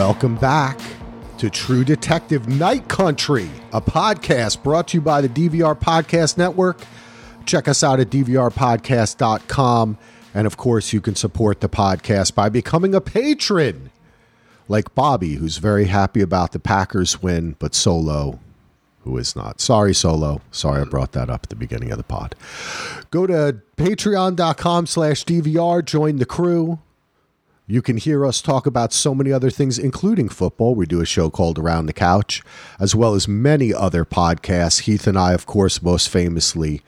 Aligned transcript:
Welcome 0.00 0.36
back 0.36 0.80
to 1.36 1.50
True 1.50 1.84
Detective 1.84 2.48
Night 2.48 2.88
Country, 2.88 3.50
a 3.70 3.82
podcast 3.82 4.62
brought 4.62 4.88
to 4.88 4.96
you 4.96 5.02
by 5.02 5.20
the 5.20 5.28
DVR 5.28 5.78
Podcast 5.78 6.38
Network. 6.38 6.80
Check 7.44 7.68
us 7.68 7.84
out 7.84 8.00
at 8.00 8.08
dvrpodcast.com. 8.08 9.98
And 10.32 10.46
of 10.46 10.56
course, 10.56 10.94
you 10.94 11.02
can 11.02 11.16
support 11.16 11.60
the 11.60 11.68
podcast 11.68 12.34
by 12.34 12.48
becoming 12.48 12.94
a 12.94 13.02
patron, 13.02 13.90
like 14.68 14.94
Bobby, 14.94 15.34
who's 15.34 15.58
very 15.58 15.84
happy 15.84 16.22
about 16.22 16.52
the 16.52 16.60
Packers 16.60 17.20
win, 17.20 17.56
but 17.58 17.74
Solo, 17.74 18.40
who 19.00 19.18
is 19.18 19.36
not. 19.36 19.60
Sorry, 19.60 19.92
Solo. 19.92 20.40
Sorry 20.50 20.80
I 20.80 20.84
brought 20.84 21.12
that 21.12 21.28
up 21.28 21.42
at 21.42 21.50
the 21.50 21.56
beginning 21.56 21.92
of 21.92 21.98
the 21.98 22.04
pod. 22.04 22.34
Go 23.10 23.26
to 23.26 23.60
patreon.com 23.76 24.86
slash 24.86 25.26
DVR, 25.26 25.84
join 25.84 26.16
the 26.16 26.24
crew. 26.24 26.78
You 27.70 27.82
can 27.82 27.98
hear 27.98 28.26
us 28.26 28.42
talk 28.42 28.66
about 28.66 28.92
so 28.92 29.14
many 29.14 29.30
other 29.30 29.48
things, 29.48 29.78
including 29.78 30.28
football. 30.28 30.74
We 30.74 30.86
do 30.86 31.00
a 31.00 31.06
show 31.06 31.30
called 31.30 31.56
Around 31.56 31.86
the 31.86 31.92
Couch, 31.92 32.42
as 32.80 32.96
well 32.96 33.14
as 33.14 33.28
many 33.28 33.72
other 33.72 34.04
podcasts. 34.04 34.80
Heath 34.80 35.06
and 35.06 35.16
I, 35.16 35.34
of 35.34 35.46
course, 35.46 35.80
most 35.80 36.08
famously, 36.08 36.82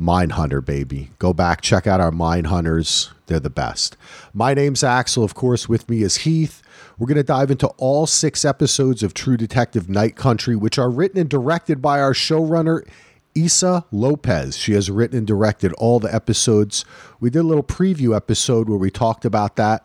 Mindhunter, 0.00 0.64
baby. 0.64 1.10
Go 1.18 1.34
back, 1.34 1.60
check 1.60 1.86
out 1.86 2.00
our 2.00 2.10
Mindhunters. 2.10 3.10
They're 3.26 3.40
the 3.40 3.50
best. 3.50 3.98
My 4.32 4.54
name's 4.54 4.82
Axel. 4.82 5.22
Of 5.22 5.34
course, 5.34 5.68
with 5.68 5.90
me 5.90 6.02
is 6.02 6.16
Heath. 6.16 6.62
We're 6.98 7.08
going 7.08 7.16
to 7.16 7.22
dive 7.22 7.50
into 7.50 7.68
all 7.76 8.06
six 8.06 8.42
episodes 8.42 9.02
of 9.02 9.12
True 9.12 9.36
Detective 9.36 9.90
Night 9.90 10.16
Country, 10.16 10.56
which 10.56 10.78
are 10.78 10.88
written 10.88 11.20
and 11.20 11.28
directed 11.28 11.82
by 11.82 12.00
our 12.00 12.14
showrunner, 12.14 12.88
Issa 13.34 13.84
Lopez. 13.92 14.56
She 14.56 14.72
has 14.72 14.90
written 14.90 15.18
and 15.18 15.26
directed 15.26 15.74
all 15.74 16.00
the 16.00 16.14
episodes. 16.14 16.86
We 17.20 17.28
did 17.28 17.40
a 17.40 17.42
little 17.42 17.62
preview 17.62 18.16
episode 18.16 18.70
where 18.70 18.78
we 18.78 18.90
talked 18.90 19.26
about 19.26 19.56
that. 19.56 19.84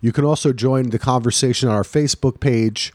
You 0.00 0.12
can 0.12 0.24
also 0.24 0.52
join 0.52 0.90
the 0.90 0.98
conversation 0.98 1.68
on 1.68 1.74
our 1.74 1.82
Facebook 1.82 2.40
page, 2.40 2.92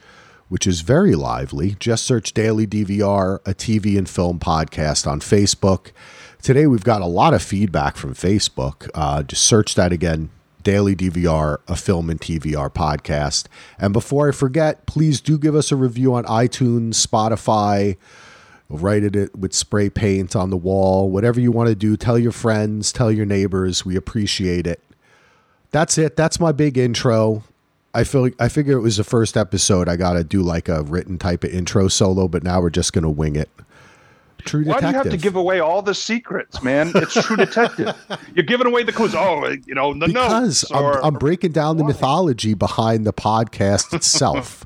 which 0.49 0.67
is 0.67 0.81
very 0.81 1.15
lively. 1.15 1.75
Just 1.79 2.05
search 2.05 2.33
Daily 2.33 2.67
DVR, 2.67 3.39
a 3.45 3.53
TV 3.53 3.97
and 3.97 4.07
film 4.07 4.39
podcast 4.39 5.07
on 5.07 5.19
Facebook. 5.19 5.91
Today, 6.41 6.67
we've 6.67 6.83
got 6.83 7.01
a 7.01 7.07
lot 7.07 7.33
of 7.33 7.41
feedback 7.41 7.95
from 7.95 8.13
Facebook. 8.13 8.89
Uh, 8.93 9.23
just 9.23 9.43
search 9.43 9.75
that 9.75 9.91
again 9.91 10.29
Daily 10.63 10.95
DVR, 10.95 11.57
a 11.67 11.75
film 11.75 12.09
and 12.09 12.19
TVR 12.19 12.71
podcast. 12.71 13.47
And 13.79 13.93
before 13.93 14.29
I 14.29 14.31
forget, 14.31 14.85
please 14.85 15.19
do 15.19 15.39
give 15.39 15.55
us 15.55 15.71
a 15.71 15.75
review 15.75 16.13
on 16.13 16.23
iTunes, 16.25 17.05
Spotify. 17.05 17.97
Write 18.69 19.03
it 19.03 19.35
with 19.35 19.53
spray 19.53 19.89
paint 19.89 20.35
on 20.35 20.49
the 20.49 20.57
wall, 20.57 21.09
whatever 21.09 21.39
you 21.39 21.51
want 21.51 21.69
to 21.69 21.75
do. 21.75 21.97
Tell 21.97 22.17
your 22.17 22.31
friends, 22.31 22.91
tell 22.91 23.11
your 23.11 23.25
neighbors. 23.25 23.85
We 23.85 23.95
appreciate 23.95 24.67
it 24.67 24.81
that's 25.71 25.97
it. 25.97 26.15
That's 26.15 26.39
my 26.39 26.51
big 26.51 26.77
intro. 26.77 27.43
I 27.93 28.03
feel 28.03 28.29
I 28.39 28.47
figure 28.47 28.77
it 28.77 28.81
was 28.81 28.97
the 28.97 29.03
first 29.03 29.35
episode. 29.35 29.89
I 29.89 29.95
got 29.97 30.13
to 30.13 30.23
do 30.23 30.41
like 30.41 30.69
a 30.69 30.83
written 30.83 31.17
type 31.17 31.43
of 31.43 31.51
intro 31.51 31.87
solo, 31.87 32.27
but 32.27 32.43
now 32.43 32.61
we're 32.61 32.69
just 32.69 32.93
to 33.03 33.09
wing 33.09 33.35
it. 33.35 33.49
True 34.41 34.63
Detective. 34.63 34.83
Why 34.83 34.91
do 34.91 34.97
you 34.97 35.03
have 35.03 35.11
to 35.11 35.17
give 35.17 35.35
away 35.35 35.59
all 35.59 35.81
the 35.81 35.95
secrets, 35.95 36.61
man? 36.61 36.91
It's 36.95 37.13
True 37.13 37.35
Detective. 37.35 37.95
You're 38.35 38.45
giving 38.45 38.67
away 38.67 38.83
the 38.83 38.91
clues. 38.91 39.15
Oh, 39.15 39.47
you 39.65 39.75
know 39.75 39.93
the 39.93 40.07
because 40.07 40.63
notes. 40.63 40.71
Or, 40.71 40.97
I'm, 40.97 41.05
I'm 41.05 41.13
breaking 41.15 41.51
down 41.51 41.77
the 41.77 41.83
mythology 41.83 42.53
behind 42.53 43.05
the 43.05 43.13
podcast 43.13 43.93
itself. 43.93 44.63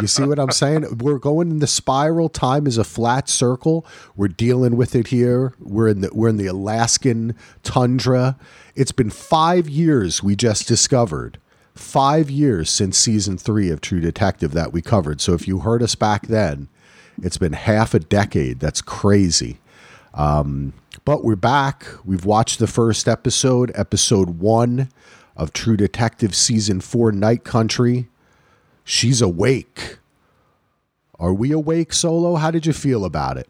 you 0.00 0.06
see 0.06 0.24
what 0.24 0.38
I'm 0.38 0.50
saying? 0.50 0.98
We're 0.98 1.18
going 1.18 1.50
in 1.50 1.58
the 1.58 1.66
spiral. 1.66 2.28
Time 2.28 2.66
is 2.66 2.78
a 2.78 2.84
flat 2.84 3.28
circle. 3.28 3.86
We're 4.16 4.28
dealing 4.28 4.76
with 4.76 4.94
it 4.94 5.08
here. 5.08 5.54
We're 5.58 5.88
in 5.88 6.00
the 6.00 6.10
we're 6.12 6.28
in 6.28 6.36
the 6.36 6.46
Alaskan 6.46 7.34
tundra. 7.62 8.36
It's 8.74 8.92
been 8.92 9.10
five 9.10 9.68
years. 9.68 10.22
We 10.22 10.36
just 10.36 10.68
discovered 10.68 11.38
five 11.74 12.30
years 12.30 12.70
since 12.70 12.98
season 12.98 13.38
three 13.38 13.70
of 13.70 13.80
True 13.80 14.00
Detective 14.00 14.52
that 14.52 14.72
we 14.72 14.82
covered. 14.82 15.20
So 15.20 15.32
if 15.34 15.46
you 15.46 15.60
heard 15.60 15.82
us 15.82 15.94
back 15.94 16.26
then 16.26 16.68
it's 17.22 17.38
been 17.38 17.52
half 17.52 17.94
a 17.94 17.98
decade. 17.98 18.60
That's 18.60 18.80
crazy. 18.80 19.58
Um, 20.14 20.72
but 21.04 21.24
we're 21.24 21.36
back. 21.36 21.86
We've 22.04 22.24
watched 22.24 22.58
the 22.58 22.66
first 22.66 23.08
episode, 23.08 23.70
episode 23.74 24.38
one 24.40 24.88
of 25.36 25.52
True 25.52 25.76
Detective 25.76 26.34
season 26.34 26.80
four, 26.80 27.12
Night 27.12 27.44
Country. 27.44 28.08
She's 28.84 29.20
awake. 29.20 29.98
Are 31.18 31.32
we 31.32 31.52
awake, 31.52 31.92
Solo? 31.92 32.36
How 32.36 32.50
did 32.50 32.66
you 32.66 32.72
feel 32.72 33.04
about 33.04 33.36
it? 33.36 33.48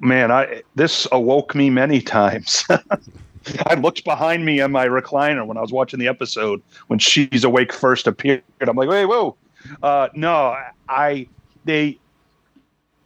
Man, 0.00 0.32
I 0.32 0.62
this 0.74 1.06
awoke 1.12 1.54
me 1.54 1.70
many 1.70 2.00
times. 2.00 2.64
I 3.66 3.74
looked 3.74 4.04
behind 4.04 4.44
me 4.44 4.60
on 4.60 4.72
my 4.72 4.86
recliner 4.86 5.46
when 5.46 5.56
I 5.56 5.60
was 5.60 5.72
watching 5.72 6.00
the 6.00 6.08
episode 6.08 6.62
when 6.88 6.98
she's 6.98 7.44
awake 7.44 7.72
first 7.72 8.06
appeared. 8.06 8.42
I'm 8.60 8.76
like, 8.76 8.88
wait, 8.88 9.06
whoa. 9.06 9.36
Uh, 9.82 10.08
no, 10.14 10.56
I 10.88 11.28
they, 11.64 11.98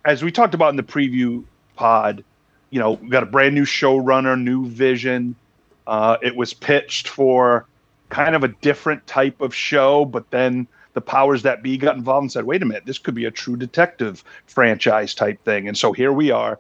as 0.05 0.23
we 0.23 0.31
talked 0.31 0.55
about 0.55 0.71
in 0.71 0.77
the 0.77 0.83
preview 0.83 1.45
pod, 1.75 2.25
you 2.71 2.81
know, 2.81 2.97
got 2.97 3.23
a 3.23 3.27
brand 3.27 3.55
new 3.55 3.65
showrunner, 3.65 4.41
new 4.41 4.67
vision. 4.67 5.35
Uh, 5.87 6.17
it 6.23 6.37
was 6.37 6.53
pitched 6.53 7.09
for 7.09 7.67
kind 8.09 8.35
of 8.35 8.45
a 8.45 8.49
different 8.49 9.07
type 9.07 9.41
of 9.41 9.55
show, 9.55 10.05
but 10.05 10.31
then 10.31 10.67
the 10.95 11.01
powers 11.01 11.43
that 11.43 11.63
be 11.63 11.77
got 11.77 11.97
involved 11.97 12.23
and 12.23 12.33
said, 12.33 12.45
wait 12.45 12.63
a 12.63 12.65
minute, 12.65 12.87
this 12.87 12.99
could 12.99 13.15
be 13.15 13.27
a 13.27 13.31
true 13.31 13.57
detective 13.57 14.25
franchise 14.47 15.15
type 15.15 15.43
thing. 15.45 15.69
And 15.69 15.77
so 15.77 15.93
here 15.93 16.13
we 16.13 16.31
are. 16.31 16.59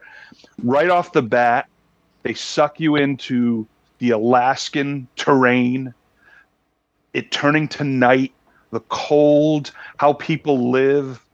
Right 0.62 0.90
off 0.90 1.12
the 1.12 1.22
bat, 1.22 1.68
they 2.22 2.34
suck 2.34 2.78
you 2.78 2.96
into 2.96 3.66
the 3.98 4.10
Alaskan 4.10 5.08
terrain, 5.16 5.94
it 7.14 7.30
turning 7.30 7.66
to 7.68 7.84
night, 7.84 8.32
the 8.72 8.80
cold, 8.80 9.70
how 9.96 10.12
people 10.12 10.70
live, 10.70 11.24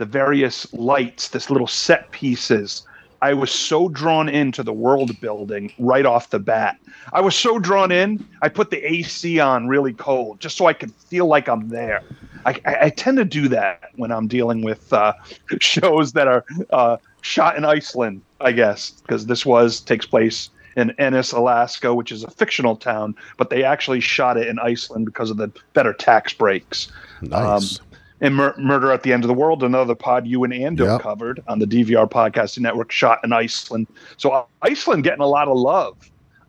the 0.00 0.06
various 0.06 0.72
lights, 0.72 1.28
this 1.28 1.50
little 1.50 1.66
set 1.66 2.10
pieces. 2.10 2.86
I 3.20 3.34
was 3.34 3.50
so 3.50 3.90
drawn 3.90 4.30
into 4.30 4.62
the 4.62 4.72
world 4.72 5.20
building 5.20 5.74
right 5.78 6.06
off 6.06 6.30
the 6.30 6.38
bat. 6.38 6.78
I 7.12 7.20
was 7.20 7.36
so 7.36 7.58
drawn 7.58 7.92
in, 7.92 8.26
I 8.40 8.48
put 8.48 8.70
the 8.70 8.78
AC 8.78 9.38
on 9.40 9.68
really 9.68 9.92
cold 9.92 10.40
just 10.40 10.56
so 10.56 10.64
I 10.64 10.72
could 10.72 10.94
feel 10.94 11.26
like 11.26 11.50
I'm 11.50 11.68
there. 11.68 12.02
I, 12.46 12.58
I, 12.64 12.76
I 12.84 12.88
tend 12.88 13.18
to 13.18 13.26
do 13.26 13.46
that 13.48 13.90
when 13.96 14.10
I'm 14.10 14.26
dealing 14.26 14.62
with 14.62 14.90
uh, 14.90 15.12
shows 15.60 16.14
that 16.14 16.26
are 16.26 16.46
uh, 16.70 16.96
shot 17.20 17.58
in 17.58 17.66
Iceland, 17.66 18.22
I 18.40 18.52
guess, 18.52 18.92
because 19.02 19.26
this 19.26 19.44
was 19.44 19.82
takes 19.82 20.06
place 20.06 20.48
in 20.76 20.92
Ennis, 20.92 21.32
Alaska, 21.32 21.94
which 21.94 22.10
is 22.10 22.24
a 22.24 22.30
fictional 22.30 22.74
town, 22.74 23.14
but 23.36 23.50
they 23.50 23.64
actually 23.64 24.00
shot 24.00 24.38
it 24.38 24.48
in 24.48 24.58
Iceland 24.58 25.04
because 25.04 25.30
of 25.30 25.36
the 25.36 25.52
better 25.74 25.92
tax 25.92 26.32
breaks. 26.32 26.90
Nice. 27.20 27.80
Um, 27.80 27.86
and 28.20 28.34
Mur- 28.34 28.54
Murder 28.58 28.92
at 28.92 29.02
the 29.02 29.12
End 29.12 29.24
of 29.24 29.28
the 29.28 29.34
World, 29.34 29.62
another 29.62 29.94
pod 29.94 30.26
you 30.26 30.44
and 30.44 30.52
Ando 30.52 30.86
yep. 30.86 31.00
covered 31.00 31.42
on 31.48 31.58
the 31.58 31.66
DVR 31.66 32.08
podcasting 32.08 32.60
network, 32.60 32.92
shot 32.92 33.20
in 33.24 33.32
Iceland. 33.32 33.86
So 34.16 34.46
Iceland 34.62 35.04
getting 35.04 35.22
a 35.22 35.26
lot 35.26 35.48
of 35.48 35.56
love. 35.56 35.96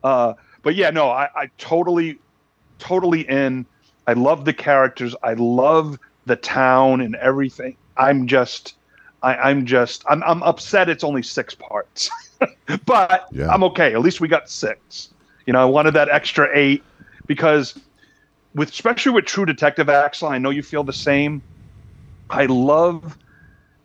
Uh, 0.03 0.33
but 0.63 0.75
yeah, 0.75 0.89
no, 0.89 1.09
I, 1.09 1.29
I 1.35 1.49
totally, 1.57 2.19
totally 2.79 3.21
in. 3.21 3.65
I 4.07 4.13
love 4.13 4.45
the 4.45 4.53
characters. 4.53 5.15
I 5.23 5.33
love 5.33 5.97
the 6.25 6.35
town 6.35 7.01
and 7.01 7.15
everything. 7.15 7.77
I'm 7.97 8.27
just, 8.27 8.75
I, 9.23 9.49
am 9.49 9.65
just, 9.65 10.03
I'm, 10.09 10.23
I'm 10.23 10.43
upset. 10.43 10.89
It's 10.89 11.03
only 11.03 11.23
six 11.23 11.55
parts, 11.55 12.09
but 12.85 13.27
yeah. 13.31 13.49
I'm 13.49 13.63
okay. 13.65 13.93
At 13.93 14.01
least 14.01 14.21
we 14.21 14.27
got 14.27 14.49
six. 14.49 15.09
You 15.45 15.53
know, 15.53 15.61
I 15.61 15.65
wanted 15.65 15.93
that 15.93 16.09
extra 16.09 16.49
eight 16.53 16.83
because, 17.25 17.79
with 18.53 18.69
especially 18.69 19.13
with 19.13 19.25
True 19.25 19.45
Detective 19.45 19.89
Axel, 19.89 20.27
I 20.27 20.37
know 20.37 20.49
you 20.49 20.63
feel 20.63 20.83
the 20.83 20.93
same. 20.93 21.41
I 22.31 22.45
love 22.45 23.17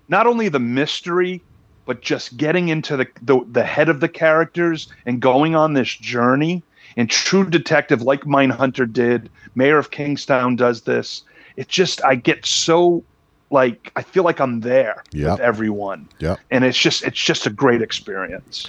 not 0.09 0.27
only 0.27 0.49
the 0.49 0.61
mystery, 0.61 1.43
but 1.85 2.01
just 2.01 2.37
getting 2.37 2.69
into 2.69 2.97
the, 2.97 3.07
the, 3.23 3.41
the 3.51 3.65
head 3.65 3.89
of 3.89 4.01
the 4.01 4.09
characters 4.09 4.89
and 5.05 5.21
going 5.21 5.55
on 5.55 5.75
this 5.75 5.89
journey. 5.89 6.63
And 6.97 7.11
True 7.11 7.49
Detective, 7.49 8.03
like 8.03 8.23
Mindhunter 8.23 8.91
did, 8.91 9.29
Mayor 9.55 9.79
of 9.79 9.91
Kingstown 9.91 10.57
does 10.57 10.83
this. 10.83 11.23
It 11.57 11.69
just 11.69 12.03
I 12.05 12.15
get 12.15 12.47
so 12.47 13.05
like 13.51 13.93
I 13.97 14.03
feel 14.03 14.25
like 14.25 14.41
I'm 14.41 14.61
there 14.61 15.03
yep. 15.13 15.33
with 15.33 15.41
everyone. 15.41 16.09
Yeah. 16.19 16.37
And 16.51 16.65
it's 16.65 16.79
just 16.79 17.03
it's 17.03 17.21
just 17.21 17.47
a 17.47 17.51
great 17.51 17.83
experience. 17.83 18.69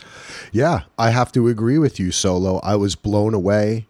Yeah, 0.51 0.81
I 0.97 1.09
have 1.09 1.31
to 1.33 1.47
agree 1.47 1.77
with 1.77 1.99
you, 1.99 2.11
Solo. 2.11 2.59
I 2.63 2.75
was 2.75 2.95
blown 2.95 3.33
away. 3.33 3.87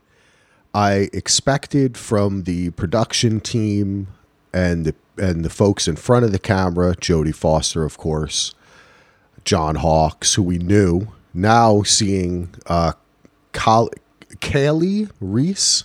I 0.73 1.09
expected 1.13 1.97
from 1.97 2.43
the 2.43 2.69
production 2.71 3.39
team 3.39 4.07
and 4.53 4.85
the 4.85 4.95
and 5.17 5.43
the 5.43 5.49
folks 5.49 5.87
in 5.87 5.95
front 5.95 6.25
of 6.25 6.31
the 6.31 6.39
camera, 6.39 6.95
Jodie 6.95 7.33
Foster, 7.33 7.83
of 7.83 7.97
course, 7.97 8.53
John 9.43 9.75
Hawkes, 9.75 10.35
who 10.35 10.43
we 10.43 10.57
knew. 10.59 11.07
Now 11.33 11.83
seeing 11.83 12.49
uh, 12.67 12.93
Kali 13.51 15.07
Reis, 15.19 15.83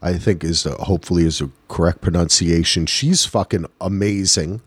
I 0.00 0.14
think 0.14 0.44
is 0.44 0.64
hopefully 0.64 1.24
is 1.24 1.40
a 1.40 1.50
correct 1.68 2.00
pronunciation. 2.00 2.86
She's 2.86 3.24
fucking 3.24 3.66
amazing. 3.80 4.62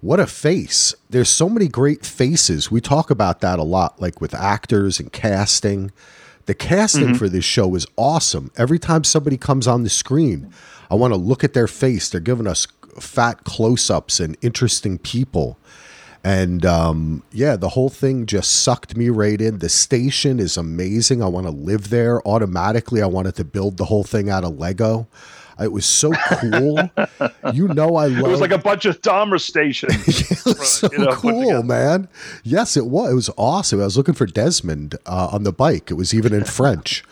What 0.00 0.20
a 0.20 0.26
face! 0.26 0.94
There's 1.10 1.28
so 1.28 1.48
many 1.48 1.66
great 1.66 2.06
faces. 2.06 2.70
We 2.70 2.80
talk 2.80 3.10
about 3.10 3.40
that 3.40 3.58
a 3.58 3.64
lot, 3.64 4.00
like 4.00 4.20
with 4.20 4.32
actors 4.34 5.00
and 5.00 5.12
casting. 5.12 5.90
The 6.46 6.54
casting 6.54 7.08
mm-hmm. 7.08 7.14
for 7.14 7.28
this 7.28 7.44
show 7.44 7.74
is 7.74 7.86
awesome. 7.96 8.50
Every 8.56 8.78
time 8.78 9.04
somebody 9.04 9.36
comes 9.36 9.66
on 9.66 9.82
the 9.82 9.90
screen, 9.90 10.52
I 10.90 10.94
want 10.94 11.12
to 11.12 11.18
look 11.18 11.44
at 11.44 11.54
their 11.54 11.66
face. 11.66 12.08
They're 12.08 12.20
giving 12.20 12.46
us 12.46 12.66
fat 12.98 13.44
close 13.44 13.90
ups 13.90 14.20
and 14.20 14.36
interesting 14.42 14.98
people. 14.98 15.58
And 16.24 16.66
um, 16.66 17.22
yeah, 17.32 17.56
the 17.56 17.70
whole 17.70 17.88
thing 17.88 18.26
just 18.26 18.62
sucked 18.62 18.96
me 18.96 19.08
right 19.08 19.40
in. 19.40 19.58
The 19.58 19.68
station 19.68 20.40
is 20.40 20.56
amazing. 20.56 21.22
I 21.22 21.26
want 21.26 21.46
to 21.46 21.52
live 21.52 21.90
there 21.90 22.26
automatically. 22.26 23.02
I 23.02 23.06
wanted 23.06 23.36
to 23.36 23.44
build 23.44 23.76
the 23.76 23.84
whole 23.84 24.04
thing 24.04 24.28
out 24.28 24.44
of 24.44 24.58
Lego. 24.58 25.06
It 25.60 25.72
was 25.72 25.86
so 25.86 26.12
cool. 26.12 26.78
you 27.52 27.68
know, 27.68 27.96
I 27.96 28.06
love. 28.06 28.26
It 28.26 28.30
was 28.30 28.40
like 28.40 28.52
a 28.52 28.58
bunch 28.58 28.84
of 28.84 29.00
Dharma 29.02 29.38
stations. 29.38 29.92
it 30.30 30.44
was 30.44 30.72
so 30.72 30.88
you 30.92 30.98
know, 30.98 31.12
cool, 31.12 31.62
man. 31.64 32.08
Yes, 32.44 32.76
it 32.76 32.86
was. 32.86 33.10
It 33.10 33.14
was 33.14 33.30
awesome. 33.36 33.80
I 33.80 33.84
was 33.84 33.96
looking 33.96 34.14
for 34.14 34.26
Desmond 34.26 34.96
uh, 35.06 35.30
on 35.32 35.42
the 35.42 35.52
bike. 35.52 35.90
It 35.90 35.94
was 35.94 36.14
even 36.14 36.32
in 36.32 36.44
French. 36.44 37.02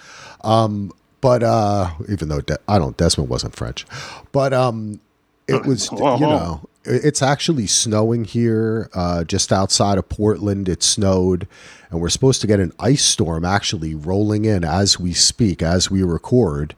Um, 0.43 0.93
but 1.21 1.43
uh, 1.43 1.91
even 2.09 2.29
though 2.29 2.41
De- 2.41 2.59
I 2.69 2.79
don't, 2.79 2.97
Desmond 2.97 3.29
wasn't 3.29 3.57
French. 3.57 3.87
But 4.33 4.53
um, 4.53 5.01
it 5.49 5.65
was, 5.67 5.91
you 5.93 5.99
know, 5.99 6.69
it's 6.85 7.23
actually 7.23 7.67
snowing 7.67 8.25
here 8.25 8.89
uh, 8.95 9.25
just 9.25 9.53
outside 9.53 9.99
of 9.99 10.09
Portland. 10.09 10.69
It 10.69 10.83
snowed, 10.83 11.49
and 11.91 12.01
we're 12.01 12.09
supposed 12.09 12.41
to 12.43 12.47
get 12.47 12.61
an 12.61 12.73
ice 12.79 13.05
storm 13.05 13.45
actually 13.45 13.95
rolling 13.95 14.45
in 14.45 14.65
as 14.65 14.99
we 14.99 15.13
speak, 15.13 15.63
as 15.63 15.91
we 15.91 16.03
record. 16.03 16.75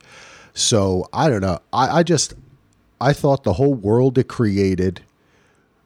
So 0.54 1.08
I 1.12 1.28
don't 1.28 1.42
know. 1.42 1.60
I, 1.72 1.98
I 1.98 2.02
just 2.02 2.34
I 3.00 3.12
thought 3.12 3.44
the 3.44 3.54
whole 3.54 3.74
world 3.74 4.18
it 4.18 4.28
created, 4.28 5.02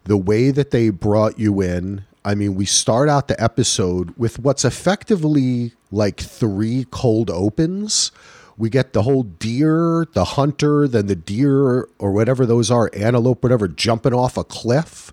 the 0.04 0.16
way 0.16 0.50
that 0.50 0.70
they 0.70 0.90
brought 0.90 1.38
you 1.38 1.60
in. 1.60 2.04
I 2.24 2.34
mean, 2.34 2.54
we 2.54 2.66
start 2.66 3.08
out 3.08 3.26
the 3.26 3.42
episode 3.42 4.14
with 4.16 4.38
what's 4.38 4.64
effectively 4.64 5.72
like 5.90 6.20
three 6.20 6.86
cold 6.90 7.28
opens. 7.30 8.12
We 8.56 8.70
get 8.70 8.92
the 8.92 9.02
whole 9.02 9.22
deer, 9.22 10.06
the 10.12 10.24
hunter, 10.24 10.86
then 10.86 11.06
the 11.06 11.16
deer 11.16 11.88
or 11.98 12.12
whatever 12.12 12.46
those 12.46 12.70
are, 12.70 12.90
antelope, 12.94 13.42
whatever, 13.42 13.66
jumping 13.68 14.12
off 14.14 14.36
a 14.36 14.44
cliff, 14.44 15.12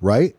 right? 0.00 0.36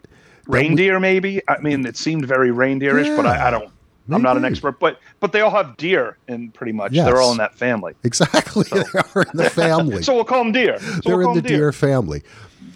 Reindeer, 0.48 0.96
we, 0.96 1.00
maybe. 1.00 1.42
I 1.48 1.60
mean, 1.60 1.86
it 1.86 1.98
seemed 1.98 2.26
very 2.26 2.50
reindeerish, 2.50 3.06
yeah. 3.06 3.16
but 3.16 3.26
I, 3.26 3.48
I 3.48 3.52
don't 3.52 3.72
Maybe. 4.10 4.18
I'm 4.18 4.24
not 4.24 4.38
an 4.38 4.46
expert, 4.46 4.80
but 4.80 5.00
but 5.20 5.32
they 5.34 5.42
all 5.42 5.52
have 5.52 5.78
deer 5.78 6.18
in 6.28 6.50
pretty 6.50 6.72
much. 6.72 6.94
Yes. 6.94 7.06
They're 7.06 7.22
all 7.22 7.32
in 7.32 7.38
that 7.38 7.56
family. 7.56 7.94
Exactly, 8.04 8.64
so. 8.66 8.78
they 8.78 9.00
are 9.00 9.22
in 9.22 9.38
the 9.38 9.50
family. 9.54 10.02
so 10.02 10.16
we'll 10.16 10.24
call 10.24 10.44
them 10.44 10.52
deer. 10.52 10.80
So 10.80 11.02
They're 11.06 11.18
we'll 11.18 11.30
in 11.30 11.36
the 11.36 11.42
deer. 11.44 11.58
deer 11.58 11.72
family. 11.72 12.24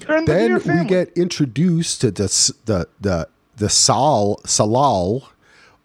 In 0.08 0.26
then 0.26 0.54
the 0.54 0.60
deer 0.60 0.84
we 0.84 0.86
get 0.88 1.10
introduced 1.18 2.02
to 2.02 2.12
the 2.12 2.28
the 2.66 2.88
the 3.02 3.28
the 3.56 3.70
Sal 3.70 4.42
Tsalal 4.44 5.28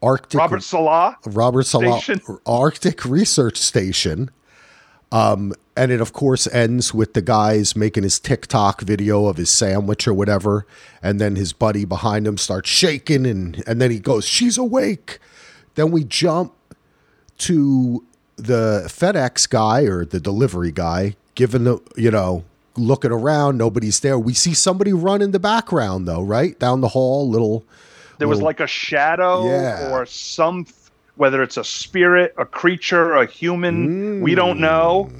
Arctic 0.03 0.39
Robert 0.39 0.61
Tsalal 0.61 1.17
Robert 1.27 1.65
Tsalal 1.65 2.41
Arctic 2.47 3.05
Research 3.05 3.56
Station. 3.56 4.31
Um, 5.11 5.55
and 5.75 5.91
it 5.91 6.03
of 6.03 6.12
course 6.12 6.47
ends 6.49 6.93
with 6.93 7.15
the 7.15 7.23
guys 7.23 7.75
making 7.75 8.03
his 8.03 8.21
TikTok 8.21 8.83
video 8.83 9.27
of 9.27 9.39
his 9.39 9.49
sandwich 9.49 10.06
or 10.06 10.12
whatever, 10.12 10.67
and 11.03 11.19
then 11.19 11.37
his 11.37 11.55
buddy 11.55 11.87
behind 11.87 12.27
him 12.27 12.37
starts 12.37 12.69
shaking, 12.69 13.25
and 13.25 13.62
and 13.67 13.81
then 13.81 13.91
he 13.91 14.00
goes, 14.00 14.27
"She's 14.27 14.59
awake," 14.59 15.19
Then 15.79 15.93
we 15.93 16.03
jump 16.03 16.55
to 17.39 18.05
the 18.35 18.87
FedEx 18.89 19.49
guy 19.49 19.83
or 19.83 20.05
the 20.05 20.19
delivery 20.19 20.73
guy, 20.73 21.15
given 21.37 21.62
the, 21.62 21.79
you 21.97 22.11
know, 22.11 22.43
looking 22.77 23.12
around, 23.12 23.59
nobody's 23.59 24.01
there. 24.01 24.19
We 24.19 24.35
see 24.35 24.55
somebody 24.55 24.93
run 24.93 25.23
in 25.23 25.31
the 25.31 25.39
background, 25.39 26.09
though, 26.09 26.23
right? 26.23 26.59
Down 26.59 26.81
the 26.81 26.89
hall, 26.89 27.31
little. 27.31 27.65
There 28.19 28.29
was 28.29 28.43
like 28.43 28.61
a 28.61 28.67
shadow 28.67 29.47
yeah. 29.47 29.91
or 29.93 30.05
some, 30.06 30.67
whether 31.17 31.43
it's 31.43 31.56
a 31.56 31.65
spirit, 31.65 32.35
a 32.37 32.44
creature, 32.44 33.15
a 33.15 33.26
human, 33.26 34.20
mm. 34.20 34.23
we 34.23 34.35
don't 34.35 34.61
know. 34.61 35.11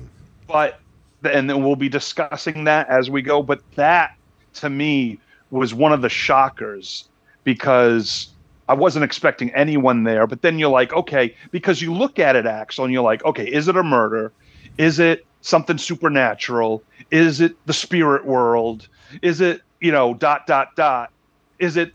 But, 0.47 0.81
and 1.25 1.49
then 1.49 1.65
we'll 1.65 1.77
be 1.77 1.89
discussing 1.89 2.65
that 2.65 2.89
as 2.89 3.11
we 3.11 3.23
go. 3.23 3.43
But 3.43 3.61
that, 3.77 4.17
to 4.55 4.71
me, 4.71 5.19
was 5.51 5.75
one 5.75 5.93
of 5.93 6.03
the 6.03 6.09
shockers 6.09 7.09
because 7.45 8.29
I 8.69 8.75
wasn't 8.75 9.05
expecting 9.05 9.51
anyone 9.55 10.05
there. 10.05 10.27
But 10.27 10.43
then 10.43 10.59
you're 10.59 10.71
like, 10.71 10.93
okay, 10.93 11.35
because 11.51 11.81
you 11.81 11.95
look 11.95 12.19
at 12.19 12.37
it, 12.37 12.47
Axel, 12.47 12.85
and 12.85 12.93
you're 12.93 13.03
like, 13.03 13.25
okay, 13.25 13.47
is 13.47 13.69
it 13.69 13.77
a 13.77 13.83
murder? 13.83 14.33
Is 14.77 14.99
it 14.99 15.25
something 15.41 15.79
supernatural? 15.79 16.83
Is 17.11 17.41
it 17.41 17.57
the 17.67 17.73
spirit 17.73 18.27
world? 18.27 18.89
Is 19.23 19.41
it, 19.41 19.63
you 19.81 19.93
know, 19.93 20.15
dot, 20.15 20.47
dot, 20.47 20.77
dot? 20.77 21.11
Is 21.59 21.77
it, 21.77 21.93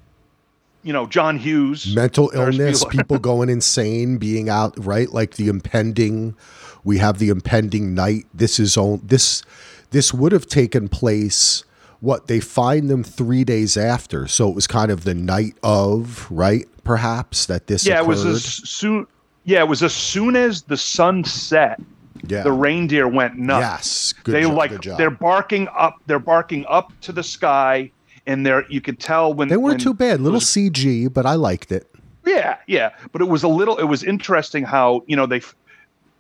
you 0.84 0.94
know, 0.94 1.08
John 1.08 1.38
Hughes? 1.38 1.96
Mental 1.96 2.30
illness, 2.34 2.86
people 2.86 3.18
going 3.20 3.50
insane, 3.50 4.18
being 4.18 4.50
out, 4.50 4.74
right? 4.78 5.10
Like 5.10 5.36
the 5.36 5.48
impending, 5.48 6.36
we 6.84 6.98
have 7.00 7.20
the 7.20 7.30
impending 7.30 7.94
night. 7.96 8.26
This 8.34 8.60
is 8.60 8.78
on, 8.78 9.02
this, 9.04 9.44
this 9.92 10.14
would 10.14 10.32
have 10.32 10.48
taken 10.48 10.90
place 10.90 11.64
what 12.04 12.28
they 12.28 12.42
find 12.42 12.90
them 12.90 13.02
three 13.02 13.46
days 13.46 13.78
after. 13.78 14.28
So 14.28 14.50
it 14.50 14.56
was 14.56 14.68
kind 14.68 14.92
of 14.92 15.06
the 15.06 15.16
night 15.16 15.56
of, 15.64 16.28
right? 16.30 16.68
Perhaps 16.84 17.46
that 17.46 17.68
this. 17.68 17.86
Yeah, 17.86 18.02
occurred. 18.02 18.04
it 18.04 18.08
was 18.08 18.26
as 18.26 18.44
soon. 18.44 19.08
Yeah, 19.46 19.62
it 19.62 19.68
was 19.70 19.84
as 19.84 19.94
soon 19.94 20.36
as 20.36 20.64
the 20.64 20.76
sun 20.76 21.24
set. 21.24 21.80
Yeah. 22.28 22.44
The 22.44 22.52
reindeer 22.52 23.08
went 23.08 23.38
nuts. 23.38 23.62
Yes, 23.62 24.14
good 24.24 24.36
they 24.36 24.42
job, 24.44 24.54
like 24.54 24.72
good 24.72 24.82
job. 24.82 24.98
they're 24.98 25.10
barking 25.10 25.70
up. 25.70 25.96
They're 26.06 26.20
barking 26.20 26.66
up 26.68 26.92
to 27.02 27.14
the 27.14 27.24
sky, 27.24 27.90
and 28.26 28.46
they're 28.46 28.66
you 28.70 28.82
could 28.82 29.00
tell 29.00 29.34
when 29.34 29.48
they 29.48 29.58
weren't 29.58 29.74
when 29.74 29.80
too 29.80 29.94
bad. 29.94 30.22
Little 30.22 30.38
was, 30.38 30.46
CG, 30.46 31.12
but 31.12 31.26
I 31.26 31.36
liked 31.36 31.72
it. 31.72 31.90
Yeah, 32.26 32.58
yeah, 32.68 32.92
but 33.12 33.22
it 33.22 33.26
was 33.26 33.44
a 33.44 33.48
little. 33.48 33.78
It 33.78 33.86
was 33.86 34.04
interesting 34.04 34.64
how 34.64 35.04
you 35.08 35.16
know 35.16 35.26
they 35.26 35.42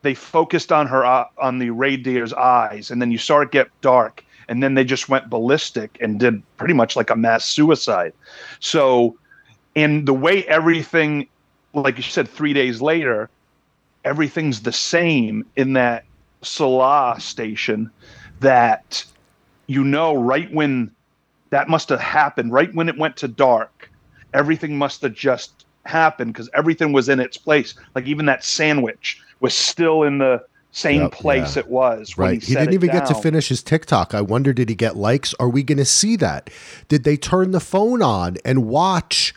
they 0.01 0.13
focused 0.13 0.71
on 0.71 0.87
her 0.87 1.05
uh, 1.05 1.25
on 1.37 1.59
the 1.59 1.69
reindeer's 1.69 2.33
eyes, 2.33 2.91
and 2.91 3.01
then 3.01 3.11
you 3.11 3.17
saw 3.17 3.41
it 3.41 3.51
get 3.51 3.69
dark, 3.81 4.23
and 4.47 4.61
then 4.61 4.73
they 4.73 4.83
just 4.83 5.09
went 5.09 5.29
ballistic 5.29 5.97
and 6.01 6.19
did 6.19 6.43
pretty 6.57 6.73
much 6.73 6.95
like 6.95 7.09
a 7.09 7.15
mass 7.15 7.45
suicide. 7.45 8.13
So, 8.59 9.17
in 9.75 10.05
the 10.05 10.13
way 10.13 10.43
everything, 10.45 11.27
like 11.73 11.97
you 11.97 12.03
said, 12.03 12.27
three 12.27 12.53
days 12.53 12.81
later, 12.81 13.29
everything's 14.03 14.61
the 14.61 14.73
same 14.73 15.45
in 15.55 15.73
that 15.73 16.05
Tsalal 16.41 17.21
station 17.21 17.89
that 18.41 19.05
you 19.67 19.85
know 19.85 20.13
right 20.13 20.53
when 20.53 20.91
that 21.53 21.69
must 21.69 21.89
have 21.89 21.99
happened, 21.99 22.51
right 22.51 22.73
when 22.73 22.89
it 22.89 22.97
went 22.97 23.15
to 23.17 23.27
dark, 23.27 23.89
everything 24.33 24.75
must 24.75 25.03
have 25.03 25.13
just 25.13 25.65
happened 25.85 26.33
because 26.33 26.49
everything 26.55 26.93
was 26.93 27.09
in 27.09 27.19
its 27.19 27.37
place. 27.37 27.75
Like 27.93 28.07
even 28.07 28.25
that 28.25 28.43
sandwich 28.43 29.21
was 29.39 29.53
still 29.53 30.01
in 30.01 30.17
the 30.17 30.43
same 30.71 31.01
yep, 31.01 31.11
place 31.11 31.55
yeah. 31.55 31.61
it 31.61 31.69
was. 31.69 32.17
right. 32.17 32.41
He, 32.41 32.53
he 32.53 32.55
didn't 32.55 32.73
even 32.73 32.89
down. 32.89 33.01
get 33.01 33.07
to 33.09 33.15
finish 33.15 33.49
his 33.49 33.61
TikTok. 33.61 34.15
I 34.15 34.21
wonder, 34.21 34.51
did 34.51 34.69
he 34.69 34.73
get 34.75 34.95
likes? 34.95 35.35
Are 35.39 35.47
we 35.47 35.61
going 35.61 35.77
to 35.77 35.85
see 35.85 36.15
that? 36.15 36.49
Did 36.87 37.03
they 37.03 37.15
turn 37.15 37.51
the 37.51 37.59
phone 37.59 38.01
on 38.01 38.37
and 38.43 38.65
watch 38.65 39.35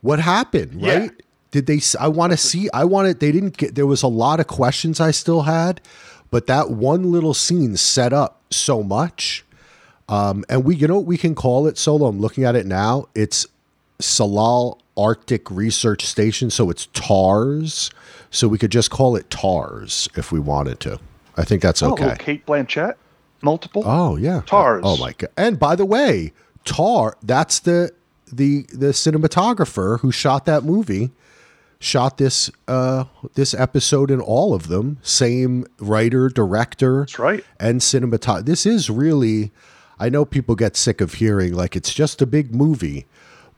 what 0.00 0.20
happened? 0.20 0.82
Right. 0.82 1.02
Yeah. 1.02 1.08
Did 1.50 1.66
they? 1.66 1.80
I 2.00 2.08
want 2.08 2.32
to 2.32 2.38
see. 2.38 2.70
I 2.72 2.84
wanted. 2.84 3.20
They 3.20 3.32
didn't 3.32 3.56
get. 3.56 3.74
There 3.74 3.86
was 3.86 4.02
a 4.02 4.08
lot 4.08 4.40
of 4.40 4.46
questions 4.46 5.00
I 5.00 5.10
still 5.10 5.42
had, 5.42 5.80
but 6.30 6.46
that 6.46 6.70
one 6.70 7.10
little 7.10 7.32
scene 7.34 7.76
set 7.76 8.12
up 8.12 8.42
so 8.50 8.82
much. 8.82 9.44
Um, 10.08 10.44
and 10.48 10.64
we, 10.64 10.74
you 10.76 10.88
know, 10.88 10.98
we 10.98 11.18
can 11.18 11.34
call 11.34 11.66
it 11.66 11.76
solo. 11.78 12.06
I'm 12.06 12.20
looking 12.20 12.44
at 12.44 12.56
it 12.56 12.66
now. 12.66 13.06
It's 13.14 13.46
Tsalal 14.00 14.78
Arctic 14.96 15.50
Research 15.50 16.04
Station, 16.06 16.50
so 16.50 16.70
it's 16.70 16.86
TARS. 16.92 17.90
So 18.30 18.48
we 18.48 18.58
could 18.58 18.72
just 18.72 18.90
call 18.90 19.16
it 19.16 19.30
TARS 19.30 20.08
if 20.16 20.32
we 20.32 20.40
wanted 20.40 20.80
to. 20.80 20.98
I 21.36 21.44
think 21.44 21.62
that's 21.62 21.82
okay. 21.82 22.04
oh, 22.04 22.08
okay. 22.08 22.24
Cate 22.24 22.46
Blanchett, 22.46 22.94
multiple. 23.42 23.82
Oh 23.86 24.16
yeah, 24.16 24.42
TARS. 24.44 24.82
Oh, 24.84 24.94
oh 24.94 24.96
my 24.98 25.12
god! 25.12 25.30
And 25.36 25.58
by 25.58 25.76
the 25.76 25.86
way, 25.86 26.32
Tar. 26.64 27.16
That's 27.22 27.60
the 27.60 27.92
the 28.30 28.62
the 28.72 28.88
cinematographer 28.88 30.00
who 30.00 30.10
shot 30.12 30.44
that 30.46 30.64
movie. 30.64 31.10
Shot 31.80 32.18
this 32.18 32.50
uh 32.66 33.04
this 33.34 33.54
episode 33.54 34.10
in 34.10 34.20
all 34.20 34.52
of 34.52 34.66
them. 34.66 34.98
Same 35.02 35.64
writer, 35.78 36.28
director. 36.28 37.00
That's 37.00 37.18
right. 37.18 37.44
And 37.60 37.80
cinematographer. 37.80 38.44
This 38.44 38.66
is 38.66 38.90
really. 38.90 39.52
I 40.00 40.08
know 40.08 40.24
people 40.24 40.54
get 40.54 40.76
sick 40.76 41.00
of 41.00 41.14
hearing 41.14 41.54
like 41.54 41.74
it's 41.76 41.92
just 41.92 42.22
a 42.22 42.26
big 42.26 42.54
movie 42.54 43.06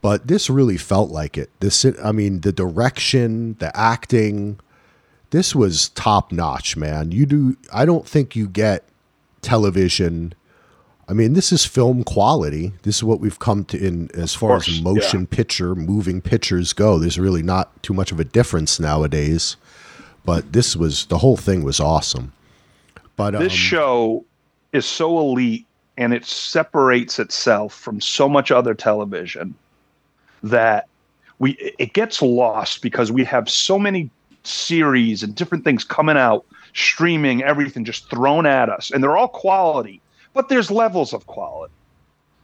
but 0.02 0.26
this 0.26 0.48
really 0.48 0.76
felt 0.76 1.10
like 1.10 1.36
it. 1.36 1.50
This, 1.60 1.84
I 2.02 2.12
mean, 2.12 2.40
the 2.40 2.52
direction, 2.52 3.56
the 3.58 3.74
acting, 3.76 4.58
this 5.30 5.54
was 5.54 5.90
top 5.90 6.32
notch, 6.32 6.76
man. 6.76 7.12
You 7.12 7.26
do, 7.26 7.56
I 7.72 7.84
don't 7.84 8.06
think 8.06 8.34
you 8.34 8.48
get 8.48 8.84
television. 9.42 10.34
I 11.06 11.12
mean, 11.12 11.34
this 11.34 11.52
is 11.52 11.66
film 11.66 12.02
quality. 12.02 12.72
This 12.82 12.96
is 12.96 13.04
what 13.04 13.20
we've 13.20 13.38
come 13.38 13.64
to 13.66 13.78
in 13.78 14.10
as 14.14 14.34
far 14.34 14.50
course, 14.50 14.68
as 14.68 14.80
motion 14.80 15.20
yeah. 15.20 15.36
picture, 15.36 15.74
moving 15.74 16.22
pictures 16.22 16.72
go. 16.72 16.98
There's 16.98 17.18
really 17.18 17.42
not 17.42 17.82
too 17.82 17.92
much 17.92 18.10
of 18.10 18.18
a 18.18 18.24
difference 18.24 18.80
nowadays. 18.80 19.56
But 20.24 20.52
this 20.52 20.76
was 20.76 21.06
the 21.06 21.18
whole 21.18 21.36
thing 21.36 21.62
was 21.62 21.80
awesome. 21.80 22.32
But 23.16 23.32
this 23.32 23.52
um, 23.52 23.56
show 23.56 24.24
is 24.72 24.86
so 24.86 25.18
elite 25.18 25.66
and 26.00 26.14
it 26.14 26.24
separates 26.24 27.18
itself 27.18 27.74
from 27.74 28.00
so 28.00 28.28
much 28.28 28.50
other 28.50 28.74
television 28.74 29.54
that 30.42 30.88
we 31.38 31.52
it 31.78 31.92
gets 31.92 32.22
lost 32.22 32.82
because 32.82 33.12
we 33.12 33.22
have 33.22 33.48
so 33.48 33.78
many 33.78 34.10
series 34.42 35.22
and 35.22 35.34
different 35.34 35.62
things 35.62 35.84
coming 35.84 36.16
out 36.16 36.44
streaming, 36.72 37.42
everything 37.42 37.84
just 37.84 38.08
thrown 38.08 38.46
at 38.46 38.70
us, 38.70 38.90
and 38.90 39.02
they're 39.02 39.16
all 39.16 39.28
quality, 39.28 40.00
but 40.32 40.48
there's 40.48 40.70
levels 40.70 41.12
of 41.12 41.26
quality, 41.26 41.74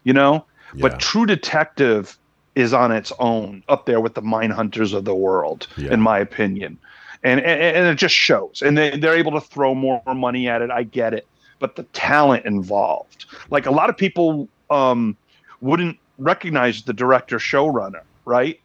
you 0.05 0.13
know. 0.13 0.45
Yeah. 0.75 0.83
But 0.83 1.01
True 1.01 1.25
Detective 1.27 2.19
is 2.57 2.75
on 2.75 2.93
its 2.93 3.13
own, 3.19 3.63
up 3.69 3.87
there 3.87 4.01
with 4.01 4.15
the 4.15 4.23
Mindhunters 4.23 4.93
of 4.93 5.05
the 5.05 5.15
world, 5.15 5.67
Yeah. 5.77 5.93
in 5.95 6.01
my 6.01 6.19
opinion, 6.19 6.77
and, 7.23 7.41
and 7.41 7.61
and 7.77 7.87
it 7.87 7.95
just 7.95 8.15
shows, 8.15 8.63
and 8.63 8.77
they 8.77 8.99
they're 8.99 9.17
able 9.17 9.33
to 9.33 9.41
throw 9.41 9.75
more 9.75 10.03
money 10.15 10.47
at 10.47 10.61
it. 10.61 10.71
I 10.71 10.83
get 10.83 11.15
it, 11.15 11.27
but 11.59 11.77
the 11.77 11.85
talent 11.85 12.45
involved, 12.45 13.27
like 13.51 13.67
a 13.67 13.71
lot 13.71 13.91
of 13.91 13.97
people, 13.97 14.49
um, 14.71 15.17
wouldn't 15.61 15.99
recognize 16.19 16.83
the 16.83 16.93
director 16.93 17.39
showrunner, 17.39 18.03
right? 18.25 18.61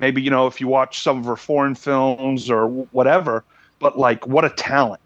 Maybe 0.00 0.22
you 0.22 0.30
know 0.30 0.46
if 0.46 0.60
you 0.60 0.68
watch 0.68 1.00
some 1.00 1.18
of 1.18 1.24
her 1.26 1.36
foreign 1.36 1.74
films 1.74 2.50
or 2.50 2.66
whatever, 2.66 3.44
but 3.78 3.98
like 3.98 4.26
what 4.26 4.44
a 4.44 4.50
talent! 4.50 5.00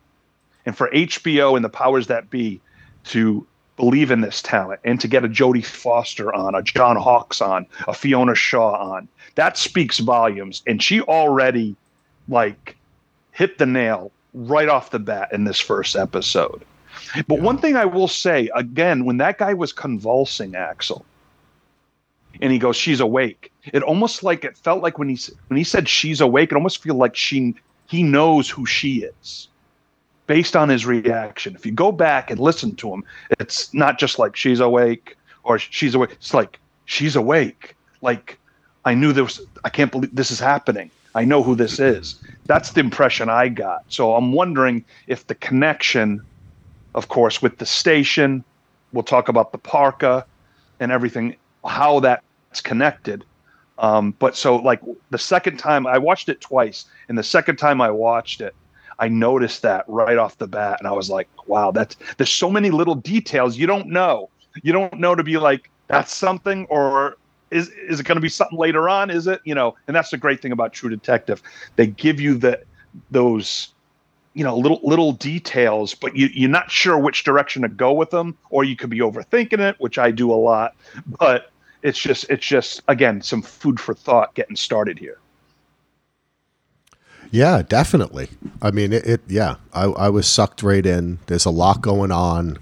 And 0.65 0.77
for 0.77 0.89
HBO 0.91 1.57
and 1.57 1.65
the 1.65 1.69
powers 1.69 2.07
that 2.07 2.31
be 2.31 2.61
to 3.05 3.47
believe 3.77 4.11
in 4.11 4.23
this 4.23 4.43
talent 4.43 4.81
and 4.85 5.01
to 5.01 5.09
get 5.09 5.25
a 5.25 5.29
Jodie 5.29 5.65
Foster 5.65 6.35
on, 6.35 6.55
a 6.55 6.63
John 6.63 6.97
Hawkes 6.97 7.41
on, 7.41 7.67
a 7.87 7.95
Fiona 7.95 8.35
Shaw 8.35 8.95
on, 8.95 9.09
that 9.35 9.59
speaks 9.59 9.99
volumes. 9.99 10.63
And 10.67 10.83
she 10.83 11.01
already 11.03 11.77
like 12.29 12.77
hit 13.33 13.59
the 13.59 13.67
nail 13.67 14.11
right 14.35 14.69
off 14.69 14.91
the 14.91 14.99
bat 14.99 15.29
in 15.33 15.45
this 15.45 15.61
first 15.61 15.95
episode. 15.95 16.63
But 17.27 17.41
one 17.41 17.59
thing 17.59 17.77
I 17.77 17.85
will 17.85 18.09
say 18.09 18.51
again, 18.55 19.05
when 19.05 19.19
that 19.19 19.39
guy 19.39 19.55
was 19.55 19.73
convulsing 19.73 20.55
Axel, 20.55 21.05
and 22.41 22.53
he 22.53 22.59
goes, 22.59 22.77
"She's 22.77 23.01
awake." 23.01 23.53
It 23.73 23.83
almost 23.83 24.23
like 24.23 24.45
it 24.45 24.57
felt 24.57 24.83
like 24.83 24.99
when 24.99 25.09
he 25.09 25.19
when 25.49 25.57
he 25.57 25.65
said 25.65 25.89
she's 25.89 26.21
awake, 26.21 26.53
it 26.53 26.55
almost 26.55 26.83
feel 26.83 26.95
like 26.95 27.17
she 27.17 27.55
he 27.87 28.03
knows 28.03 28.51
who 28.51 28.67
she 28.67 29.03
is, 29.03 29.49
based 30.27 30.57
on 30.57 30.69
his 30.69 30.87
reaction. 30.87 31.55
If 31.55 31.65
you 31.65 31.73
go 31.73 31.93
back 31.93 32.31
and 32.31 32.39
listen 32.41 32.75
to 32.77 32.93
him, 32.93 33.05
it's 33.39 33.73
not 33.73 33.99
just 33.99 34.19
like 34.19 34.37
she's 34.37 34.61
awake 34.61 35.17
or 35.45 35.59
she's 35.59 35.95
awake. 35.95 36.11
It's 36.13 36.35
like 36.35 36.59
she's 36.85 37.17
awake. 37.17 37.75
Like 38.03 38.39
I 38.85 38.95
knew 38.95 39.13
there 39.13 39.25
was. 39.25 39.41
I 39.65 39.69
can't 39.69 39.91
believe 39.91 40.15
this 40.15 40.31
is 40.31 40.41
happening. 40.41 40.91
I 41.15 41.25
know 41.25 41.43
who 41.43 41.55
this 41.55 41.79
is. 41.81 42.21
That's 42.45 42.73
the 42.73 42.81
impression 42.81 43.31
I 43.31 43.49
got. 43.49 43.85
So 43.89 44.15
I'm 44.15 44.33
wondering 44.33 44.85
if 45.07 45.27
the 45.27 45.35
connection, 45.35 46.21
of 46.97 47.09
course, 47.09 47.41
with 47.41 47.59
the 47.59 47.67
station. 47.67 48.43
We'll 48.93 49.05
talk 49.05 49.29
about 49.29 49.53
the 49.53 49.59
parka 49.59 50.27
and 50.81 50.91
everything, 50.91 51.37
how 51.65 52.01
that's 52.01 52.61
connected. 52.63 53.25
Um, 53.79 54.15
but 54.19 54.35
so, 54.35 54.57
like 54.57 54.81
the 55.11 55.19
second 55.19 55.59
time 55.59 55.87
I 55.87 55.99
watched 55.99 56.31
it 56.31 56.41
twice, 56.41 56.87
and 57.09 57.17
the 57.19 57.23
second 57.23 57.57
time 57.57 57.81
I 57.81 57.91
watched 57.91 58.41
it, 58.41 58.55
I 58.99 59.09
noticed 59.09 59.61
that 59.63 59.85
right 59.87 60.17
off 60.17 60.39
the 60.39 60.47
bat, 60.47 60.79
and 60.79 60.89
I 60.89 60.93
was 60.93 61.11
like, 61.11 61.29
"Wow, 61.47 61.71
that's 61.71 61.97
there's 62.17 62.33
so 62.33 62.51
many 62.51 62.71
little 62.71 62.95
details 62.95 63.59
you 63.59 63.67
don't 63.67 63.89
know. 63.89 64.31
You 64.63 64.73
don't 64.73 64.99
know 64.99 65.15
to 65.15 65.23
be 65.23 65.37
like 65.37 65.71
that's 65.89 66.15
something, 66.15 66.67
or 66.71 67.19
is 67.51 67.69
is 67.69 68.01
it 68.01 68.07
going 68.07 68.17
to 68.17 68.23
be 68.23 68.31
something 68.31 68.59
later 68.59 68.89
on? 68.89 69.11
Is 69.11 69.27
it 69.27 69.43
you 69.45 69.55
know? 69.55 69.77
And 69.87 69.95
that's 69.95 70.11
the 70.11 70.17
great 70.17 70.41
thing 70.41 70.53
about 70.53 70.73
True 70.73 70.89
Detective. 70.89 71.43
They 71.77 71.89
give 71.89 72.19
you 72.19 72.39
the 72.39 72.63
those 73.11 73.75
you 74.37 74.45
know 74.45 74.57
little 74.57 74.81
little 74.83 75.13
details 75.13 75.95
but 75.95 76.15
you, 76.15 76.29
you're 76.33 76.51
not 76.51 76.71
sure 76.71 76.99
which 76.99 77.25
direction 77.25 77.63
to 77.63 77.69
go 77.69 77.93
with 77.93 78.11
them 78.11 78.37
or 78.51 78.63
you 78.65 78.77
could 78.77 78.91
be 78.91 78.99
overthinking 78.99 79.59
it 79.59 79.75
which 79.79 79.99
i 79.99 80.11
do 80.11 80.31
a 80.31 80.35
lot 80.35 80.77
but 81.19 81.51
it's 81.83 81.99
just 81.99 82.27
it's 82.29 82.47
just 82.47 82.83
again 82.87 83.23
some 83.23 83.41
food 83.41 83.81
for 83.81 83.95
thought 83.95 84.35
getting 84.35 84.55
started 84.55 84.99
here 84.99 85.19
Yeah, 87.31 87.63
definitely. 87.63 88.29
I 88.63 88.71
mean, 88.71 88.93
it, 88.93 89.05
it 89.05 89.21
yeah, 89.27 89.57
I, 89.73 89.85
I 89.85 90.09
was 90.11 90.29
sucked 90.29 90.63
right 90.63 90.87
in. 90.87 91.19
There's 91.27 91.45
a 91.45 91.51
lot 91.51 91.81
going 91.81 92.13
on. 92.13 92.59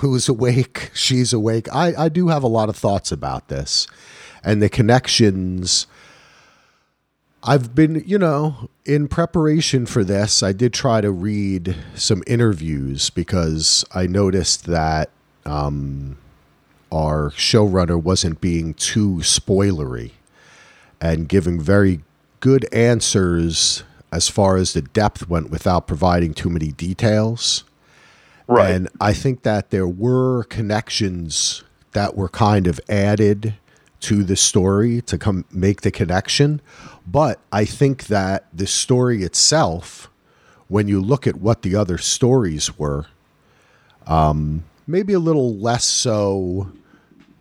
Who's 0.00 0.28
awake? 0.28 0.90
She's 0.94 1.32
awake. 1.32 1.68
I, 1.72 1.94
I 1.94 2.08
do 2.08 2.28
have 2.28 2.42
a 2.42 2.48
lot 2.48 2.68
of 2.68 2.76
thoughts 2.76 3.12
about 3.12 3.48
this 3.48 3.86
and 4.42 4.62
the 4.62 4.68
connections. 4.68 5.86
I've 7.42 7.74
been, 7.74 8.02
you 8.06 8.18
know, 8.18 8.68
in 8.84 9.08
preparation 9.08 9.86
for 9.86 10.02
this, 10.02 10.42
I 10.42 10.52
did 10.52 10.72
try 10.72 11.00
to 11.00 11.10
read 11.10 11.76
some 11.94 12.22
interviews 12.26 13.10
because 13.10 13.84
I 13.94 14.06
noticed 14.06 14.66
that 14.66 15.10
um, 15.46 16.18
our 16.90 17.30
showrunner 17.30 18.00
wasn't 18.00 18.40
being 18.40 18.74
too 18.74 19.16
spoilery 19.18 20.12
and 21.00 21.28
giving 21.28 21.60
very 21.60 22.00
good 22.40 22.66
answers 22.72 23.84
as 24.10 24.28
far 24.28 24.56
as 24.56 24.72
the 24.72 24.82
depth 24.82 25.28
went 25.28 25.50
without 25.50 25.86
providing 25.86 26.34
too 26.34 26.50
many 26.50 26.72
details. 26.72 27.64
Right. 28.46 28.70
And 28.70 28.88
I 29.00 29.12
think 29.12 29.42
that 29.42 29.70
there 29.70 29.86
were 29.86 30.44
connections 30.44 31.62
that 31.92 32.16
were 32.16 32.28
kind 32.28 32.66
of 32.66 32.80
added 32.88 33.54
to 34.00 34.24
the 34.24 34.36
story 34.36 35.00
to 35.02 35.18
come 35.18 35.44
make 35.50 35.82
the 35.82 35.90
connection. 35.90 36.60
But 37.10 37.40
I 37.50 37.64
think 37.64 38.08
that 38.08 38.46
the 38.52 38.66
story 38.66 39.22
itself, 39.22 40.10
when 40.68 40.88
you 40.88 41.00
look 41.00 41.26
at 41.26 41.36
what 41.36 41.62
the 41.62 41.74
other 41.74 41.96
stories 41.96 42.78
were, 42.78 43.06
um, 44.06 44.64
maybe 44.86 45.14
a 45.14 45.18
little 45.18 45.54
less 45.56 45.84
so 45.84 46.70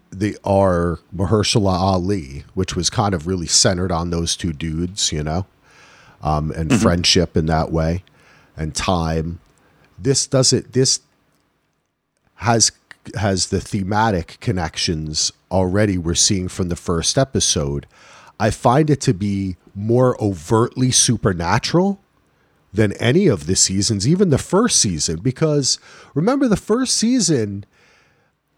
the 0.09 0.37
our 0.45 0.99
Mahershala 1.13 1.73
Ali, 1.73 2.45
which 2.53 2.77
was 2.77 2.89
kind 2.89 3.13
of 3.13 3.27
really 3.27 3.47
centered 3.47 3.91
on 3.91 4.09
those 4.09 4.37
two 4.37 4.53
dudes, 4.53 5.11
you 5.11 5.21
know, 5.21 5.45
um, 6.21 6.51
and 6.51 6.73
friendship 6.81 7.35
in 7.35 7.45
that 7.47 7.69
way, 7.69 8.03
and 8.55 8.73
time. 8.73 9.39
This 9.99 10.27
doesn't. 10.27 10.71
This 10.71 11.01
has 12.35 12.71
has 13.15 13.47
the 13.47 13.59
thematic 13.59 14.37
connections 14.39 15.31
already 15.51 15.97
we're 15.97 16.15
seeing 16.15 16.47
from 16.47 16.69
the 16.69 16.75
first 16.75 17.17
episode. 17.17 17.85
I 18.39 18.51
find 18.51 18.89
it 18.89 19.01
to 19.01 19.13
be 19.13 19.57
more 19.73 20.21
overtly 20.21 20.91
supernatural 20.91 21.99
than 22.73 22.93
any 22.93 23.27
of 23.27 23.47
the 23.47 23.55
seasons, 23.55 24.07
even 24.07 24.29
the 24.29 24.37
first 24.37 24.79
season, 24.79 25.19
because 25.19 25.79
remember 26.13 26.47
the 26.47 26.57
first 26.57 26.95
season 26.95 27.65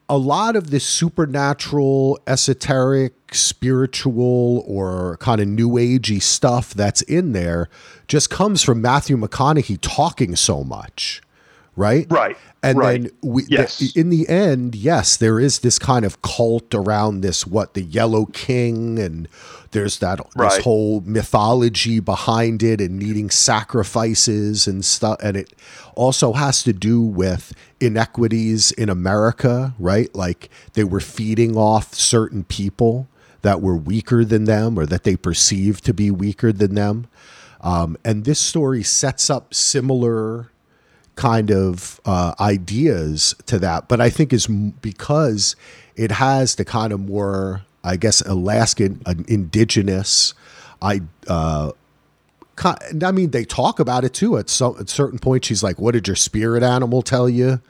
a 0.10 0.18
lot 0.18 0.56
of 0.56 0.72
this 0.72 0.84
supernatural, 0.84 2.20
esoteric, 2.26 3.14
spiritual, 3.32 4.64
or 4.68 5.18
kind 5.18 5.40
of 5.40 5.48
new 5.48 5.70
agey 5.74 6.20
stuff 6.20 6.74
that's 6.74 7.04
in 7.04 7.32
there 7.34 7.70
just 8.08 8.32
comes 8.32 8.64
from 8.64 8.82
Matthew 8.82 9.16
McConaughey 9.16 9.78
talking 9.82 10.36
so 10.36 10.64
much, 10.64 11.22
right? 11.80 12.06
Right. 12.10 12.38
And 12.62 12.78
right. 12.78 13.02
then 13.04 13.12
we, 13.24 13.44
the- 13.44 13.52
Yes. 13.52 13.96
in 13.96 14.10
the 14.10 14.28
end, 14.28 14.76
yes, 14.76 15.16
there 15.16 15.40
is 15.40 15.60
this 15.60 15.80
kind 15.80 16.04
of 16.04 16.22
cult 16.22 16.76
around 16.76 17.22
this 17.22 17.48
what 17.48 17.74
the 17.74 17.82
Yellow 17.82 18.26
King, 18.26 19.00
and 19.00 19.30
there's 19.72 20.00
that 20.00 20.20
Right. 20.36 20.50
this 20.56 20.64
whole 20.66 21.02
mythology 21.06 22.00
behind 22.02 22.62
it, 22.62 22.82
and 22.82 23.00
needing 23.00 23.30
sacrifices 23.30 24.68
and 24.68 24.84
stuff, 24.84 25.18
and 25.24 25.38
it 25.38 25.54
also 25.96 26.34
has 26.34 26.64
to 26.64 26.74
do 26.74 27.02
with 27.02 27.54
inequities 27.80 28.72
in 28.74 28.90
America, 28.90 29.74
right? 29.80 30.14
Like 30.14 30.50
they 30.74 30.84
were 30.84 31.00
feeding 31.00 31.56
off 31.56 31.94
certain 31.96 32.44
people 32.44 33.08
that 33.42 33.62
were 33.62 33.76
weaker 33.78 34.26
than 34.26 34.44
them, 34.44 34.78
or 34.78 34.86
that 34.86 35.06
they 35.06 35.16
perceived 35.16 35.86
to 35.86 35.94
be 35.94 36.12
weaker 36.12 36.52
than 36.52 36.76
them. 36.76 37.08
Um, 37.62 37.98
and 38.04 38.26
this 38.26 38.40
story 38.40 38.84
sets 38.84 39.30
up 39.30 39.54
similar 39.54 40.50
kind 41.20 41.52
of 41.52 42.00
uh, 42.06 42.34
ideas 42.40 43.36
to 43.46 43.60
that, 43.60 43.90
but 43.90 44.00
I 44.00 44.10
think 44.10 44.32
is 44.32 44.48
because 44.48 45.58
it 45.98 46.12
has 46.14 46.56
the 46.56 46.64
kind 46.64 46.94
of 46.94 47.02
more, 47.02 47.64
I 47.84 47.98
guess, 47.98 48.22
Alaskan 48.22 49.02
uh, 49.06 49.16
indigenous. 49.28 50.34
I, 50.82 51.02
uh, 51.28 51.74
I 52.64 53.12
mean, 53.12 53.32
they 53.32 53.44
talk 53.44 53.82
about 53.82 54.06
it 54.06 54.14
too. 54.14 54.38
At 54.38 54.50
some 54.50 54.78
at 54.80 54.90
certain 54.90 55.20
point, 55.20 55.44
she's 55.44 55.62
like, 55.62 55.78
"What 55.78 55.92
did 55.92 56.08
your 56.08 56.16
spirit 56.16 56.64
animal 56.64 57.02
tell 57.02 57.28
you? 57.28 57.62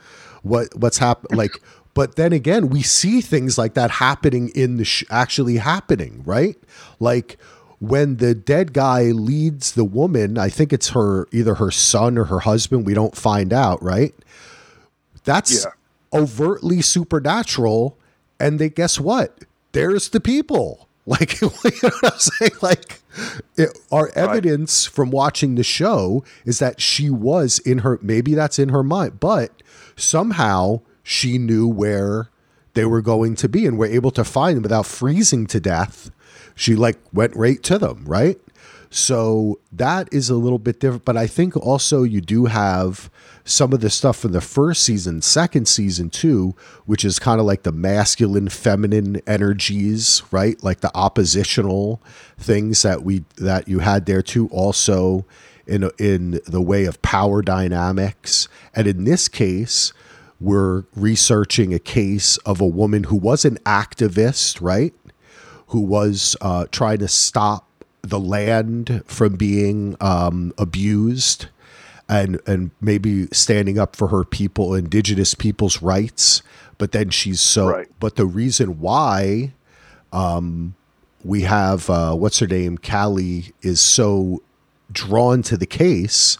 What 0.42 0.68
what's 0.76 0.98
happened?" 0.98 1.36
Like, 1.36 1.60
but 1.92 2.14
then 2.14 2.32
again, 2.32 2.68
we 2.68 2.82
see 2.82 3.20
things 3.20 3.58
like 3.58 3.74
that 3.74 3.90
happening 3.90 4.50
in 4.54 4.76
the 4.76 4.84
sh- 4.84 5.04
actually 5.10 5.56
happening, 5.56 6.22
right? 6.24 6.56
Like 7.00 7.36
when 7.80 8.16
the 8.18 8.34
dead 8.34 8.72
guy 8.72 9.04
leads 9.10 9.72
the 9.72 9.84
woman, 9.84 10.38
I 10.38 10.48
think 10.48 10.72
it's 10.72 10.90
her 10.90 11.26
either 11.32 11.56
her 11.56 11.70
son 11.70 12.16
or 12.18 12.24
her 12.24 12.40
husband. 12.40 12.86
We 12.86 12.94
don't 12.94 13.16
find 13.16 13.52
out, 13.52 13.82
right? 13.82 14.14
That's 15.24 15.64
Yeah. 15.64 15.70
overtly 16.12 16.82
supernatural. 16.82 17.96
And 18.38 18.58
they 18.58 18.68
guess 18.70 19.00
what? 19.00 19.38
There's 19.72 20.10
the 20.10 20.20
people. 20.20 20.86
Like, 21.06 21.40
you 21.40 21.48
know 21.48 21.90
what 22.02 22.12
I'm 22.12 22.18
saying? 22.20 22.52
Like, 22.62 23.00
it, 23.56 23.76
our 23.90 24.10
evidence 24.14 24.84
from 24.84 25.10
watching 25.10 25.56
the 25.56 25.64
show 25.64 26.22
is 26.44 26.60
that 26.60 26.80
she 26.80 27.10
was 27.10 27.58
in 27.60 27.78
her, 27.78 27.98
maybe 28.00 28.34
that's 28.34 28.60
in 28.60 28.68
her 28.68 28.84
mind, 28.84 29.18
but 29.18 29.50
somehow 29.96 30.82
she 31.02 31.36
knew 31.38 31.66
where 31.66 32.28
they 32.74 32.84
were 32.84 33.00
going 33.02 33.34
to 33.36 33.48
be 33.48 33.66
and 33.66 33.76
were 33.76 33.86
able 33.86 34.12
to 34.12 34.22
find 34.22 34.56
them 34.58 34.62
without 34.62 34.86
freezing 34.86 35.46
to 35.48 35.58
death. 35.58 36.12
She 36.60 36.76
like 36.76 36.98
went 37.10 37.34
right 37.34 37.62
to 37.62 37.78
them, 37.78 38.04
right? 38.04 38.38
So 38.90 39.60
that 39.72 40.12
is 40.12 40.28
a 40.28 40.34
little 40.34 40.58
bit 40.58 40.78
different. 40.78 41.06
But 41.06 41.16
I 41.16 41.26
think 41.26 41.56
also 41.56 42.02
you 42.02 42.20
do 42.20 42.44
have 42.44 43.08
some 43.46 43.72
of 43.72 43.80
the 43.80 43.88
stuff 43.88 44.18
from 44.18 44.32
the 44.32 44.42
first 44.42 44.82
season, 44.82 45.22
second 45.22 45.68
season 45.68 46.10
too, 46.10 46.54
which 46.84 47.02
is 47.02 47.18
kind 47.18 47.40
of 47.40 47.46
like 47.46 47.62
the 47.62 47.72
masculine, 47.72 48.50
feminine 48.50 49.22
energies, 49.26 50.22
right? 50.30 50.62
Like 50.62 50.80
the 50.80 50.94
oppositional 50.94 52.02
things 52.36 52.82
that 52.82 53.04
we 53.04 53.24
that 53.36 53.66
you 53.66 53.78
had 53.78 54.04
there 54.04 54.20
too. 54.20 54.46
Also 54.48 55.24
in 55.66 55.90
in 55.98 56.40
the 56.46 56.60
way 56.60 56.84
of 56.84 57.00
power 57.00 57.40
dynamics, 57.40 58.48
and 58.74 58.86
in 58.86 59.04
this 59.04 59.28
case, 59.28 59.94
we're 60.38 60.84
researching 60.94 61.72
a 61.72 61.78
case 61.78 62.36
of 62.38 62.60
a 62.60 62.66
woman 62.66 63.04
who 63.04 63.16
was 63.16 63.46
an 63.46 63.56
activist, 63.64 64.60
right? 64.60 64.92
Who 65.70 65.80
was 65.80 66.36
uh, 66.40 66.66
trying 66.70 66.98
to 66.98 67.08
stop 67.08 67.66
the 68.02 68.20
land 68.20 69.02
from 69.06 69.36
being 69.36 69.96
um, 70.00 70.52
abused 70.58 71.46
and 72.08 72.40
and 72.46 72.70
maybe 72.80 73.26
standing 73.32 73.78
up 73.78 73.94
for 73.96 74.08
her 74.08 74.24
people 74.24 74.74
indigenous 74.74 75.34
people's 75.34 75.82
rights. 75.82 76.42
But 76.78 76.92
then 76.92 77.10
she's 77.10 77.40
so 77.40 77.68
Right. 77.68 77.88
but 78.00 78.16
the 78.16 78.26
reason 78.26 78.80
why 78.80 79.52
um, 80.12 80.74
we 81.24 81.42
have 81.42 81.88
uh, 81.90 82.14
what's 82.14 82.38
her 82.40 82.46
name? 82.46 82.78
Callie 82.78 83.52
is 83.62 83.80
so 83.80 84.42
drawn 84.92 85.42
to 85.42 85.56
the 85.56 85.66
case 85.66 86.38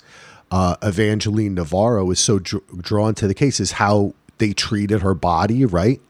uh, 0.50 0.74
evangeline 0.82 1.54
navarro 1.54 2.10
is 2.10 2.18
so 2.18 2.40
dr- 2.40 2.64
drawn 2.82 3.14
to 3.14 3.28
the 3.28 3.34
case 3.34 3.60
is 3.60 3.72
how 3.72 4.12
they 4.38 4.52
treated 4.52 5.02
her 5.02 5.14
body 5.14 5.64
right? 5.64 6.00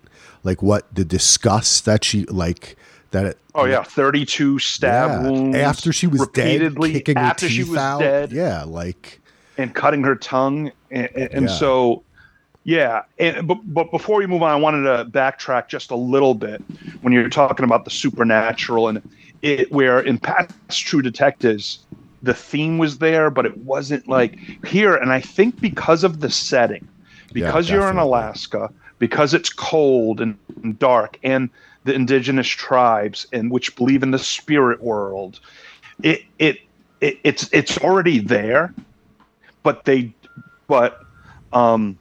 Like 0.43 0.63
what 0.63 0.93
the 0.95 1.05
disgust 1.05 1.85
that 1.85 2.05
she 2.05 2.25
like 2.27 2.77
that 3.11 3.27
it, 3.27 3.39
Oh 3.55 3.65
yeah, 3.65 3.83
thirty-two 3.83 4.59
stab 4.59 5.11
yeah, 5.11 5.29
wounds 5.29 5.57
after 5.57 5.93
she 5.93 6.07
was 6.07 6.27
dead, 6.29 6.61
repeatedly 6.63 7.03
her 7.07 7.19
after 7.19 7.49
she 7.49 7.65
was 7.65 7.77
out. 7.77 7.99
dead 7.99 8.33
Yeah, 8.33 8.65
like 8.65 9.21
and 9.59 9.75
cutting 9.75 10.03
her 10.05 10.17
tongue, 10.17 10.73
and, 10.91 11.09
and 11.15 11.45
Yeah. 11.47 11.55
so 11.55 12.03
yeah. 12.65 13.03
And 13.19 13.47
but 13.49 13.59
but 13.65 13.91
before 13.91 14.19
we 14.19 14.27
move 14.27 14.43
on, 14.43 14.51
I 14.51 14.57
wanted 14.57 14.83
to 14.85 15.11
backtrack 15.11 15.69
just 15.69 15.91
a 15.91 15.97
little 15.97 16.35
bit 16.35 16.63
when 17.03 17.13
you're 17.13 17.29
talking 17.29 17.65
about 17.65 17.85
the 17.85 17.91
supernatural 17.91 18.89
and 18.89 19.03
it 19.43 19.73
where 19.73 20.01
in 20.01 20.19
past 20.19 20.53
True 20.71 21.03
Detectives 21.03 21.85
the 22.23 22.35
theme 22.35 22.77
was 22.79 22.99
there, 22.99 23.31
but 23.31 23.47
it 23.47 23.57
wasn't 23.59 24.07
like 24.07 24.39
here. 24.67 24.95
And 24.95 25.11
I 25.13 25.21
think 25.21 25.61
because 25.61 26.05
of 26.05 26.21
the 26.21 26.31
setting, 26.31 26.87
because 27.33 27.71
you're 27.71 27.91
in. 27.91 27.97
Alaska, 27.97 28.71
because 28.99 29.33
it's 29.33 29.49
cold 29.51 30.21
and, 30.21 30.37
and 30.63 30.79
dark, 30.79 31.19
and 31.23 31.49
the 31.85 31.95
indigenous 31.95 32.49
tribes 32.49 33.27
and 33.33 33.51
which 33.51 33.75
believe 33.77 34.03
in 34.03 34.11
the 34.11 34.19
spirit 34.19 34.83
world, 34.83 35.41
it 36.03 36.21
it, 36.39 36.59
it 37.01 37.19
it's 37.25 37.49
it's 37.53 37.79
already 37.79 38.19
there, 38.19 38.75
but 39.63 39.85
they 39.85 40.15
but 40.69 41.01
um 41.53 41.99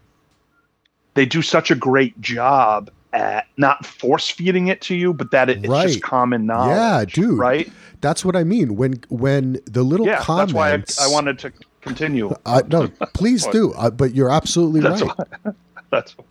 they 1.16 1.26
do 1.26 1.42
such 1.42 1.72
a 1.72 1.76
great 1.76 2.20
job 2.22 2.90
at 3.12 3.46
not 3.58 3.86
force 3.86 4.30
feeding 4.30 4.68
it 4.68 4.82
to 4.82 4.96
you, 4.96 5.14
but 5.14 5.32
that 5.32 5.50
it, 5.50 5.58
it's 5.58 5.68
Right. 5.68 5.88
just 5.90 6.02
common 6.04 6.46
knowledge. 6.46 6.70
yeah, 6.70 7.06
dude. 7.06 7.40
Right? 7.40 7.72
That's 8.02 8.24
what 8.24 8.36
I 8.36 8.44
mean. 8.44 8.76
When 8.76 9.02
when 9.10 9.60
the 9.66 9.84
little 9.84 10.06
Yeah, 10.06 10.22
comments. 10.22 10.54
that's 10.54 10.98
why 10.98 11.04
I, 11.04 11.10
I 11.10 11.14
wanted 11.14 11.40
to 11.40 11.54
continue. 11.82 12.36
Uh, 12.46 12.62
no, 12.68 12.88
please 13.14 13.46
do. 13.52 13.72
Uh, 13.74 13.90
but 13.90 14.14
you're 14.14 14.32
absolutely 14.32 14.82
That's 14.82 15.02
right. 15.02 15.12
why. 15.44 15.52
That's 15.92 16.18
why. 16.18 16.26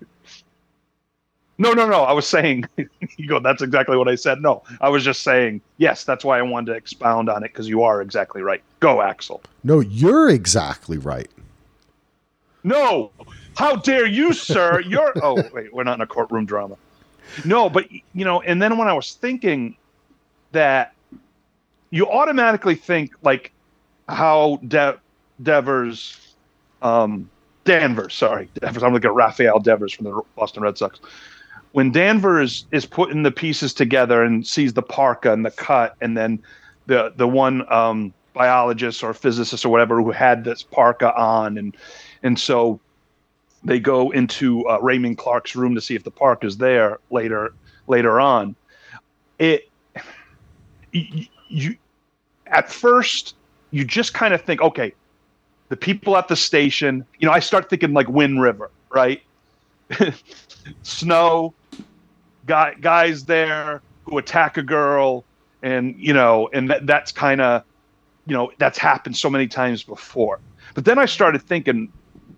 No, 1.59 1.73
no, 1.73 1.88
no. 1.88 2.05
I 2.05 2.12
was 2.12 2.27
saying, 2.27 2.65
you 3.17 3.29
go. 3.29 3.41
That's 3.41 3.62
exactly 3.62 3.97
what 3.97 4.09
I 4.09 4.15
said. 4.15 4.41
No, 4.41 4.62
I 4.81 4.88
was 4.88 5.05
just 5.05 5.23
saying, 5.23 5.61
yes. 5.79 6.05
That's 6.05 6.25
why 6.25 6.38
I 6.38 6.43
wanted 6.43 6.73
to 6.73 6.79
expound 6.79 7.29
on 7.29 7.43
it 7.45 7.53
because 7.53 7.69
you 7.69 7.83
are 7.83 8.00
exactly 8.00 8.43
right. 8.43 8.62
Go, 8.81 9.03
Axel. 9.03 9.43
No, 9.65 9.81
you're 9.81 10.31
exactly 10.31 10.99
right. 10.99 11.29
No, 12.65 13.11
how 13.57 13.77
dare 13.77 14.07
you, 14.07 14.33
sir? 14.33 14.81
You're. 14.81 15.12
Oh, 15.23 15.43
wait, 15.53 15.73
we're 15.75 15.85
not 15.85 15.95
in 15.95 16.00
a 16.00 16.07
courtroom 16.07 16.47
drama. 16.47 16.77
No, 17.45 17.69
but 17.69 17.91
you 17.91 18.25
know, 18.25 18.41
and 18.43 18.61
then 18.62 18.79
when 18.79 18.88
I 18.88 18.93
was 18.93 19.14
thinking 19.14 19.77
that 20.53 20.94
you 21.90 22.09
automatically 22.09 22.75
think 22.75 23.14
like 23.23 23.53
how 24.09 24.61
De- 24.66 24.99
Devers, 25.42 26.35
um, 26.83 27.29
Danvers, 27.64 28.14
sorry, 28.14 28.49
Devers. 28.55 28.83
I'm 28.83 28.92
looking 28.92 29.11
at 29.11 29.14
Rafael 29.14 29.59
Devers 29.61 29.92
from 29.92 30.05
the 30.05 30.23
Boston 30.37 30.62
Red 30.62 30.79
Sox. 30.79 31.01
When 31.72 31.92
Danvers 31.92 32.66
is 32.72 32.87
putting 32.87 33.22
the 33.22 33.31
pieces 33.31 33.74
together 33.74 34.22
and 34.22 34.46
sees 34.46 34.72
the 34.72 34.83
parka 34.83 35.33
and 35.33 35.44
the 35.44 35.50
cut, 35.50 35.96
and 36.00 36.16
then 36.16 36.42
the 36.87 37.12
the 37.16 37.28
one 37.28 37.70
um, 37.72 38.12
biologist 38.33 39.02
or 39.02 39.12
physicist 39.12 39.64
or 39.64 39.68
whatever 39.68 40.02
who 40.02 40.11
had 40.11 40.44
this 40.44 40.62
parka 40.62 41.14
on, 41.14 41.59
and 41.59 41.76
and 42.22 42.38
so 42.38 42.81
they 43.64 43.81
go 43.81 44.11
into 44.11 44.66
uh, 44.68 44.78
Raymond 44.81 45.18
Clark's 45.18 45.54
room 45.57 45.74
to 45.74 45.81
see 45.81 45.94
if 45.94 46.04
the 46.04 46.11
park 46.11 46.44
is 46.44 46.57
there 46.57 46.98
later 47.11 47.52
later 47.87 48.20
on. 48.20 48.57
It 49.38 49.68
you, 50.92 51.26
you 51.48 51.76
at 52.46 52.70
first 52.70 53.35
you 53.70 53.85
just 53.85 54.14
kind 54.14 54.33
of 54.33 54.40
think, 54.40 54.62
okay, 54.62 54.94
the 55.68 55.76
people 55.76 56.16
at 56.16 56.28
the 56.28 56.37
station. 56.37 57.04
You 57.18 57.26
know, 57.26 57.33
I 57.33 57.40
start 57.40 57.68
thinking 57.68 57.92
like 57.92 58.09
Wind 58.09 58.40
River, 58.40 58.70
right? 58.90 59.22
Snow, 60.83 61.55
guy, 62.46 62.74
guys 62.81 63.24
there 63.24 63.83
who 64.05 64.18
attack 64.18 64.57
a 64.57 64.62
girl, 64.62 65.24
and 65.62 65.94
you 65.98 66.12
know, 66.12 66.48
and 66.53 66.70
that, 66.70 66.87
that's 66.87 67.12
kind 67.12 67.40
of, 67.40 67.62
you 68.27 68.35
know, 68.35 68.51
that's 68.59 68.79
happened 68.79 69.16
so 69.16 69.31
many 69.31 69.46
times 69.46 69.83
before. 69.83 70.40
But 70.74 70.85
then 70.85 70.98
I 70.98 71.07
started 71.07 71.42
thinking, 71.42 71.92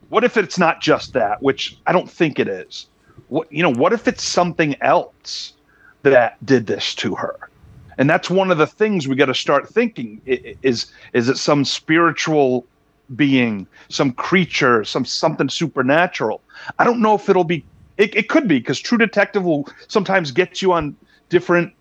what 0.09 0.25
if 0.25 0.37
it's 0.37 0.59
not 0.59 0.81
just 0.81 1.13
that, 1.15 1.43
which 1.43 1.79
I 1.87 1.93
don't 1.93 2.11
think 2.11 2.39
it 2.39 2.49
is. 2.49 2.87
What 3.29 3.51
you 3.53 3.63
know, 3.63 3.73
what 3.73 3.93
if 3.93 4.09
it's 4.09 4.25
something 4.25 4.75
else 4.83 5.55
that 6.03 6.45
did 6.45 6.67
this 6.67 6.95
to 6.97 7.15
her? 7.15 7.37
And 7.99 8.09
that's 8.09 8.31
one 8.31 8.51
of 8.51 8.59
the 8.59 8.67
things 8.67 9.07
we 9.07 9.15
got 9.15 9.27
to 9.27 9.35
start 9.35 9.69
thinking 9.69 10.21
is 10.27 10.91
is 11.13 11.29
it 11.29 11.37
some 11.37 11.65
spiritual 11.65 12.67
being, 13.17 13.67
some 13.89 14.13
creature, 14.13 14.85
some 14.85 15.05
something 15.05 15.49
supernatural? 15.49 16.41
I 16.79 16.85
don't 16.85 17.01
know 17.01 17.15
if 17.15 17.29
it'll 17.29 17.45
be 17.45 17.65
it, 17.97 18.15
it 18.17 18.29
could 18.29 18.49
be 18.49 18.59
because 18.59 18.81
True 18.81 18.99
Detective 18.99 19.45
will 19.45 19.69
sometimes 19.89 20.31
get 20.31 20.63
you 20.63 20.73
on 20.73 20.97
different 21.29 21.73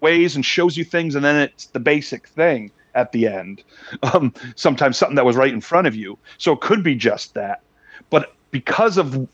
ways 0.00 0.34
and 0.34 0.44
shows 0.44 0.76
you 0.76 0.84
things, 0.84 1.14
and 1.14 1.24
then 1.24 1.36
it's 1.36 1.66
the 1.66 1.80
basic 1.80 2.26
thing 2.28 2.70
at 2.94 3.12
the 3.12 3.26
end. 3.26 3.62
Um, 4.14 4.32
sometimes 4.56 4.96
something 4.96 5.16
that 5.16 5.24
was 5.24 5.36
right 5.36 5.52
in 5.52 5.60
front 5.60 5.86
of 5.86 5.94
you. 5.94 6.16
So 6.38 6.52
it 6.52 6.60
could 6.60 6.82
be 6.82 6.94
just 6.94 7.34
that. 7.34 7.60
But 8.08 8.34
because 8.50 8.96
of 8.96 9.28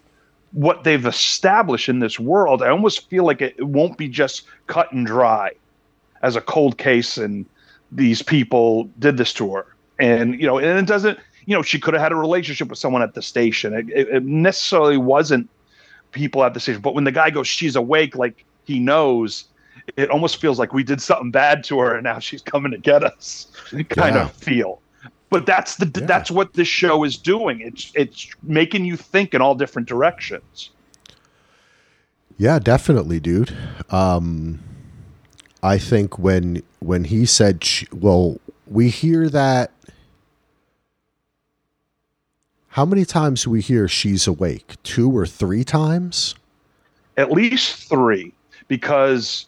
what 0.52 0.82
they've 0.82 1.04
established 1.06 1.88
in 1.88 1.98
this 1.98 2.18
world, 2.18 2.62
I 2.62 2.68
almost 2.68 3.08
feel 3.10 3.24
like 3.24 3.42
it, 3.42 3.54
it 3.58 3.68
won't 3.68 3.98
be 3.98 4.08
just 4.08 4.42
cut 4.66 4.90
and 4.92 5.06
dry 5.06 5.52
as 6.22 6.36
a 6.36 6.40
cold 6.40 6.78
case 6.78 7.18
and 7.18 7.46
these 7.92 8.22
people 8.22 8.88
did 8.98 9.18
this 9.18 9.32
to 9.34 9.54
her. 9.54 9.66
And, 9.98 10.40
you 10.40 10.46
know, 10.46 10.58
and 10.58 10.78
it 10.78 10.86
doesn't, 10.86 11.18
you 11.46 11.54
know, 11.54 11.62
she 11.62 11.78
could 11.78 11.94
have 11.94 12.02
had 12.02 12.12
a 12.12 12.16
relationship 12.16 12.68
with 12.68 12.78
someone 12.78 13.02
at 13.02 13.14
the 13.14 13.22
station. 13.22 13.72
It, 13.72 13.88
it, 13.90 14.08
it 14.08 14.24
necessarily 14.24 14.96
wasn't 14.98 15.48
people 16.12 16.44
at 16.44 16.54
the 16.54 16.60
station. 16.60 16.80
But 16.80 16.94
when 16.94 17.04
the 17.04 17.12
guy 17.12 17.30
goes, 17.30 17.46
she's 17.48 17.76
awake, 17.76 18.16
like 18.16 18.44
he 18.64 18.78
knows, 18.78 19.44
it 19.96 20.10
almost 20.10 20.40
feels 20.40 20.58
like 20.58 20.72
we 20.72 20.82
did 20.82 21.00
something 21.00 21.30
bad 21.30 21.62
to 21.64 21.78
her 21.78 21.94
and 21.94 22.04
now 22.04 22.18
she's 22.18 22.42
coming 22.42 22.72
to 22.72 22.78
get 22.78 23.04
us 23.04 23.46
kind 23.90 24.16
Yeah. 24.16 24.24
of 24.26 24.32
feel. 24.32 24.80
But 25.30 25.46
that's 25.46 25.76
the 25.76 25.86
Yeah. 26.00 26.06
that's 26.06 26.30
what 26.30 26.54
this 26.54 26.68
show 26.68 27.02
is 27.04 27.16
doing. 27.16 27.60
It's 27.60 27.90
it's 27.94 28.28
making 28.42 28.84
you 28.84 28.96
think 28.96 29.34
in 29.34 29.40
all 29.40 29.54
different 29.54 29.88
directions. 29.88 30.70
Yeah, 32.38 32.58
definitely, 32.58 33.18
dude. 33.20 33.56
Um, 33.90 34.60
I 35.62 35.78
think 35.78 36.18
when 36.18 36.62
when 36.80 37.04
he 37.04 37.26
said, 37.26 37.64
sh- 37.64 37.84
"Well, 37.92 38.38
we 38.66 38.88
hear 38.88 39.28
that." 39.30 39.70
How 42.76 42.84
many 42.84 43.06
times 43.06 43.44
do 43.44 43.48
we 43.48 43.62
hear 43.62 43.88
she's 43.88 44.26
awake? 44.26 44.74
Two 44.82 45.10
or 45.10 45.24
three 45.24 45.64
times? 45.64 46.34
At 47.16 47.32
least 47.32 47.88
three, 47.88 48.34
because 48.68 49.46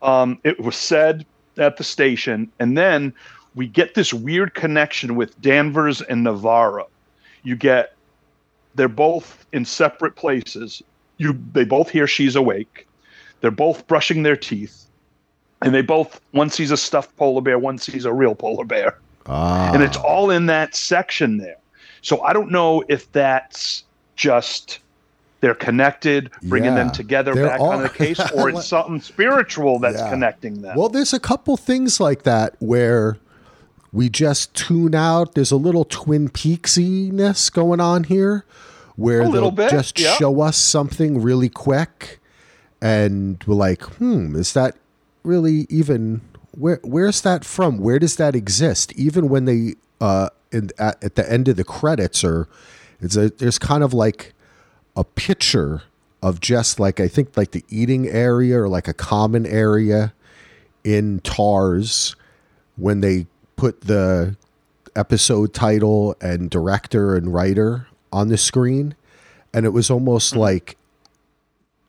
um, 0.00 0.38
it 0.44 0.60
was 0.60 0.76
said 0.76 1.26
at 1.56 1.76
the 1.76 1.82
station, 1.82 2.48
and 2.60 2.78
then 2.78 3.12
we 3.56 3.66
get 3.66 3.94
this 3.96 4.14
weird 4.14 4.54
connection 4.54 5.16
with 5.16 5.40
Danvers 5.42 6.02
and 6.02 6.22
Navarro. 6.22 6.86
You 7.42 7.56
get 7.56 7.96
they're 8.76 8.86
both 8.86 9.44
in 9.52 9.64
separate 9.64 10.14
places. 10.14 10.80
You 11.16 11.36
they 11.54 11.64
both 11.64 11.90
hear 11.90 12.06
she's 12.06 12.36
awake. 12.36 12.86
They're 13.40 13.50
both 13.50 13.88
brushing 13.88 14.22
their 14.22 14.36
teeth, 14.36 14.86
and 15.62 15.74
they 15.74 15.82
both 15.82 16.20
one 16.30 16.48
sees 16.48 16.70
a 16.70 16.76
stuffed 16.76 17.16
polar 17.16 17.42
bear, 17.42 17.58
one 17.58 17.78
sees 17.78 18.04
a 18.04 18.12
real 18.12 18.36
polar 18.36 18.64
bear. 18.64 19.00
Ah, 19.26 19.72
and 19.74 19.82
it's 19.82 19.96
all 19.96 20.30
in 20.30 20.46
that 20.46 20.76
section 20.76 21.38
there. 21.38 21.56
So 22.02 22.22
I 22.22 22.32
don't 22.32 22.50
know 22.50 22.82
if 22.88 23.10
that's 23.12 23.84
just 24.16 24.80
they're 25.40 25.54
connected, 25.54 26.30
bringing 26.42 26.72
Yeah. 26.72 26.84
them 26.84 26.90
together 26.90 27.32
back 27.34 27.60
all- 27.60 27.70
on 27.70 27.82
the 27.82 27.88
case, 27.88 28.18
or 28.34 28.48
it's 28.50 28.66
something 28.66 29.00
spiritual 29.00 29.78
that's 29.78 29.98
Yeah. 29.98 30.10
connecting 30.10 30.62
them. 30.62 30.76
Well, 30.76 30.88
there's 30.88 31.12
a 31.12 31.20
couple 31.20 31.56
things 31.56 32.00
like 32.00 32.24
that 32.24 32.54
where 32.58 33.18
we 33.92 34.08
just 34.08 34.52
tune 34.54 34.94
out. 34.96 35.34
There's 35.34 35.52
a 35.52 35.56
little 35.56 35.84
Twin 35.84 36.28
Peaksiness 36.28 37.52
going 37.52 37.80
on 37.80 38.04
here, 38.04 38.44
where 38.96 39.22
A 39.22 39.28
they'll 39.30 39.50
bit, 39.52 39.70
just 39.70 39.98
yeah. 40.00 40.14
show 40.14 40.40
us 40.40 40.56
something 40.56 41.22
really 41.22 41.48
quick, 41.48 42.18
and 42.82 43.42
we're 43.46 43.54
like, 43.54 43.82
"Hmm, 43.82 44.34
is 44.36 44.52
that 44.54 44.74
really 45.22 45.66
even? 45.70 46.20
Where 46.52 46.80
where's 46.82 47.20
that 47.20 47.44
from? 47.44 47.78
Where 47.78 47.98
does 48.00 48.16
that 48.16 48.34
exist?" 48.34 48.92
Even 48.94 49.28
when 49.28 49.44
they 49.44 49.74
uh, 50.00 50.30
in, 50.52 50.70
at, 50.78 51.02
at 51.02 51.14
the 51.14 51.30
end 51.30 51.48
of 51.48 51.56
the 51.56 51.64
credits, 51.64 52.24
or 52.24 52.48
it's 53.00 53.16
a 53.16 53.30
there's 53.30 53.58
kind 53.58 53.82
of 53.82 53.92
like 53.92 54.34
a 54.96 55.04
picture 55.04 55.82
of 56.22 56.40
just 56.40 56.80
like 56.80 57.00
I 57.00 57.08
think 57.08 57.36
like 57.36 57.52
the 57.52 57.64
eating 57.68 58.08
area 58.08 58.60
or 58.60 58.68
like 58.68 58.88
a 58.88 58.94
common 58.94 59.46
area 59.46 60.12
in 60.84 61.20
TARS 61.20 62.16
when 62.76 63.00
they 63.00 63.26
put 63.56 63.82
the 63.82 64.36
episode 64.96 65.52
title 65.52 66.16
and 66.20 66.50
director 66.50 67.14
and 67.14 67.32
writer 67.32 67.86
on 68.12 68.28
the 68.28 68.36
screen. 68.36 68.94
And 69.52 69.64
it 69.64 69.70
was 69.70 69.90
almost 69.90 70.36
like 70.36 70.76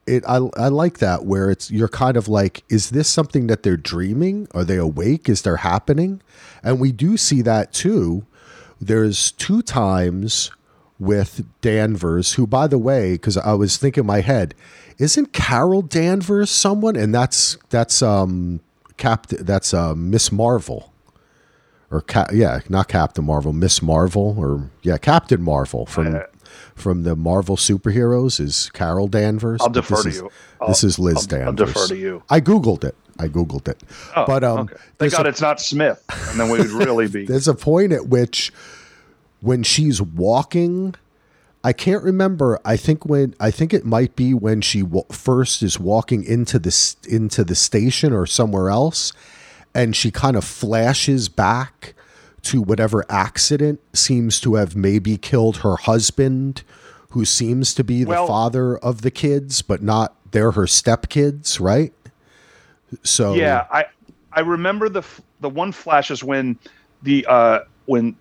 it 0.07 0.23
I, 0.27 0.37
I 0.57 0.67
like 0.69 0.99
that 0.99 1.25
where 1.25 1.49
it's 1.51 1.69
you're 1.69 1.87
kind 1.87 2.17
of 2.17 2.27
like 2.27 2.63
is 2.69 2.89
this 2.89 3.07
something 3.07 3.47
that 3.47 3.63
they're 3.63 3.77
dreaming? 3.77 4.47
Are 4.51 4.63
they 4.63 4.77
awake? 4.77 5.29
Is 5.29 5.41
there 5.43 5.57
happening? 5.57 6.21
And 6.63 6.79
we 6.79 6.91
do 6.91 7.17
see 7.17 7.41
that 7.43 7.73
too. 7.73 8.25
There's 8.81 9.31
two 9.31 9.61
times 9.61 10.51
with 10.99 11.45
danvers 11.61 12.33
who 12.33 12.45
by 12.45 12.67
the 12.67 12.77
way 12.77 13.13
because 13.13 13.37
i 13.37 13.53
was 13.53 13.77
thinking 13.77 14.01
in 14.01 14.05
my 14.05 14.19
head 14.19 14.53
isn't 14.99 15.31
carol 15.31 15.81
danvers 15.81 16.51
someone? 16.51 16.95
And 16.95 17.15
that's 17.15 17.57
that's 17.69 18.01
um 18.01 18.59
cap 18.97 19.27
that's 19.27 19.73
uh 19.73 19.95
miss 19.95 20.31
marvel. 20.31 20.93
Or 21.91 22.01
Ca- 22.01 22.27
yeah, 22.31 22.59
not 22.69 22.87
Captain 22.87 23.25
Marvel, 23.25 23.51
Miss 23.51 23.81
Marvel, 23.81 24.35
or 24.37 24.69
yeah, 24.83 24.99
Captain 24.99 25.41
Marvel 25.41 25.87
from 25.87 26.13
from 26.75 27.03
the 27.03 27.15
Marvel 27.15 27.55
superheroes 27.55 28.39
is 28.39 28.69
Carol 28.73 29.07
Danvers. 29.07 29.59
I'll 29.61 29.69
defer 29.69 29.95
this 29.95 30.03
to 30.03 30.09
is- 30.09 30.15
you. 30.17 30.31
this 30.67 30.83
I'll- 30.83 30.89
is 30.89 30.99
Liz 30.99 31.15
I'll- 31.31 31.39
I'll 31.39 31.45
Danvers. 31.53 31.73
defer 31.73 31.87
to 31.87 31.97
you. 31.97 32.23
I 32.29 32.39
googled 32.41 32.83
it. 32.83 32.95
I 33.19 33.27
googled 33.27 33.67
it. 33.67 33.81
Oh, 34.15 34.25
but 34.25 34.43
um, 34.45 34.59
okay. 34.59 34.75
Thank 34.97 35.11
God 35.11 35.25
a- 35.25 35.29
it's 35.29 35.41
not 35.41 35.59
Smith, 35.59 36.01
and 36.29 36.39
then 36.39 36.49
we 36.49 36.59
would 36.59 36.69
really 36.71 37.07
be. 37.07 37.25
there's 37.27 37.47
a 37.49 37.53
point 37.53 37.91
at 37.91 38.07
which 38.07 38.53
when 39.41 39.63
she's 39.63 40.01
walking 40.01 40.95
i 41.63 41.71
can't 41.73 42.03
remember 42.03 42.57
i 42.65 42.75
think 42.77 43.05
when 43.05 43.33
i 43.39 43.49
think 43.51 43.73
it 43.73 43.85
might 43.85 44.15
be 44.17 44.33
when 44.33 44.59
she 44.61 44.81
w- 44.81 45.03
first 45.11 45.61
is 45.63 45.77
walking 45.79 46.23
into 46.23 46.57
the 46.59 46.95
into 47.09 47.43
the 47.45 47.55
station 47.55 48.11
or 48.13 48.25
somewhere 48.25 48.69
else 48.69 49.11
and 49.75 49.93
she 49.95 50.09
kind 50.11 50.35
of 50.37 50.43
flashes 50.43 51.27
back 51.29 51.93
to 52.43 52.61
whatever 52.61 53.05
accident 53.09 53.79
seems 53.93 54.39
to 54.41 54.55
have 54.55 54.75
maybe 54.75 55.17
killed 55.17 55.57
her 55.57 55.75
husband 55.75 56.63
who 57.11 57.25
seems 57.25 57.73
to 57.73 57.83
be 57.83 58.03
the 58.03 58.09
Well- 58.09 58.27
father 58.27 58.77
of 58.77 59.01
the 59.01 59.11
kids 59.11 59.61
but 59.61 59.81
not 59.81 60.15
they're 60.31 60.51
her 60.51 60.65
stepkids 60.65 61.59
right? 61.59 61.93
So 63.03 63.33
Yeah, 63.33 63.65
I 63.71 63.85
I 64.33 64.41
remember 64.41 64.89
the 64.89 65.03
the 65.41 65.49
one 65.49 65.71
flash 65.71 66.11
is 66.11 66.23
when 66.23 66.57
the 67.03 67.25
uh 67.27 67.59
when 67.85 68.15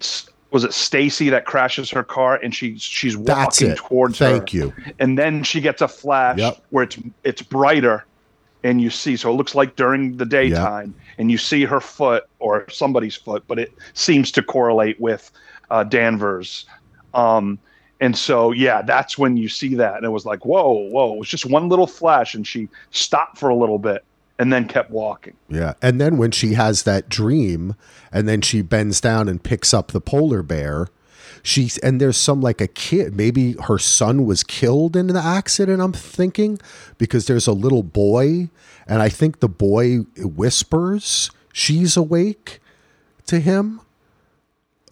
was 0.50 0.64
it 0.64 0.72
Stacy 0.72 1.28
that 1.30 1.44
crashes 1.44 1.90
her 1.90 2.02
car 2.02 2.36
and 2.42 2.54
she's 2.54 2.80
she's 2.82 3.16
walking 3.16 3.70
it. 3.70 3.76
towards 3.78 4.18
thank 4.18 4.50
her. 4.50 4.56
you. 4.58 4.74
And 4.98 5.18
then 5.18 5.42
she 5.42 5.60
gets 5.60 5.82
a 5.82 5.88
flash 5.88 6.38
Yep. 6.38 6.64
where 6.70 6.84
it's 6.84 6.98
it's 7.24 7.42
brighter 7.42 8.04
and 8.64 8.80
you 8.80 8.90
see 8.90 9.16
so 9.16 9.30
it 9.30 9.34
looks 9.34 9.54
like 9.54 9.76
during 9.76 10.16
the 10.16 10.26
daytime 10.26 10.94
and 11.18 11.30
you 11.30 11.38
see 11.38 11.64
her 11.64 11.80
foot 11.80 12.24
or 12.38 12.68
somebody's 12.70 13.16
foot 13.16 13.44
but 13.46 13.58
it 13.58 13.72
seems 13.94 14.30
to 14.32 14.42
correlate 14.42 15.00
with 15.00 15.30
uh, 15.70 15.84
danvers 15.84 16.66
um, 17.14 17.58
and 18.00 18.16
so 18.16 18.52
yeah 18.52 18.82
that's 18.82 19.18
when 19.18 19.36
you 19.36 19.48
see 19.48 19.74
that 19.74 19.96
and 19.96 20.04
it 20.04 20.10
was 20.10 20.24
like 20.24 20.44
whoa 20.44 20.88
whoa 20.90 21.14
it 21.14 21.18
was 21.18 21.28
just 21.28 21.46
one 21.46 21.68
little 21.68 21.86
flash 21.86 22.34
and 22.34 22.46
she 22.46 22.68
stopped 22.90 23.38
for 23.38 23.48
a 23.48 23.54
little 23.54 23.78
bit 23.78 24.04
and 24.38 24.52
then 24.52 24.66
kept 24.66 24.90
walking 24.90 25.34
Yeah. 25.48 25.74
And 25.82 26.00
then 26.00 26.16
when 26.16 26.30
she 26.30 26.54
has 26.54 26.84
that 26.84 27.08
dream 27.08 27.74
and 28.12 28.28
then 28.28 28.40
she 28.40 28.62
bends 28.62 29.00
down 29.00 29.28
and 29.28 29.42
picks 29.42 29.74
up 29.74 29.90
the 29.90 30.00
polar 30.00 30.42
bear, 30.42 30.86
she's 31.42 31.78
and 31.78 32.00
there's 32.00 32.16
some 32.16 32.40
like 32.40 32.60
a 32.60 32.66
kid, 32.66 33.16
maybe 33.16 33.52
her 33.64 33.78
son 33.78 34.24
was 34.26 34.42
killed 34.42 34.96
in 34.96 35.06
the 35.08 35.22
accident, 35.22 35.80
I'm 35.82 35.92
thinking, 35.92 36.58
because 36.98 37.26
there's 37.26 37.46
a 37.46 37.52
little 37.52 37.82
boy 37.82 38.50
and 38.86 39.02
I 39.02 39.08
think 39.08 39.40
the 39.40 39.48
boy 39.48 39.98
whispers 40.16 41.30
she's 41.52 41.96
awake 41.96 42.60
to 43.26 43.40
him 43.40 43.80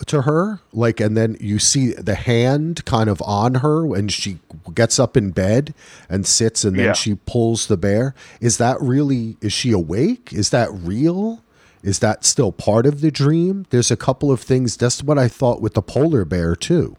to 0.06 0.22
her 0.22 0.60
like 0.74 1.00
and 1.00 1.16
then 1.16 1.38
you 1.40 1.58
see 1.58 1.92
the 1.92 2.14
hand 2.16 2.84
kind 2.84 3.08
of 3.08 3.22
on 3.22 3.56
her 3.56 3.94
and 3.94 4.12
she 4.12 4.38
gets 4.74 4.98
up 4.98 5.16
in 5.16 5.30
bed 5.30 5.72
and 6.10 6.26
sits 6.26 6.64
and 6.64 6.78
then 6.78 6.86
Yeah. 6.86 6.92
she 6.92 7.14
pulls 7.14 7.66
the 7.68 7.78
bear. 7.78 8.14
Is 8.40 8.58
that 8.58 8.78
really 8.80 9.38
is 9.40 9.54
she 9.54 9.70
awake? 9.72 10.34
Is 10.34 10.50
that 10.50 10.68
real 10.72 11.42
is 11.82 11.98
that 12.00 12.24
still 12.24 12.52
part 12.52 12.86
of 12.86 13.00
the 13.00 13.10
dream? 13.10 13.66
There's 13.70 13.90
a 13.90 13.96
couple 13.96 14.32
of 14.32 14.40
things. 14.40 14.76
That's 14.76 15.02
what 15.02 15.18
i 15.18 15.28
thought 15.28 15.60
with 15.60 15.74
the 15.74 15.82
polar 15.82 16.24
bear 16.24 16.56
too. 16.56 16.96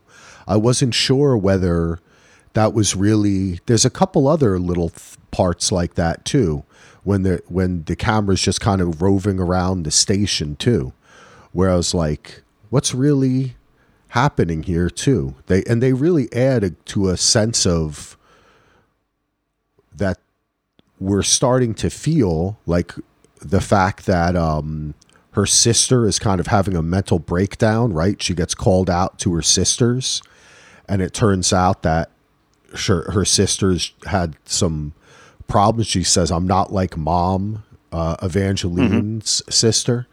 I 0.48 0.58
wasn't 0.58 0.94
sure 0.94 1.38
whether 1.38 2.00
that 2.54 2.74
was 2.74 2.96
really 2.96 3.60
there's 3.66 3.86
a 3.86 3.90
couple 3.90 4.28
other 4.28 4.58
little 4.58 4.90
th- 4.90 5.18
parts 5.32 5.72
like 5.72 5.96
that 5.96 6.26
too 6.26 6.64
when 7.04 7.24
the 7.24 7.42
when 7.48 7.84
the 7.84 7.96
camera's 7.96 8.42
just 8.42 8.62
kind 8.62 8.82
of 8.82 9.02
roving 9.02 9.40
around 9.40 9.84
the 9.84 9.92
station 9.92 10.56
too 10.56 10.94
where 11.52 11.72
I 11.72 11.76
was 11.76 11.94
like, 11.94 12.44
what's 12.70 12.94
really 12.94 13.56
happening 14.10 14.64
here 14.64 14.90
too? 14.90 15.36
They 15.48 15.64
and 15.64 15.82
they 15.82 15.94
really 15.94 16.32
add 16.34 16.64
a, 16.64 16.70
to 16.70 17.10
a 17.10 17.18
sense 17.18 17.66
of 17.66 18.18
that 19.94 20.20
we're 21.00 21.24
starting 21.24 21.74
to 21.76 21.90
feel 21.90 22.60
like 22.66 22.94
the 23.42 23.62
fact 23.62 24.06
that 24.06 24.36
um 24.36 24.94
her 25.32 25.46
sister 25.46 26.08
is 26.08 26.18
kind 26.18 26.40
of 26.40 26.48
having 26.48 26.76
a 26.76 26.82
mental 26.82 27.20
breakdown, 27.20 27.94
right? 27.94 28.20
She 28.22 28.34
gets 28.34 28.56
called 28.56 28.90
out 28.90 29.20
to 29.20 29.34
her 29.36 29.44
sisters 29.44 30.22
and 30.90 31.02
it 31.02 31.14
turns 31.14 31.54
out 31.54 31.84
that 31.84 32.10
her, 32.88 33.12
her 33.12 33.26
sisters 33.26 33.94
had 34.06 34.36
some 34.46 34.94
problems. 35.48 35.88
She 35.88 36.04
says, 36.04 36.32
I'm 36.32 36.48
not 36.48 36.72
like 36.72 36.98
mom, 36.98 37.64
uh, 37.92 38.16
Evangeline's 38.24 39.44
sister. 39.50 40.08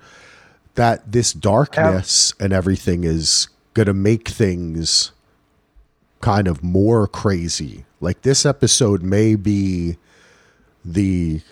That 0.75 1.13
this 1.13 1.33
darkness 1.33 2.35
and 2.41 2.53
everything 2.53 3.05
is 3.05 3.49
going 3.75 3.87
to 3.87 3.95
make 3.95 4.29
things 4.29 5.13
kind 6.21 6.49
of 6.49 6.65
more 6.65 7.07
crazy. 7.07 7.85
Like 8.01 8.23
this 8.23 8.45
episode 8.45 9.03
may 9.03 9.37
be 9.37 9.97
the 10.85 11.43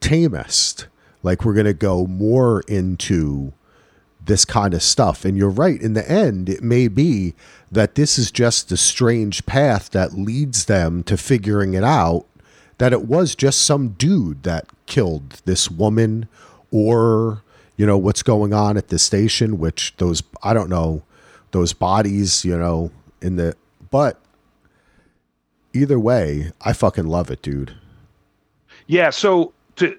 tamest. 0.00 0.86
Like 1.24 1.44
we're 1.44 1.54
going 1.54 1.66
to 1.66 1.74
go 1.74 2.06
more 2.06 2.60
into 2.68 3.52
this 4.24 4.44
kind 4.44 4.72
of 4.72 4.82
stuff. 4.82 5.24
And 5.24 5.36
you're 5.36 5.50
right. 5.50 5.80
In 5.80 5.94
the 5.94 6.08
end, 6.08 6.48
it 6.48 6.62
may 6.62 6.86
be 6.86 7.34
that 7.72 7.96
this 7.96 8.18
is 8.18 8.30
just 8.30 8.68
the 8.68 8.76
strange 8.76 9.44
path 9.46 9.90
that 9.90 10.12
leads 10.12 10.66
them 10.66 11.02
to 11.04 11.16
figuring 11.16 11.74
it 11.74 11.82
out 11.84 12.26
that 12.78 12.92
it 12.92 13.06
was 13.06 13.34
just 13.34 13.62
some 13.62 13.90
dude 13.90 14.42
that 14.42 14.66
killed 14.86 15.40
this 15.44 15.70
woman 15.70 16.28
or, 16.70 17.42
you 17.76 17.86
know, 17.86 17.96
what's 17.98 18.22
going 18.22 18.52
on 18.52 18.76
at 18.76 18.88
the 18.88 18.98
station, 18.98 19.58
which 19.58 19.94
those, 19.98 20.22
I 20.42 20.54
don't 20.54 20.70
know, 20.70 21.02
those 21.52 21.72
bodies, 21.72 22.44
you 22.44 22.56
know, 22.58 22.90
in 23.22 23.36
the, 23.36 23.56
but 23.90 24.20
either 25.72 26.00
way, 26.00 26.50
I 26.60 26.72
fucking 26.72 27.06
love 27.06 27.30
it, 27.30 27.42
dude. 27.42 27.74
yeah 28.86 29.10
so 29.10 29.52
to 29.76 29.96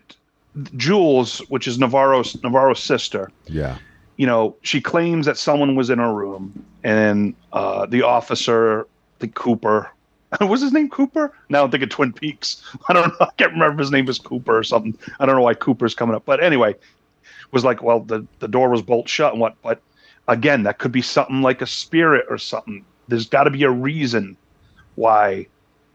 jules 0.78 1.40
which 1.50 1.68
is 1.68 1.78
navarro's 1.78 2.42
navarro's 2.44 2.80
sister 2.80 3.30
Yeah. 3.48 3.78
you 4.18 4.26
know, 4.26 4.56
she 4.62 4.80
claims 4.80 5.26
that 5.26 5.38
someone 5.38 5.76
was 5.76 5.90
in 5.90 6.00
her 6.00 6.14
room, 6.14 6.66
and 6.84 7.36
uh, 7.52 7.86
the 7.86 8.04
officer, 8.04 8.88
the 9.20 9.28
Cooper, 9.28 9.92
was 10.42 10.62
his 10.62 10.72
name 10.72 10.90
Cooper? 10.90 11.34
Now 11.50 11.64
I'm 11.66 11.72
thinking 11.72 11.90
Twin 11.90 12.14
Peaks. 12.14 12.64
I 12.88 12.94
don't 12.94 13.08
know. 13.10 13.26
I 13.28 13.32
can't 13.38 13.52
remember 13.52 13.74
if 13.74 13.80
his 13.80 13.92
name 13.92 14.06
was 14.06 14.18
Cooper 14.20 14.58
or 14.58 14.64
something. 14.64 14.98
I 15.20 15.26
don't 15.26 15.36
know 15.36 15.42
why 15.42 15.54
Cooper's 15.54 15.94
coming 15.94 16.16
up, 16.16 16.24
but 16.26 16.42
anyway, 16.42 16.76
was 17.52 17.66
like, 17.66 17.84
well, 17.84 18.00
the 18.00 18.26
the 18.40 18.48
door 18.48 18.70
was 18.70 18.82
bolt 18.82 19.10
shut 19.10 19.34
and 19.34 19.42
what? 19.42 19.56
But 19.62 19.82
again, 20.30 20.64
that 20.64 20.80
could 20.80 20.92
be 20.94 21.02
something 21.02 21.42
like 21.42 21.62
a 21.62 21.68
spirit 21.68 22.26
or 22.30 22.38
something. 22.38 22.86
There's 23.10 23.28
got 23.28 23.44
to 23.44 23.52
be 23.52 23.64
a 23.64 23.70
reason 23.72 24.38
why. 24.96 25.48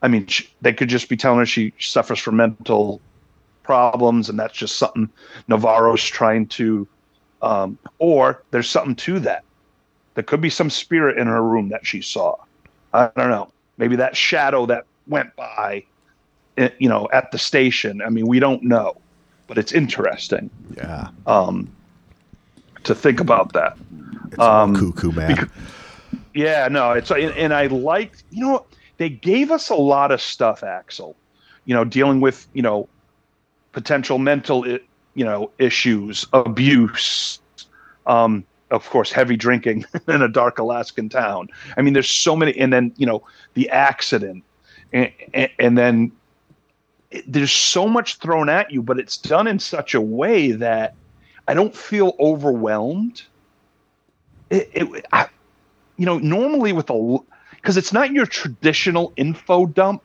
I 0.03 0.09
mean, 0.09 0.27
she, 0.27 0.49
they 0.61 0.73
could 0.75 0.88
just 0.88 1.09
be 1.09 1.16
telling 1.16 1.38
her 1.38 1.46
she 1.46 1.73
suffers 1.79 2.18
from 2.18 2.37
mental 2.37 3.01
problems, 3.70 4.28
and 4.28 4.37
that's 4.37 4.59
just 4.59 4.74
something 4.78 5.09
Navarro's 5.46 6.04
trying 6.04 6.44
to 6.48 6.88
um, 7.40 7.78
or 8.00 8.42
there's 8.50 8.68
something 8.68 8.96
to 8.96 9.20
that. 9.20 9.44
There 10.14 10.24
could 10.24 10.40
be 10.40 10.50
some 10.50 10.70
spirit 10.70 11.18
in 11.18 11.28
her 11.28 11.40
room 11.40 11.68
that 11.68 11.87
she 11.87 12.02
saw. 12.02 12.35
I 12.92 13.09
don't 13.16 13.30
know. 13.30 13.52
Maybe 13.78 13.94
that 13.94 14.16
shadow 14.16 14.66
that 14.66 14.87
went 15.06 15.37
by, 15.37 15.85
eh, 16.59 16.70
you 16.80 16.88
know, 16.88 17.09
at 17.12 17.30
the 17.30 17.38
station. 17.38 18.02
I 18.02 18.11
mean, 18.11 18.26
we 18.26 18.40
don't 18.40 18.64
know, 18.64 18.96
but 19.46 19.56
it's 19.56 19.70
interesting. 19.70 20.50
Yeah. 20.76 21.11
Um, 21.28 21.70
to 22.83 22.92
think 22.92 23.20
about 23.20 23.52
that. 23.52 23.78
It's 24.33 24.40
um, 24.40 24.74
cuckoo, 24.74 25.12
man. 25.12 25.28
Because, 25.28 25.48
yeah, 26.35 26.66
no, 26.66 26.90
it's 26.90 27.12
and, 27.12 27.33
and 27.37 27.54
I 27.54 27.68
like 27.68 28.14
you 28.30 28.46
know 28.46 28.66
they 28.96 29.09
gave 29.09 29.52
us 29.52 29.70
a 29.70 29.76
lot 29.76 30.11
of 30.11 30.20
stuff, 30.20 30.64
Axel. 30.64 31.14
You 31.66 31.74
know, 31.74 31.85
dealing 31.85 32.20
with 32.20 32.48
you 32.52 32.62
know 32.62 32.88
potential 33.72 34.18
mental 34.18 34.66
you 34.66 35.24
know 35.24 35.50
issues, 35.59 36.26
abuse, 36.33 37.40
um, 38.06 38.44
of 38.70 38.88
course, 38.90 39.11
heavy 39.11 39.37
drinking 39.37 39.85
in 40.09 40.22
a 40.22 40.28
dark 40.28 40.59
Alaskan 40.59 41.09
town. 41.09 41.48
I 41.76 41.83
mean, 41.83 41.94
there's 41.94 42.09
so 42.09 42.37
many, 42.37 42.56
and 42.59 42.72
then 42.72 42.92
you 42.96 43.06
know 43.06 43.22
the 43.54 43.68
accident, 43.70 44.44
and, 44.92 45.11
and, 45.35 45.50
and 45.59 45.78
then 45.78 46.12
it, 47.11 47.30
there's 47.30 47.52
so 47.52 47.88
much 47.88 48.16
thrown 48.16 48.48
at 48.48 48.70
you, 48.70 48.83
but 48.83 48.98
it's 48.98 49.16
done 49.16 49.46
in 49.46 49.59
such 49.59 49.94
a 49.94 50.00
way 50.00 50.52
that 50.52 50.94
I 51.48 51.54
don't 51.54 51.74
feel 51.74 52.14
overwhelmed. 52.20 53.22
It, 54.50 54.70
it 54.72 55.06
I, 55.12 55.28
you 55.96 56.06
know, 56.06 56.18
normally 56.18 56.72
with 56.72 56.90
a 56.90 57.18
because 57.56 57.76
it's 57.76 57.92
not 57.92 58.12
your 58.12 58.26
traditional 58.26 59.12
info 59.16 59.66
dump. 59.66 60.02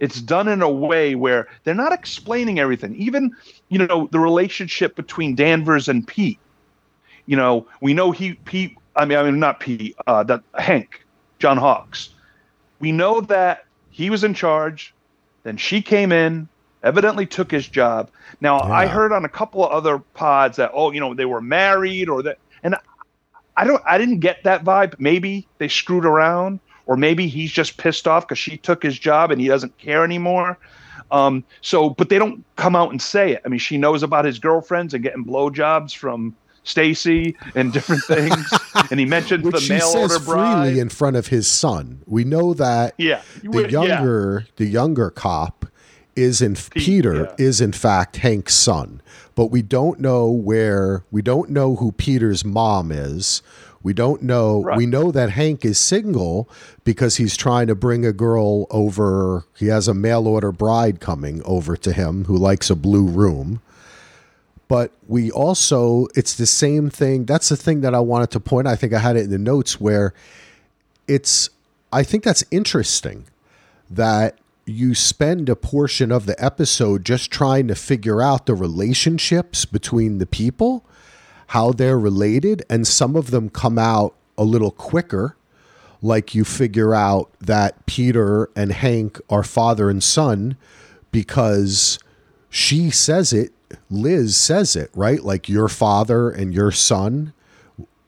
It's 0.00 0.20
done 0.20 0.48
in 0.48 0.62
a 0.62 0.70
way 0.70 1.14
where 1.14 1.48
they're 1.64 1.74
not 1.74 1.92
explaining 1.92 2.58
everything. 2.58 2.94
Even, 2.96 3.34
you 3.68 3.78
know, 3.78 4.08
the 4.12 4.18
relationship 4.18 4.96
between 4.96 5.34
Danvers 5.34 5.88
and 5.88 6.06
Pete. 6.06 6.38
You 7.26 7.36
know, 7.36 7.66
we 7.80 7.94
know 7.94 8.10
he 8.10 8.34
Pete. 8.34 8.76
I 8.96 9.04
mean, 9.04 9.18
I 9.18 9.22
mean 9.24 9.38
not 9.38 9.60
Pete. 9.60 9.96
Uh, 10.06 10.22
that 10.24 10.42
Hank, 10.54 11.04
John 11.38 11.56
Hawkes. 11.56 12.10
We 12.80 12.92
know 12.92 13.20
that 13.22 13.66
he 13.90 14.10
was 14.10 14.24
in 14.24 14.34
charge. 14.34 14.94
Then 15.42 15.56
she 15.56 15.82
came 15.82 16.12
in, 16.12 16.48
evidently 16.82 17.26
took 17.26 17.50
his 17.50 17.68
job. 17.68 18.10
Now 18.40 18.58
yeah. 18.58 18.72
I 18.72 18.86
heard 18.86 19.12
on 19.12 19.24
a 19.24 19.28
couple 19.28 19.64
of 19.64 19.72
other 19.72 19.98
pods 19.98 20.56
that 20.56 20.70
oh, 20.74 20.92
you 20.92 21.00
know, 21.00 21.14
they 21.14 21.24
were 21.24 21.40
married 21.40 22.08
or 22.08 22.22
that, 22.22 22.38
and 22.62 22.76
I 23.56 23.64
don't 23.64 23.82
I 23.84 23.98
didn't 23.98 24.20
get 24.20 24.44
that 24.44 24.64
vibe. 24.64 24.94
Maybe 24.98 25.46
they 25.58 25.68
screwed 25.68 26.04
around, 26.04 26.60
or 26.88 26.96
maybe 26.96 27.28
he's 27.28 27.52
just 27.52 27.76
pissed 27.76 28.08
off 28.08 28.26
because 28.26 28.38
she 28.38 28.56
took 28.56 28.82
his 28.82 28.98
job 28.98 29.30
and 29.30 29.40
he 29.40 29.46
doesn't 29.46 29.76
care 29.78 30.02
anymore. 30.02 30.58
Um, 31.10 31.44
so, 31.60 31.90
but 31.90 32.08
they 32.08 32.18
don't 32.18 32.44
come 32.56 32.74
out 32.74 32.90
and 32.90 33.00
say 33.00 33.32
it. 33.32 33.42
I 33.44 33.48
mean, 33.48 33.60
she 33.60 33.78
knows 33.78 34.02
about 34.02 34.24
his 34.24 34.38
girlfriends 34.38 34.94
and 34.94 35.02
getting 35.02 35.24
blowjobs 35.24 35.94
from 35.94 36.34
Stacy 36.64 37.36
and 37.54 37.72
different 37.72 38.02
things. 38.06 38.50
and 38.90 38.98
he 38.98 39.06
mentions 39.06 39.44
Which 39.44 39.54
the 39.54 39.60
she 39.60 39.72
mail 39.74 39.86
says 39.86 40.12
order 40.12 40.24
bride. 40.24 40.64
freely 40.64 40.80
in 40.80 40.88
front 40.88 41.16
of 41.16 41.28
his 41.28 41.46
son. 41.46 42.02
We 42.06 42.24
know 42.24 42.54
that 42.54 42.94
yeah, 42.96 43.22
the 43.42 43.70
younger 43.70 44.44
yeah. 44.44 44.52
the 44.56 44.66
younger 44.66 45.10
cop 45.10 45.66
is 46.16 46.42
in 46.42 46.54
Pete, 46.54 46.72
Peter 46.72 47.14
yeah. 47.14 47.34
is 47.38 47.60
in 47.60 47.72
fact 47.72 48.16
Hank's 48.16 48.54
son 48.54 49.00
but 49.38 49.52
we 49.52 49.62
don't 49.62 50.00
know 50.00 50.28
where 50.28 51.04
we 51.12 51.22
don't 51.22 51.48
know 51.48 51.76
who 51.76 51.92
Peter's 51.92 52.44
mom 52.44 52.90
is. 52.90 53.40
We 53.88 53.94
don't 53.94 54.22
know. 54.22 54.64
Right. 54.64 54.76
We 54.76 54.84
know 54.84 55.10
that 55.12 55.30
Hank 55.30 55.64
is 55.64 55.78
single 55.78 56.46
because 56.84 57.16
he's 57.16 57.38
trying 57.38 57.68
to 57.68 57.74
bring 57.74 58.04
a 58.04 58.12
girl 58.12 58.66
over. 58.68 59.46
He 59.56 59.68
has 59.68 59.88
a 59.88 59.94
mail 59.94 60.28
order 60.28 60.52
bride 60.52 61.00
coming 61.00 61.40
over 61.46 61.74
to 61.78 61.94
him 61.94 62.26
who 62.26 62.36
likes 62.36 62.68
a 62.68 62.76
blue 62.76 63.06
room. 63.06 63.62
But 64.68 64.92
we 65.06 65.30
also, 65.30 66.06
it's 66.14 66.34
the 66.34 66.44
same 66.44 66.90
thing. 66.90 67.24
That's 67.24 67.48
the 67.48 67.56
thing 67.56 67.80
that 67.80 67.94
I 67.94 68.00
wanted 68.00 68.30
to 68.32 68.40
point. 68.40 68.66
I 68.66 68.76
think 68.76 68.92
I 68.92 68.98
had 68.98 69.16
it 69.16 69.24
in 69.24 69.30
the 69.30 69.38
notes 69.38 69.80
where 69.80 70.12
it's, 71.06 71.48
I 71.90 72.02
think 72.02 72.24
that's 72.24 72.44
interesting 72.50 73.24
that 73.88 74.36
you 74.66 74.94
spend 74.94 75.48
a 75.48 75.56
portion 75.56 76.12
of 76.12 76.26
the 76.26 76.36
episode 76.44 77.06
just 77.06 77.30
trying 77.30 77.68
to 77.68 77.74
figure 77.74 78.20
out 78.20 78.44
the 78.44 78.54
relationships 78.54 79.64
between 79.64 80.18
the 80.18 80.26
people, 80.26 80.84
how 81.48 81.72
they're 81.72 81.98
related, 81.98 82.64
and 82.70 82.86
some 82.86 83.16
of 83.16 83.30
them 83.30 83.50
come 83.50 83.78
out 83.78 84.14
a 84.36 84.44
little 84.44 84.70
quicker. 84.70 85.36
Like 86.00 86.34
you 86.34 86.44
figure 86.44 86.94
out 86.94 87.30
that 87.40 87.84
Peter 87.86 88.50
and 88.54 88.72
Hank 88.72 89.20
are 89.28 89.42
father 89.42 89.90
and 89.90 90.02
son 90.02 90.56
because 91.10 91.98
she 92.48 92.90
says 92.90 93.32
it, 93.32 93.52
Liz 93.90 94.36
says 94.36 94.76
it, 94.76 94.90
right? 94.94 95.22
Like 95.22 95.48
your 95.48 95.68
father 95.68 96.30
and 96.30 96.54
your 96.54 96.70
son, 96.70 97.32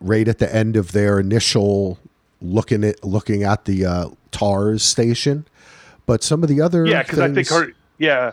right 0.00 0.28
at 0.28 0.38
the 0.38 0.54
end 0.54 0.76
of 0.76 0.92
their 0.92 1.18
initial 1.18 1.98
looking 2.40 2.84
at 2.84 3.04
looking 3.04 3.42
at 3.42 3.64
the 3.64 3.84
uh, 3.84 4.08
TARS 4.30 4.82
station 4.82 5.44
but 6.10 6.24
some 6.24 6.42
of 6.42 6.48
the 6.48 6.60
other 6.60 6.84
yeah, 6.86 7.02
because 7.02 7.20
I 7.20 7.32
think 7.32 7.48
her 7.50 7.72
yeah, 7.98 8.32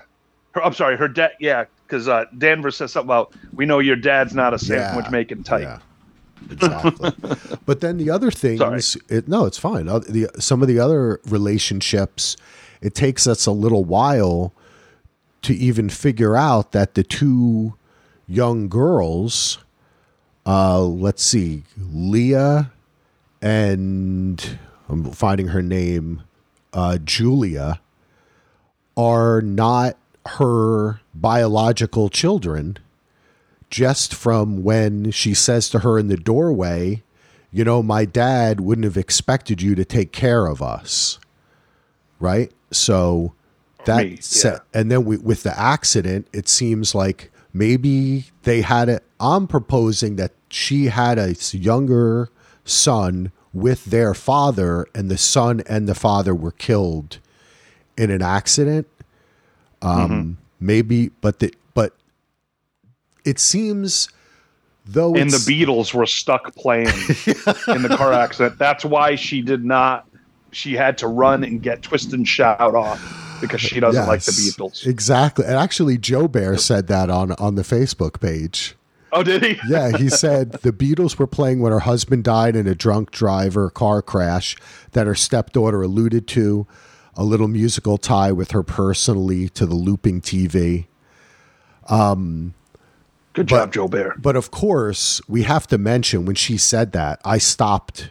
her, 0.54 0.64
I'm 0.64 0.74
sorry, 0.74 0.98
her 0.98 1.08
dad 1.08 1.34
yeah, 1.40 1.66
because 1.88 2.08
uh, 2.08 2.26
Danvers 2.38 2.76
says 2.76 2.92
something 2.92 3.08
about 3.08 3.34
we 3.54 3.66
know 3.66 3.80
your 3.80 3.96
dad's 3.96 4.36
not 4.36 4.54
a 4.54 4.60
sandwich 4.60 5.06
yeah, 5.06 5.12
making 5.12 5.44
type. 5.44 5.62
Yeah. 5.62 5.80
Exactly. 6.52 7.12
but 7.66 7.82
then 7.82 7.98
the 7.98 8.10
other 8.10 8.32
things, 8.32 8.98
it, 9.10 9.28
no, 9.28 9.46
it's 9.46 9.58
fine. 9.58 9.90
Uh, 9.90 10.00
the, 10.00 10.30
some 10.40 10.62
of 10.62 10.68
the 10.68 10.80
other 10.80 11.20
relationships, 11.26 12.38
it 12.82 12.94
takes 12.94 13.28
us 13.28 13.46
a 13.46 13.52
little 13.52 13.84
while 13.84 14.54
to 15.42 15.54
even 15.56 15.90
figure 15.90 16.36
out 16.36 16.72
that 16.74 16.94
the 16.94 17.04
two 17.04 17.76
young 18.28 18.70
girls, 18.70 19.58
uh, 20.46 20.82
let's 20.82 21.24
see, 21.24 21.64
Leah 21.78 22.72
and 23.42 24.60
I'm 24.90 25.12
finding 25.12 25.50
her 25.50 25.62
name 25.62 26.24
uh, 26.74 26.98
Julia 26.98 27.80
are 28.96 29.42
not 29.42 29.98
her 30.28 31.02
biological 31.14 32.10
children 32.10 32.78
just 33.70 34.14
from 34.14 34.64
when 34.64 35.12
she 35.12 35.34
says 35.34 35.70
to 35.70 35.80
her 35.80 36.00
in 36.00 36.08
the 36.08 36.18
doorway, 36.18 37.04
you 37.52 37.64
know, 37.64 37.84
my 37.84 38.06
dad 38.06 38.60
wouldn't 38.60 38.86
have 38.86 38.98
expected 38.98 39.62
you 39.62 39.76
to 39.76 39.86
take 39.86 40.12
care 40.12 40.48
of 40.48 40.62
us. 40.62 41.20
Right? 42.20 42.52
So 42.72 43.34
that's 43.86 44.44
yeah. 44.44 44.60
and 44.74 44.92
then 44.92 45.06
we, 45.06 45.18
with 45.18 45.44
the 45.44 45.58
accident, 45.58 46.28
it 46.34 46.48
seems 46.48 46.94
like 46.94 47.32
maybe 47.54 48.26
they 48.44 48.62
had 48.62 48.90
it. 48.90 49.04
I'm 49.20 49.48
proposing 49.48 50.18
that 50.18 50.32
she 50.50 50.86
had 50.86 51.18
a 51.18 51.36
younger 51.52 52.30
son 52.66 53.32
with 53.54 53.86
their 53.86 54.14
father, 54.14 54.88
and 54.94 55.10
the 55.10 55.18
son 55.18 55.64
and 55.68 55.88
the 55.88 55.96
father 55.96 56.36
were 56.36 56.52
killed 56.52 57.20
in 57.98 58.12
an 58.12 58.22
accident. 58.22 58.88
Um, 59.82 60.10
mm-hmm. 60.10 60.32
Maybe, 60.60 61.10
but 61.22 61.40
the 61.40 61.54
but 61.74 61.96
it 63.26 63.40
seems 63.40 64.10
though, 64.86 65.16
and 65.16 65.30
the 65.30 65.38
Beatles 65.38 65.94
were 65.94 66.06
stuck 66.06 66.54
playing 66.56 66.88
in 66.88 67.84
the 67.84 67.96
car 67.96 68.14
accident. 68.14 68.58
That's 68.58 68.84
why 68.84 69.16
she 69.16 69.42
did 69.42 69.64
not. 69.64 70.08
She 70.52 70.74
had 70.74 70.98
to 71.00 71.08
run 71.08 71.44
and 71.44 71.62
get 71.62 71.82
Twist 71.82 72.14
and 72.14 72.28
Shout 72.28 72.60
off 72.60 73.38
because 73.42 73.62
she 73.62 73.80
doesn't 73.80 74.02
yes, 74.02 74.08
like 74.08 74.22
the 74.24 74.32
Beatles. 74.32 74.88
Exactly, 74.88 75.46
and 75.46 75.56
actually, 75.56 75.98
Joe 75.98 76.28
Bear 76.28 76.58
said 76.58 76.88
that 76.88 77.10
on 77.10 77.34
on 77.34 77.56
the 77.56 77.64
Facebook 77.64 78.20
page. 78.20 78.76
Oh, 79.12 79.24
did 79.24 79.44
he? 79.44 79.60
yeah, 79.70 79.96
he 79.96 80.10
said 80.10 80.52
the 80.52 80.74
Beatles 80.74 81.18
were 81.18 81.28
playing 81.28 81.62
when 81.62 81.72
her 81.72 81.80
husband 81.80 82.24
died 82.24 82.56
in 82.56 82.68
a 82.68 82.76
drunk 82.76 83.12
driver 83.12 83.70
car 83.70 84.02
crash 84.02 84.56
that 84.92 85.08
her 85.08 85.16
stepdaughter 85.16 85.82
alluded 85.82 86.28
to. 86.30 86.68
A 87.18 87.24
little 87.24 87.48
musical 87.48 87.98
tie 87.98 88.32
with 88.32 88.52
her 88.52 88.64
personally 88.64 89.50
to 89.50 89.66
the 89.66 89.76
looping 89.76 90.22
TV. 90.22 90.86
Um, 91.88 92.54
Good 93.34 93.48
job, 93.48 93.74
Joe 93.74 93.88
Bear. 93.88 94.16
But 94.18 94.36
of 94.36 94.52
course, 94.52 95.22
we 95.28 95.44
have 95.44 95.68
to 95.68 95.78
mention 95.78 96.26
when 96.26 96.36
she 96.36 96.58
said 96.58 96.92
that, 96.94 97.20
I 97.26 97.38
stopped 97.40 98.10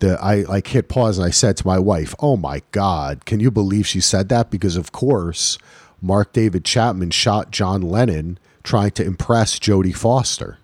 the 0.00 0.18
I 0.22 0.42
like 0.42 0.66
hit 0.66 0.88
pause 0.88 1.18
and 1.18 1.26
I 1.26 1.30
said 1.30 1.56
to 1.58 1.66
my 1.66 1.78
wife, 1.78 2.14
"Oh 2.18 2.36
my 2.36 2.62
god, 2.72 3.24
can 3.24 3.40
you 3.40 3.50
believe 3.50 3.86
she 3.86 4.00
said 4.00 4.28
that?" 4.30 4.50
Because 4.50 4.76
of 4.76 4.92
course, 4.92 5.56
Mark 6.02 6.32
David 6.32 6.64
Chapman 6.64 7.10
shot 7.10 7.50
John 7.50 7.82
Lennon 7.82 8.38
trying 8.62 8.90
to 8.92 9.04
impress 9.04 9.58
Jodie 9.58 9.94
Foster. 9.94 10.58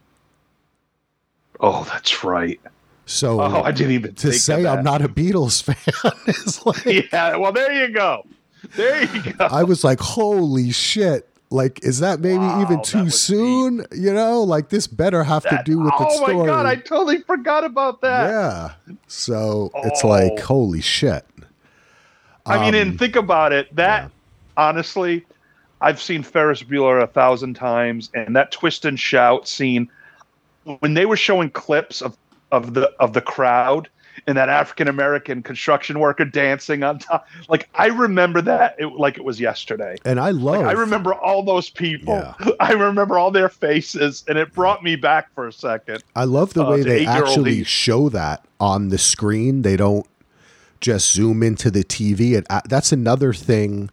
Oh, 1.60 1.84
that's 1.84 2.22
right. 2.24 2.60
So 3.06 3.40
oh, 3.40 3.62
I 3.62 3.70
didn't 3.70 3.92
even 3.92 4.14
to 4.16 4.32
say 4.32 4.66
I'm 4.66 4.82
not 4.82 5.00
a 5.00 5.08
Beatles 5.08 5.62
fan 5.62 6.12
is 6.26 6.66
like 6.66 6.84
yeah. 7.12 7.36
Well, 7.36 7.52
there 7.52 7.72
you 7.72 7.94
go. 7.94 8.26
There 8.74 9.04
you 9.04 9.32
go. 9.32 9.44
I 9.44 9.62
was 9.62 9.84
like, 9.84 10.00
holy 10.00 10.72
shit! 10.72 11.28
Like, 11.50 11.84
is 11.84 12.00
that 12.00 12.18
maybe 12.18 12.38
wow, 12.38 12.62
even 12.62 12.82
too 12.82 13.08
soon? 13.10 13.78
Deep. 13.78 13.86
You 13.94 14.12
know, 14.12 14.42
like 14.42 14.70
this 14.70 14.88
better 14.88 15.22
have 15.22 15.44
that, 15.44 15.64
to 15.64 15.70
do 15.70 15.78
with 15.78 15.92
oh 15.96 16.04
the 16.04 16.10
story. 16.10 16.34
Oh 16.34 16.38
my 16.40 16.46
god, 16.46 16.66
I 16.66 16.74
totally 16.74 17.20
forgot 17.20 17.62
about 17.62 18.00
that. 18.00 18.28
Yeah. 18.28 18.94
So 19.06 19.70
oh. 19.72 19.80
it's 19.84 20.02
like, 20.02 20.40
holy 20.40 20.80
shit. 20.80 21.24
I 22.44 22.56
um, 22.56 22.62
mean, 22.62 22.74
and 22.74 22.90
um, 22.92 22.98
think 22.98 23.14
about 23.14 23.52
it. 23.52 23.74
That 23.76 24.02
yeah. 24.02 24.08
honestly, 24.56 25.24
I've 25.80 26.02
seen 26.02 26.24
Ferris 26.24 26.64
Bueller 26.64 27.00
a 27.00 27.06
thousand 27.06 27.54
times, 27.54 28.10
and 28.14 28.34
that 28.34 28.50
twist 28.50 28.84
and 28.84 28.98
shout 28.98 29.46
scene 29.46 29.88
when 30.80 30.94
they 30.94 31.06
were 31.06 31.16
showing 31.16 31.50
clips 31.50 32.02
of 32.02 32.16
of 32.56 32.74
the 32.74 32.92
of 32.98 33.12
the 33.12 33.20
crowd, 33.20 33.88
and 34.26 34.36
that 34.36 34.48
African 34.48 34.88
American 34.88 35.42
construction 35.42 35.98
worker 35.98 36.24
dancing 36.24 36.82
on 36.82 36.98
top. 36.98 37.26
Like 37.48 37.68
I 37.74 37.86
remember 37.86 38.40
that 38.42 38.76
it, 38.78 38.86
like 38.86 39.18
it 39.18 39.24
was 39.24 39.40
yesterday. 39.40 39.96
And 40.04 40.18
I 40.18 40.30
love. 40.30 40.62
Like, 40.62 40.76
I 40.76 40.80
remember 40.80 41.14
all 41.14 41.42
those 41.42 41.70
people. 41.70 42.14
Yeah. 42.14 42.50
I 42.60 42.72
remember 42.72 43.18
all 43.18 43.30
their 43.30 43.48
faces, 43.48 44.24
and 44.28 44.38
it 44.38 44.52
brought 44.52 44.82
me 44.82 44.96
back 44.96 45.32
for 45.34 45.46
a 45.46 45.52
second. 45.52 46.02
I 46.14 46.24
love 46.24 46.54
the 46.54 46.64
uh, 46.64 46.70
way 46.70 46.82
they 46.82 47.06
actually 47.06 47.64
show 47.64 48.08
that 48.10 48.44
on 48.58 48.88
the 48.88 48.98
screen. 48.98 49.62
They 49.62 49.76
don't 49.76 50.06
just 50.80 51.12
zoom 51.12 51.42
into 51.42 51.70
the 51.70 51.84
TV. 51.84 52.36
And 52.36 52.46
uh, 52.50 52.60
that's 52.68 52.92
another 52.92 53.32
thing 53.32 53.90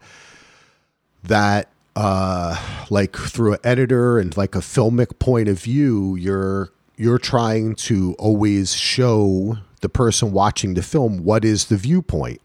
that, 1.24 1.70
uh, 1.96 2.86
like 2.90 3.16
through 3.16 3.54
an 3.54 3.60
editor 3.64 4.20
and 4.20 4.36
like 4.36 4.56
a 4.56 4.60
filmic 4.60 5.20
point 5.20 5.48
of 5.48 5.60
view, 5.60 6.16
you're 6.16 6.72
you're 6.96 7.20
trying 7.20 7.76
to 7.76 8.16
always 8.20 8.76
show 8.76 9.58
the 9.82 9.90
person 9.90 10.32
watching 10.32 10.74
the 10.74 10.82
film 10.82 11.24
what 11.24 11.44
is 11.44 11.66
the 11.66 11.78
viewpoint. 11.78 12.42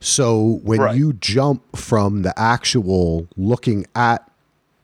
So 0.00 0.60
when 0.62 0.80
Right. 0.80 0.96
you 0.96 1.14
jump 1.14 1.76
from 1.76 2.22
the 2.22 2.38
actual 2.38 3.26
looking 3.36 3.86
at 3.94 4.30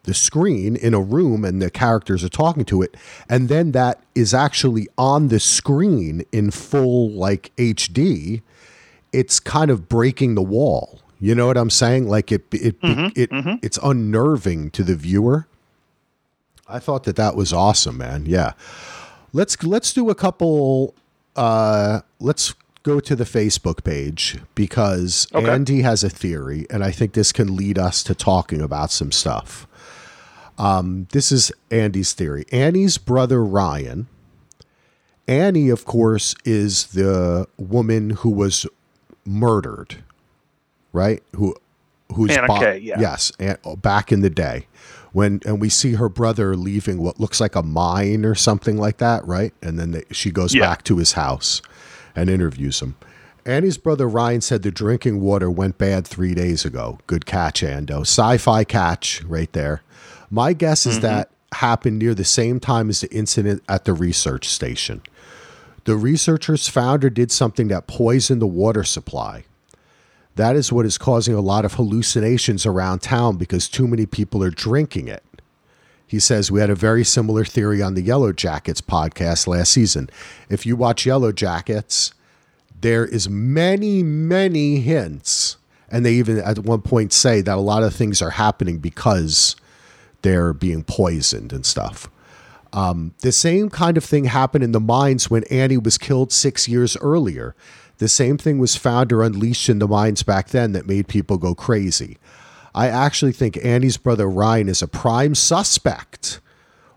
the 0.02 0.14
screen 0.14 0.76
in 0.76 0.92
a 0.92 1.00
room 1.00 1.44
and 1.44 1.62
the 1.62 1.70
characters 1.70 2.22
are 2.22 2.28
talking 2.28 2.64
to 2.66 2.82
it 2.82 2.94
and 3.28 3.48
then 3.48 3.72
that 3.72 4.02
is 4.14 4.34
actually 4.34 4.86
on 4.98 5.28
the 5.28 5.40
screen 5.40 6.22
in 6.30 6.50
full 6.50 7.10
like 7.10 7.52
HD 7.56 8.42
it's 9.14 9.38
kind 9.38 9.70
of 9.70 9.88
breaking 9.88 10.34
the 10.34 10.42
wall. 10.42 11.00
You 11.20 11.34
know 11.34 11.46
what 11.46 11.56
I'm 11.56 11.70
saying? 11.70 12.08
Like 12.08 12.32
it 12.32 12.44
it 12.52 12.80
mm-hmm. 12.82 13.08
it 13.14 13.30
mm-hmm. 13.30 13.54
it's 13.62 13.78
unnerving 13.82 14.70
to 14.72 14.82
the 14.82 14.96
viewer 14.96 15.46
I 16.74 16.78
thought 16.80 17.04
that 17.04 17.16
that 17.16 17.36
was 17.36 17.52
awesome 17.52 17.96
man 17.98 18.26
yeah 18.26 18.52
let's 19.32 19.62
let's 19.62 19.92
do 19.92 20.10
a 20.10 20.14
couple 20.14 20.94
uh 21.36 22.00
let's 22.20 22.54
go 22.82 23.00
to 23.00 23.16
the 23.16 23.24
Facebook 23.24 23.82
page 23.84 24.38
because 24.54 25.26
Okay. 25.34 25.48
Andy 25.48 25.82
has 25.82 26.04
a 26.04 26.10
theory 26.10 26.66
and 26.70 26.84
I 26.84 26.90
think 26.90 27.12
this 27.14 27.32
can 27.32 27.56
lead 27.56 27.78
us 27.78 28.02
to 28.04 28.14
talking 28.14 28.60
about 28.60 28.90
some 28.90 29.12
stuff 29.12 29.66
Um, 30.58 31.06
this 31.10 31.32
is 31.32 31.50
Andy's 31.70 32.12
theory. 32.12 32.44
Annie's 32.52 32.96
brother 32.98 33.42
Ryan. 33.44 34.06
Annie, 35.26 35.68
of 35.70 35.84
course, 35.84 36.36
is 36.44 36.88
the 36.92 37.48
woman 37.58 38.10
who 38.10 38.30
was 38.30 38.64
murdered, 39.24 40.04
right? 40.92 41.22
Who, 41.34 41.56
who's 42.14 42.36
Anna 42.36 42.46
Kay, 42.60 42.78
yeah. 42.78 43.00
yes, 43.00 43.32
back 43.78 44.12
in 44.12 44.20
the 44.20 44.30
day 44.30 44.66
when, 45.14 45.40
and 45.46 45.60
we 45.60 45.68
see 45.68 45.92
her 45.92 46.08
brother 46.08 46.56
leaving 46.56 46.98
what 46.98 47.20
looks 47.20 47.40
like 47.40 47.54
a 47.54 47.62
mine 47.62 48.24
or 48.24 48.34
something 48.34 48.76
like 48.76 48.98
that, 48.98 49.24
right? 49.24 49.54
And 49.62 49.78
then 49.78 49.92
they, 49.92 50.02
she 50.10 50.32
goes 50.32 50.52
Yeah. 50.52 50.62
back 50.62 50.82
to 50.84 50.98
his 50.98 51.12
house 51.12 51.62
and 52.16 52.28
interviews 52.28 52.82
him. 52.82 52.96
Annie's 53.46 53.78
brother 53.78 54.08
Ryan 54.08 54.40
said 54.40 54.62
the 54.62 54.72
drinking 54.72 55.20
water 55.20 55.48
went 55.48 55.78
bad 55.78 56.04
three 56.04 56.34
days 56.34 56.64
ago. 56.64 56.98
Good 57.06 57.26
catch, 57.26 57.62
Ando. 57.62 58.00
Sci 58.00 58.38
fi 58.38 58.64
catch 58.64 59.22
right 59.22 59.52
there. 59.52 59.82
My 60.30 60.52
guess 60.52 60.84
is 60.84 60.94
mm-hmm. 60.94 61.02
that 61.02 61.30
happened 61.52 62.00
near 62.00 62.14
the 62.14 62.24
same 62.24 62.58
time 62.58 62.90
as 62.90 63.02
the 63.02 63.14
incident 63.14 63.62
at 63.68 63.84
the 63.84 63.92
research 63.92 64.48
station. 64.48 65.00
The 65.84 65.94
researchers 65.94 66.68
found 66.68 67.04
or 67.04 67.10
did 67.10 67.30
something 67.30 67.68
that 67.68 67.86
poisoned 67.86 68.42
the 68.42 68.48
water 68.48 68.82
supply. 68.82 69.44
That 70.36 70.56
is 70.56 70.72
what 70.72 70.86
is 70.86 70.98
causing 70.98 71.34
a 71.34 71.40
lot 71.40 71.64
of 71.64 71.74
hallucinations 71.74 72.66
around 72.66 73.00
town 73.00 73.36
because 73.36 73.68
too 73.68 73.86
many 73.86 74.06
people 74.06 74.42
are 74.42 74.50
drinking 74.50 75.08
it. 75.08 75.22
He 76.06 76.18
says 76.20 76.50
we 76.50 76.60
had 76.60 76.70
a 76.70 76.74
very 76.74 77.04
similar 77.04 77.44
theory 77.44 77.80
on 77.82 77.94
the 77.94 78.02
Yellow 78.02 78.32
Jackets 78.32 78.80
podcast 78.80 79.46
last 79.46 79.72
season. 79.72 80.10
If 80.48 80.66
you 80.66 80.76
watch 80.76 81.06
Yellow 81.06 81.32
Jackets, 81.32 82.12
there 82.84 83.06
is 83.06 83.28
many 83.28 84.02
many 84.02 84.80
hints 84.80 85.56
and 85.90 86.04
they 86.04 86.12
even 86.12 86.38
at 86.38 86.58
one 86.58 86.82
point 86.82 87.12
say 87.12 87.40
that 87.40 87.56
a 87.56 87.60
lot 87.60 87.82
of 87.82 87.94
things 87.94 88.20
are 88.20 88.30
happening 88.30 88.78
because 88.78 89.56
they're 90.20 90.52
being 90.52 90.84
poisoned 90.84 91.52
and 91.52 91.64
stuff 91.64 92.10
um, 92.74 93.14
the 93.20 93.30
same 93.32 93.70
kind 93.70 93.96
of 93.96 94.04
thing 94.04 94.24
happened 94.24 94.64
in 94.64 94.72
the 94.72 94.80
mines 94.80 95.30
when 95.30 95.44
annie 95.44 95.78
was 95.78 95.96
killed 95.96 96.30
six 96.30 96.68
years 96.68 96.94
earlier 96.98 97.54
the 97.98 98.08
same 98.08 98.36
thing 98.36 98.58
was 98.58 98.76
found 98.76 99.12
or 99.12 99.22
unleashed 99.22 99.68
in 99.68 99.78
the 99.78 99.88
mines 99.88 100.22
back 100.22 100.48
then 100.48 100.72
that 100.72 100.86
made 100.86 101.08
people 101.08 101.38
go 101.38 101.54
crazy 101.54 102.18
i 102.74 102.88
actually 102.88 103.32
think 103.32 103.58
annie's 103.64 103.96
brother 103.96 104.28
ryan 104.28 104.68
is 104.68 104.82
a 104.82 104.88
prime 104.88 105.34
suspect 105.34 106.40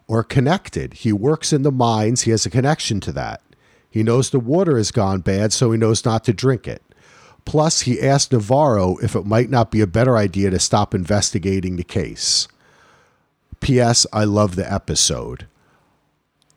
or 0.07 0.23
connected. 0.23 0.93
He 0.93 1.11
works 1.13 1.53
in 1.53 1.63
the 1.63 1.71
mines. 1.71 2.21
He 2.21 2.31
has 2.31 2.45
a 2.45 2.49
connection 2.49 2.99
to 3.01 3.11
that. 3.13 3.41
He 3.89 4.03
knows 4.03 4.29
the 4.29 4.39
water 4.39 4.77
has 4.77 4.91
gone 4.91 5.21
bad, 5.21 5.53
so 5.53 5.71
he 5.71 5.77
knows 5.77 6.05
not 6.05 6.23
to 6.25 6.33
drink 6.33 6.67
it. 6.67 6.81
Plus, 7.45 7.81
he 7.81 8.01
asked 8.01 8.31
Navarro 8.31 8.97
if 8.97 9.15
it 9.15 9.25
might 9.25 9.49
not 9.49 9.71
be 9.71 9.81
a 9.81 9.87
better 9.87 10.17
idea 10.17 10.49
to 10.49 10.59
stop 10.59 10.93
investigating 10.93 11.75
the 11.75 11.83
case. 11.83 12.47
P.S. 13.59 14.05
I 14.11 14.23
love 14.23 14.55
the 14.55 14.71
episode. 14.71 15.47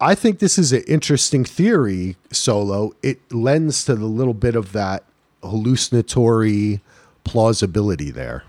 I 0.01 0.15
think 0.15 0.39
this 0.39 0.59
is 0.59 0.73
an 0.73 0.83
interesting 0.89 1.45
theory, 1.45 2.17
Solo. 2.33 2.95
It 3.03 3.21
lends 3.33 3.85
to 3.85 3.95
the 3.95 4.07
little 4.07 4.35
bit 4.35 4.57
of 4.57 4.73
that 4.73 5.05
hallucinatory 5.43 6.81
plausibility 7.25 8.11
there. 8.11 8.45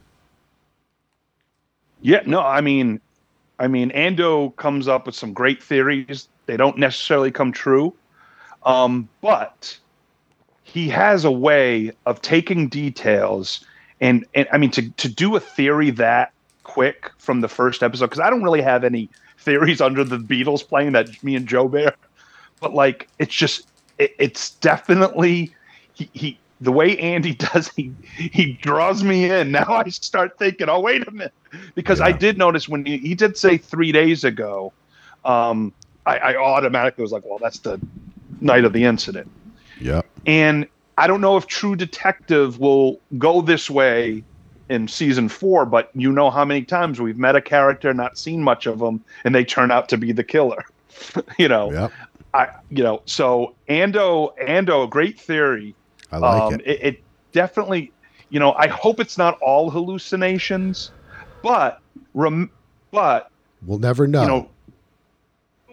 Yeah, 2.01 2.21
no, 2.25 2.41
I 2.41 2.61
mean, 2.61 2.99
I 3.59 3.67
mean, 3.67 3.91
Ando 3.91 4.55
comes 4.55 4.87
up 4.87 5.05
with 5.05 5.15
some 5.15 5.33
great 5.33 5.61
theories. 5.61 6.29
They 6.45 6.57
don't 6.57 6.77
necessarily 6.77 7.31
come 7.31 7.51
true, 7.51 7.93
um, 8.65 9.07
but 9.21 9.77
he 10.63 10.89
has 10.89 11.25
a 11.25 11.31
way 11.31 11.91
of 12.05 12.21
taking 12.21 12.69
details 12.69 13.65
and, 14.01 14.25
and 14.33 14.47
I 14.51 14.57
mean, 14.57 14.71
to 14.71 14.89
to 14.89 15.07
do 15.07 15.35
a 15.35 15.39
theory 15.39 15.91
that 15.91 16.33
quick 16.71 17.11
from 17.17 17.41
the 17.41 17.49
first 17.49 17.83
episode 17.83 18.05
because 18.05 18.21
I 18.21 18.29
don't 18.29 18.43
really 18.43 18.61
have 18.61 18.85
any 18.85 19.09
theories 19.39 19.81
under 19.87 20.03
the 20.03 20.17
Beatles 20.17 20.65
playing 20.65 20.93
that 20.93 21.21
me 21.23 21.35
and 21.35 21.47
Joe 21.47 21.67
Bear, 21.67 21.93
but 22.61 22.73
like 22.73 23.09
it's 23.19 23.33
just 23.33 23.67
it, 23.97 24.15
it's 24.17 24.51
definitely 24.51 25.53
he, 25.93 26.09
he 26.13 26.39
the 26.61 26.71
way 26.71 26.97
Andy 26.97 27.33
does 27.53 27.67
he 27.75 27.91
he 28.15 28.53
draws 28.53 29.03
me 29.03 29.29
in. 29.29 29.51
Now 29.61 29.65
I 29.67 29.89
start 29.89 30.37
thinking, 30.37 30.69
oh 30.69 30.79
wait 30.79 31.05
a 31.05 31.11
minute, 31.11 31.33
because 31.75 31.99
I 31.99 32.13
did 32.13 32.37
notice 32.37 32.69
when 32.69 32.85
he, 32.85 32.97
he 32.99 33.15
did 33.15 33.37
say 33.37 33.57
three 33.57 33.91
days 33.91 34.23
ago, 34.23 34.71
um, 35.25 35.73
I, 36.05 36.17
I 36.17 36.35
automatically 36.37 37.01
was 37.01 37.11
like, 37.11 37.25
well, 37.25 37.37
that's 37.37 37.59
the 37.59 37.81
night 38.39 38.63
of 38.63 38.71
the 38.71 38.85
incident. 38.85 39.29
Yeah, 39.79 40.01
And 40.25 40.67
I 40.97 41.07
don't 41.07 41.21
know 41.21 41.37
if 41.37 41.47
True 41.47 41.75
Detective 41.75 42.59
will 42.59 42.99
go 43.17 43.41
this 43.41 43.69
way 43.69 44.23
in 44.71 44.87
season 44.87 45.27
four, 45.29 45.65
but 45.65 45.89
you 45.93 46.11
know 46.11 46.29
how 46.31 46.45
many 46.45 46.63
times 46.63 47.01
we've 47.01 47.17
met 47.17 47.35
a 47.35 47.41
character, 47.41 47.93
not 47.93 48.17
seen 48.17 48.41
much 48.41 48.65
of 48.65 48.79
them, 48.79 49.03
and 49.25 49.35
they 49.35 49.43
turn 49.43 49.69
out 49.71 49.89
to 49.89 49.97
be 49.97 50.11
the 50.11 50.23
killer. 50.23 50.63
you 51.37 51.47
know, 51.47 51.71
Yep. 51.71 51.91
I 52.33 52.47
you 52.69 52.83
know, 52.83 53.01
so 53.05 53.53
Ando 53.69 54.33
Ando, 54.39 54.89
great 54.89 55.19
theory. 55.19 55.75
I 56.11 56.17
like 56.17 56.41
um, 56.41 56.53
it. 56.55 56.61
it. 56.65 56.83
It 56.83 57.03
definitely, 57.33 57.91
you 58.29 58.39
know, 58.39 58.53
I 58.53 58.67
hope 58.67 58.99
it's 58.99 59.17
not 59.17 59.37
all 59.41 59.69
hallucinations, 59.69 60.91
but 61.43 61.79
rem, 62.13 62.49
but 62.91 63.29
We'll 63.65 63.79
never 63.79 64.07
know. 64.07 64.21
you 64.21 64.27
know, 64.27 64.49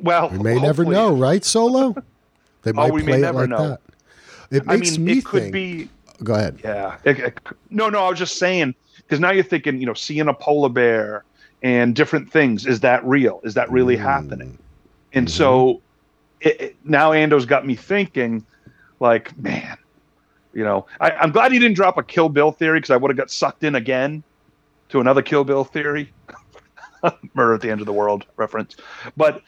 well, 0.02 0.28
we 0.30 0.38
may 0.38 0.60
never 0.60 0.84
know, 0.84 1.14
right, 1.14 1.44
Solo? 1.44 1.94
They 2.62 2.72
might 2.72 2.90
Oh, 2.90 2.94
we 2.94 3.02
may 3.02 3.12
play 3.12 3.18
it 3.18 3.22
never 3.22 3.40
like 3.40 3.48
know. 3.50 3.68
that. 3.68 3.80
It 4.50 4.62
I 4.66 4.76
makes 4.76 4.96
mean, 4.98 5.04
me 5.06 5.12
it 5.18 5.24
could 5.24 5.42
think. 5.42 5.52
be 5.52 5.88
Go 6.24 6.34
ahead. 6.34 6.58
Yeah. 6.64 6.96
It- 7.04 7.18
it- 7.20 7.38
no, 7.70 7.88
no, 7.88 8.04
I 8.04 8.10
was 8.10 8.18
just 8.18 8.38
saying 8.38 8.74
because 9.08 9.20
now 9.20 9.30
you're 9.32 9.44
thinking, 9.44 9.80
you 9.80 9.86
know, 9.86 9.94
seeing 9.94 10.28
a 10.28 10.34
polar 10.34 10.68
bear 10.68 11.24
and 11.62 11.96
different 11.96 12.30
things. 12.30 12.66
Is 12.66 12.80
that 12.80 13.04
real? 13.04 13.40
Is 13.44 13.54
that 13.54 13.70
really 13.70 13.96
Mm. 13.96 14.02
happening? 14.02 14.58
And 15.12 15.26
Mhm. 15.28 15.30
so 15.30 15.82
it, 16.40 16.60
it- 16.60 16.76
now 16.84 17.12
Ando's 17.12 17.46
got 17.46 17.66
me 17.66 17.74
thinking, 17.74 18.46
like, 19.00 19.36
man, 19.38 19.76
you 20.52 20.64
know, 20.64 20.86
I, 21.00 21.10
I'm 21.12 21.32
glad 21.32 21.52
he 21.52 21.58
didn't 21.58 21.76
drop 21.76 21.98
a 21.98 22.02
Kill 22.02 22.28
Bill 22.28 22.52
theory 22.52 22.78
because 22.80 22.90
I 22.90 22.96
would 22.96 23.10
have 23.10 23.18
got 23.18 23.30
sucked 23.30 23.64
in 23.64 23.74
again 23.74 24.24
to 24.90 25.00
another 25.00 25.22
Kill 25.22 25.44
Bill 25.44 25.64
theory. 25.64 26.14
Murder 27.34 27.54
at 27.54 27.60
the 27.60 27.70
End 27.70 27.80
of 27.80 27.86
the 27.86 27.92
World 27.92 28.26
reference. 28.36 28.76
But 29.16 29.42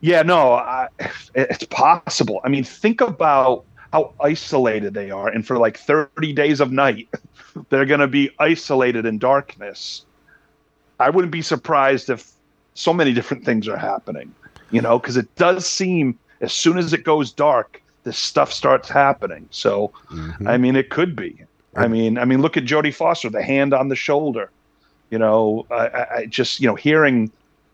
yeah, 0.00 0.22
no, 0.22 0.52
I, 0.54 0.88
it's 1.34 1.64
possible. 1.64 2.40
I 2.44 2.48
mean, 2.48 2.64
think 2.64 3.00
about 3.00 3.66
how 3.92 4.12
isolated 4.20 4.94
they 4.94 5.10
are. 5.10 5.28
And 5.28 5.46
for 5.46 5.58
like 5.58 5.76
30 5.78 6.32
days 6.32 6.60
of 6.60 6.72
night, 6.72 7.08
they're 7.68 7.84
going 7.86 8.00
to 8.00 8.06
be 8.08 8.30
isolated 8.38 9.04
in 9.06 9.18
darkness. 9.18 10.04
I 10.98 11.10
wouldn't 11.10 11.32
be 11.32 11.42
surprised 11.42 12.08
if 12.10 12.30
so 12.74 12.92
many 12.92 13.12
different 13.12 13.44
things 13.44 13.68
are 13.68 13.76
happening, 13.76 14.34
you 14.70 14.80
know, 14.80 14.98
because 14.98 15.16
it 15.16 15.34
does 15.36 15.66
seem 15.66 16.18
as 16.40 16.52
soon 16.52 16.78
as 16.78 16.92
it 16.92 17.04
goes 17.04 17.32
dark, 17.32 17.82
this 18.04 18.18
stuff 18.18 18.52
starts 18.52 18.88
happening. 18.88 19.46
So, 19.50 19.92
Mhm. 20.10 20.48
I 20.48 20.56
mean, 20.56 20.74
it 20.74 20.90
could 20.90 21.14
be. 21.14 21.36
I 21.76 21.86
mean, 21.88 22.18
I 22.18 22.24
mean, 22.24 22.42
look 22.42 22.56
at 22.56 22.64
Jodie 22.64 22.94
Foster, 22.94 23.30
the 23.30 23.42
hand 23.42 23.72
on 23.72 23.88
the 23.88 23.96
shoulder. 23.96 24.50
You 25.10 25.18
know, 25.18 25.66
I- 25.70 26.06
I 26.16 26.26
just 26.26 26.60
you 26.60 26.66
know 26.66 26.74
hearing 26.74 27.30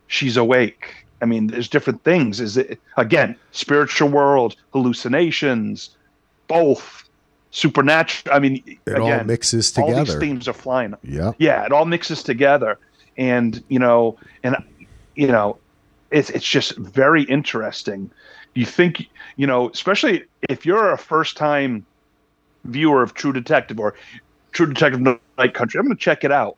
she's 0.07 0.37
awake. 0.37 1.05
I 1.21 1.25
mean, 1.25 1.47
there's 1.47 1.67
different 1.69 2.03
things. 2.03 2.39
Is 2.39 2.57
it 2.57 2.79
again 2.97 3.35
spiritual 3.51 4.09
world 4.09 4.55
hallucinations? 4.73 5.89
Both 6.49 7.09
supernatural. 7.51 8.35
I 8.35 8.39
mean, 8.39 8.61
It 8.65 8.79
again, 8.85 9.19
all 9.19 9.25
mixes 9.25 9.77
all 9.77 9.87
these 9.87 9.99
together. 9.99 10.19
themes 10.19 10.47
are 10.49 10.53
flying. 10.53 10.93
Yeah. 11.03 11.31
Yeah, 11.37 11.65
it 11.65 11.71
all 11.71 11.85
mixes 11.85 12.21
together, 12.23 12.77
and 13.17 13.63
you 13.69 13.79
know, 13.79 14.17
and 14.43 14.57
you 15.15 15.27
know, 15.27 15.57
it's 16.11 16.29
it's 16.31 16.45
just 16.45 16.75
very 16.75 17.23
interesting. 17.23 18.11
You 18.55 18.65
think 18.65 19.07
you 19.37 19.47
know, 19.47 19.69
especially 19.69 20.25
if 20.49 20.65
you're 20.65 20.91
a 20.91 20.97
first 20.97 21.37
time 21.37 21.85
viewer 22.65 23.01
of 23.01 23.13
True 23.13 23.31
Detective 23.31 23.79
or 23.79 23.95
True 24.51 24.65
Detective 24.65 24.99
Night 24.99 25.53
Country, 25.53 25.79
I'm 25.79 25.85
going 25.85 25.95
to 25.95 26.01
check 26.03 26.23
it 26.25 26.31
out. 26.31 26.57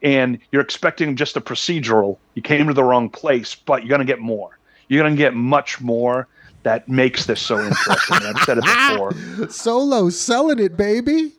And 0.00 0.38
you're 0.52 0.62
expecting 0.62 1.16
just 1.16 1.36
a 1.36 1.40
procedural. 1.40 2.18
You 2.34 2.42
came 2.42 2.68
to 2.68 2.74
the 2.74 2.84
wrong 2.84 3.08
place, 3.08 3.56
but 3.56 3.82
you're 3.82 3.88
going 3.88 4.06
to 4.06 4.12
get 4.12 4.20
more. 4.20 4.56
You're 4.86 5.02
going 5.02 5.14
to 5.14 5.18
get 5.18 5.34
much 5.34 5.80
more 5.80 6.28
that 6.64 6.88
makes 6.88 7.26
this 7.26 7.40
so 7.40 7.58
interesting. 7.58 8.16
I've 8.18 8.42
said 8.44 8.58
it 8.58 8.64
before. 8.64 9.48
Solo 9.50 10.08
selling 10.10 10.58
it, 10.58 10.76
baby. 10.76 11.32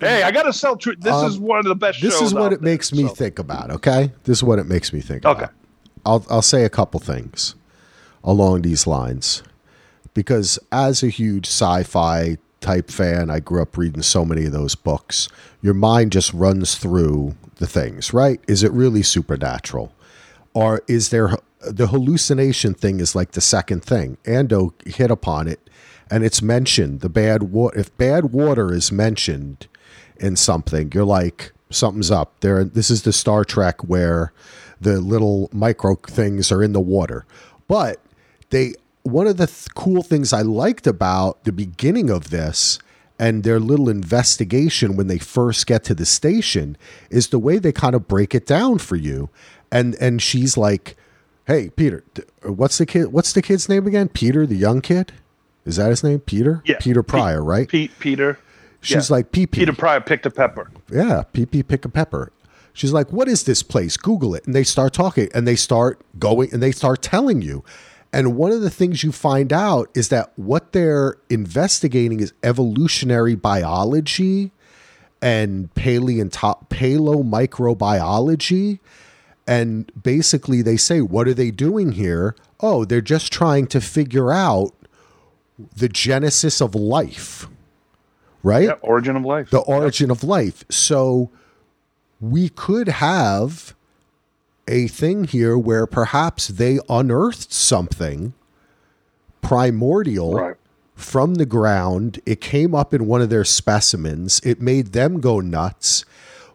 Hey, 0.00 0.22
I 0.24 0.30
got 0.32 0.42
to 0.44 0.52
sell 0.52 0.76
True. 0.76 0.96
This 0.96 1.14
Um, 1.14 1.26
is 1.26 1.38
one 1.38 1.60
of 1.60 1.64
the 1.66 1.74
best 1.76 2.00
This 2.02 2.20
is 2.20 2.34
what 2.34 2.52
it 2.52 2.60
makes 2.60 2.92
me 2.92 3.06
so. 3.06 3.14
think 3.14 3.38
about, 3.38 3.70
okay? 3.70 4.12
This 4.24 4.38
is 4.38 4.44
what 4.44 4.58
it 4.58 4.66
makes 4.66 4.92
me 4.92 5.00
think 5.00 5.24
Okay. 5.24 5.44
about. 5.44 5.54
I'll 6.04 6.26
I'll 6.28 6.42
say 6.42 6.64
a 6.64 6.68
couple 6.68 6.98
things 6.98 7.54
along 8.24 8.62
these 8.62 8.86
lines. 8.86 9.42
Because 10.14 10.58
as 10.72 11.02
a 11.02 11.08
huge 11.08 11.46
sci-fi 11.46 12.36
type 12.60 12.90
fan, 12.90 13.30
I 13.30 13.40
grew 13.40 13.62
up 13.62 13.76
reading 13.76 14.02
so 14.02 14.24
many 14.24 14.44
of 14.44 14.52
those 14.52 14.74
books. 14.74 15.28
Your 15.62 15.74
mind 15.74 16.12
just 16.12 16.32
runs 16.34 16.74
through 16.74 17.34
the 17.56 17.66
things, 17.66 18.12
right? 18.12 18.40
Is 18.48 18.62
it 18.62 18.72
really 18.72 19.02
supernatural? 19.02 19.92
Or 20.52 20.82
is 20.88 21.08
there 21.10 21.36
the 21.64 21.88
hallucination 21.88 22.74
thing 22.74 23.00
is 23.00 23.14
like 23.14 23.32
the 23.32 23.40
second 23.40 23.84
thing. 23.84 24.18
Ando 24.24 24.72
hit 24.86 25.10
upon 25.10 25.48
it 25.48 25.68
and 26.10 26.24
it's 26.24 26.42
mentioned 26.42 27.00
the 27.00 27.08
bad 27.08 27.44
water 27.44 27.78
if 27.78 27.96
bad 27.96 28.26
water 28.32 28.72
is 28.72 28.92
mentioned 28.92 29.66
in 30.16 30.36
something, 30.36 30.90
you're 30.92 31.04
like 31.04 31.52
something's 31.70 32.10
up. 32.10 32.38
There 32.40 32.64
this 32.64 32.90
is 32.90 33.02
the 33.02 33.12
Star 33.12 33.44
Trek 33.44 33.82
where 33.84 34.32
the 34.80 35.00
little 35.00 35.48
micro 35.52 35.94
things 35.94 36.52
are 36.52 36.62
in 36.62 36.72
the 36.72 36.80
water. 36.80 37.24
But 37.68 38.00
they 38.50 38.74
one 39.02 39.26
of 39.26 39.36
the 39.36 39.46
th- 39.46 39.68
cool 39.74 40.02
things 40.02 40.32
I 40.32 40.42
liked 40.42 40.86
about 40.86 41.44
the 41.44 41.52
beginning 41.52 42.10
of 42.10 42.30
this 42.30 42.78
and 43.18 43.44
their 43.44 43.60
little 43.60 43.88
investigation 43.88 44.96
when 44.96 45.06
they 45.06 45.18
first 45.18 45.66
get 45.66 45.84
to 45.84 45.94
the 45.94 46.06
station 46.06 46.76
is 47.10 47.28
the 47.28 47.38
way 47.38 47.58
they 47.58 47.72
kind 47.72 47.94
of 47.94 48.08
break 48.08 48.34
it 48.34 48.46
down 48.46 48.78
for 48.78 48.96
you. 48.96 49.30
And 49.70 49.94
and 50.00 50.20
she's 50.20 50.56
like, 50.56 50.96
"Hey, 51.46 51.70
Peter, 51.70 52.04
what's 52.42 52.78
the 52.78 52.86
kid 52.86 53.12
what's 53.12 53.32
the 53.32 53.42
kid's 53.42 53.68
name 53.68 53.86
again? 53.86 54.08
Peter, 54.08 54.46
the 54.46 54.56
young 54.56 54.80
kid? 54.80 55.12
Is 55.64 55.76
that 55.76 55.90
his 55.90 56.02
name? 56.02 56.20
Peter? 56.20 56.62
Yeah, 56.64 56.76
Peter 56.80 57.02
Pete- 57.02 57.10
Prior, 57.10 57.42
right? 57.42 57.68
Pete, 57.68 57.92
Peter. 57.98 58.38
She's 58.80 59.10
yeah. 59.10 59.16
like, 59.16 59.32
"Pee 59.32 59.46
Pee." 59.46 59.60
Peter 59.60 59.72
Prior 59.72 60.00
picked 60.00 60.26
a 60.26 60.30
pepper. 60.30 60.70
Yeah, 60.90 61.22
PP 61.32 61.66
pick 61.66 61.84
a 61.84 61.88
pepper. 61.88 62.32
She's 62.72 62.92
like, 62.92 63.12
"What 63.12 63.28
is 63.28 63.44
this 63.44 63.62
place?" 63.62 63.96
Google 63.96 64.34
it, 64.34 64.44
and 64.46 64.54
they 64.54 64.64
start 64.64 64.92
talking, 64.92 65.28
and 65.34 65.46
they 65.46 65.56
start 65.56 66.00
going, 66.18 66.52
and 66.52 66.62
they 66.62 66.72
start 66.72 67.02
telling 67.02 67.42
you. 67.42 67.64
And 68.12 68.36
one 68.36 68.52
of 68.52 68.60
the 68.60 68.70
things 68.70 69.02
you 69.02 69.10
find 69.12 69.52
out 69.52 69.88
is 69.94 70.08
that 70.10 70.32
what 70.36 70.72
they're 70.72 71.16
investigating 71.30 72.20
is 72.20 72.34
evolutionary 72.42 73.36
biology 73.36 74.52
and 75.22 75.72
paleonto- 75.74 76.68
paleo-microbiology. 76.68 78.80
And 79.46 79.90
basically, 80.00 80.62
they 80.62 80.76
say, 80.76 81.00
"What 81.00 81.26
are 81.28 81.34
they 81.34 81.50
doing 81.50 81.92
here?" 81.92 82.34
Oh, 82.60 82.84
they're 82.84 83.00
just 83.00 83.32
trying 83.32 83.66
to 83.68 83.80
figure 83.80 84.32
out 84.32 84.72
the 85.76 85.88
genesis 85.88 86.60
of 86.60 86.74
life, 86.74 87.48
right? 88.42 88.64
Yeah, 88.68 88.74
origin 88.82 89.16
of 89.16 89.24
life. 89.24 89.50
the 89.50 89.58
origin 89.60 90.10
of 90.10 90.22
life. 90.22 90.64
So 90.70 91.30
we 92.20 92.48
could 92.48 92.88
have 92.88 93.74
a 94.68 94.86
thing 94.86 95.24
here 95.24 95.58
where 95.58 95.86
perhaps 95.86 96.46
they 96.48 96.78
unearthed 96.88 97.52
something 97.52 98.32
primordial 99.40 100.34
Right. 100.34 100.56
from 100.94 101.34
the 101.34 101.46
ground. 101.46 102.20
It 102.24 102.40
came 102.40 102.74
up 102.74 102.94
in 102.94 103.06
one 103.06 103.20
of 103.20 103.28
their 103.30 103.44
specimens. 103.44 104.40
It 104.44 104.60
made 104.60 104.92
them 104.92 105.20
go 105.20 105.40
nuts. 105.40 106.04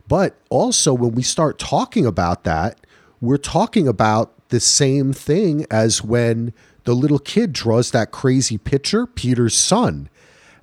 But 0.08 0.38
also, 0.50 0.94
when 0.94 1.14
we 1.14 1.24
start 1.24 1.60
talking 1.60 2.06
about 2.06 2.44
that, 2.46 2.80
we're 3.20 3.38
talking 3.38 3.88
about 3.88 4.34
the 4.50 4.60
same 4.60 5.12
thing 5.12 5.66
as 5.70 6.04
when 6.04 6.54
the 6.86 6.94
little 6.94 7.20
kid 7.20 7.52
draws 7.52 7.92
that 7.92 8.12
crazy 8.12 8.58
picture, 8.58 9.06
Peter's 9.06 9.56
son, 9.56 10.10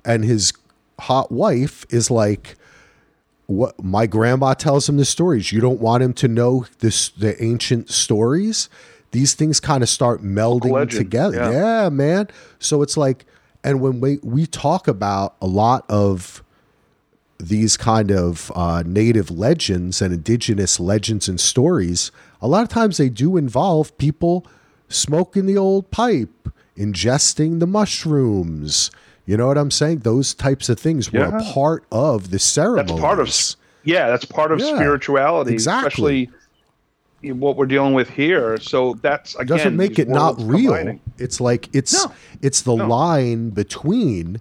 and 0.05 0.25
his 0.25 0.53
hot 1.01 1.31
wife 1.31 1.85
is 1.91 2.11
like, 2.11 2.57
what 3.47 3.83
my 3.83 4.07
grandma 4.07 4.55
tells 4.55 4.89
him 4.89 4.97
the 4.97 5.05
stories. 5.05 5.53
You 5.53 5.61
don't 5.61 5.81
want 5.81 6.03
him 6.03 6.13
to 6.15 6.29
know 6.29 6.67
this 6.79 7.11
the 7.11 7.43
ancient 7.43 7.91
stories. 7.91 8.69
These 9.11 9.35
things 9.35 9.61
kind 9.61 9.83
of 9.83 9.89
start 9.89 10.23
melding 10.23 10.73
legend, 10.73 10.99
together. 10.99 11.37
yeah. 11.37 11.85
Yeah. 11.85 11.89
man. 11.91 12.29
So 12.59 12.83
it's 12.83 12.97
like, 12.97 13.27
and 13.63 13.81
when 13.81 14.01
we 14.01 14.19
we 14.23 14.47
talk 14.47 14.89
about 14.89 15.37
a 15.41 15.47
lot 15.47 15.85
of 15.89 16.43
these 17.39 17.77
kind 17.77 18.11
of 18.11 18.51
uh, 18.55 18.83
native 18.87 19.31
legends 19.31 20.01
and 20.01 20.13
indigenous 20.15 20.79
legends 20.81 21.29
and 21.29 21.41
stories, 21.41 22.11
a 22.41 22.49
lot 22.49 22.63
of 22.63 22.69
times 22.69 22.97
they 22.97 23.09
do 23.09 23.37
involve 23.37 23.97
people 23.99 24.47
smoking 24.89 25.47
the 25.47 25.57
old 25.57 25.91
pipe, 25.91 26.49
ingesting 26.77 27.61
the 27.61 27.67
mushrooms. 27.67 28.91
You 29.27 29.37
know 29.37 29.47
what 29.47 29.59
I'm 29.59 29.71
saying? 29.71 30.01
Those 30.01 30.35
types 30.35 30.69
of 30.69 30.79
things 30.79 31.13
were 31.13 31.25
a 31.25 31.43
part 31.43 31.85
of 31.91 32.31
the 32.31 32.39
ceremony. 32.39 32.89
That's 32.89 33.01
part 33.01 33.21
of 33.21 33.57
yeah, 33.85 34.09
that's 34.09 34.25
part 34.25 34.53
of 34.53 34.61
Yeah, 34.61 34.75
spirituality, 34.77 35.53
exactly. 35.53 35.89
especially 35.89 36.31
in 37.23 37.41
what 37.41 37.57
we're 37.57 37.67
dealing 37.67 37.95
with 37.95 38.11
here. 38.11 38.59
So 38.59 38.95
that's 39.03 39.35
again 39.35 39.47
doesn't 39.57 39.77
make 39.77 39.99
it 39.99 40.09
not 40.09 40.37
real. 40.41 40.73
combining. 40.75 41.01
It's 41.19 41.41
like 41.41 41.69
it's 41.75 42.05
No. 42.05 42.13
it's 42.43 42.63
the 42.63 42.77
No. 42.77 42.87
line 42.87 43.51
between 43.51 44.41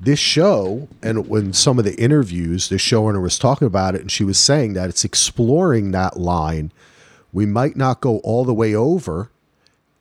this 0.00 0.18
show 0.18 0.88
and 1.02 1.28
when 1.28 1.52
some 1.52 1.78
of 1.78 1.84
the 1.84 1.94
interviews 2.00 2.68
the 2.68 2.76
showrunner 2.76 3.20
was 3.20 3.38
talking 3.38 3.66
about 3.66 3.94
it 3.94 4.00
and 4.00 4.10
she 4.10 4.24
was 4.24 4.38
saying 4.38 4.72
that 4.72 4.88
it's 4.88 5.04
exploring 5.04 5.90
that 5.90 6.18
line. 6.18 6.72
We 7.32 7.46
might 7.46 7.76
not 7.76 8.00
go 8.00 8.18
all 8.18 8.44
the 8.44 8.54
way 8.54 8.74
over. 8.74 9.30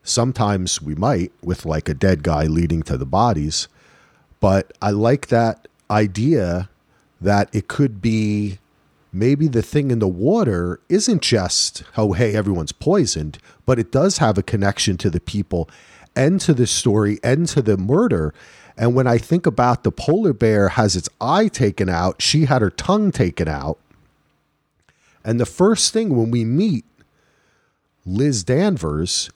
Sometimes 0.02 0.82
we 0.82 0.96
might 0.96 1.32
with 1.44 1.66
like 1.66 1.90
a 1.90 1.94
dead 1.94 2.24
guy 2.24 2.46
leading 2.46 2.82
to 2.84 2.98
the 2.98 3.06
bodies. 3.06 3.68
But 4.40 4.72
I 4.82 4.92
like 4.92 5.28
that 5.28 5.68
idea 5.92 6.70
that 7.20 7.50
it 7.54 7.68
could 7.68 8.02
be 8.02 8.60
maybe 9.12 9.48
the 9.48 9.62
thing 9.62 9.92
in 9.92 10.00
the 10.00 10.08
water 10.08 10.80
isn't 10.88 11.22
just, 11.22 11.84
oh, 11.98 12.14
hey, 12.14 12.34
everyone's 12.36 12.72
poisoned, 12.72 13.38
but 13.66 13.80
it 13.80 13.92
does 13.92 14.20
have 14.20 14.38
a 14.38 14.44
connection 14.44 14.98
to 14.98 15.10
the 15.10 15.20
people 15.20 15.70
and 16.16 16.40
to 16.42 16.54
the 16.54 16.68
story 16.68 17.20
and 17.24 17.48
to 17.50 17.62
the 17.62 17.78
murder. 17.78 18.34
And 18.80 18.96
when 18.96 19.08
I 19.08 19.18
think 19.18 19.46
about 19.46 19.84
the 19.84 19.92
polar 19.92 20.32
bear 20.34 20.70
has 20.70 20.96
its 20.96 21.10
eye 21.20 21.50
taken 21.50 21.90
out, 21.90 22.22
she 22.22 22.46
had 22.46 22.62
her 22.62 22.70
tongue 22.70 23.12
taken 23.12 23.48
out. 23.50 23.78
And 25.24 25.38
the 25.40 25.46
first 25.46 25.92
thing 25.94 26.16
when 26.16 26.32
we 26.32 26.46
meet 26.46 26.86
Liz 28.06 28.44
Danvers, 28.44 29.30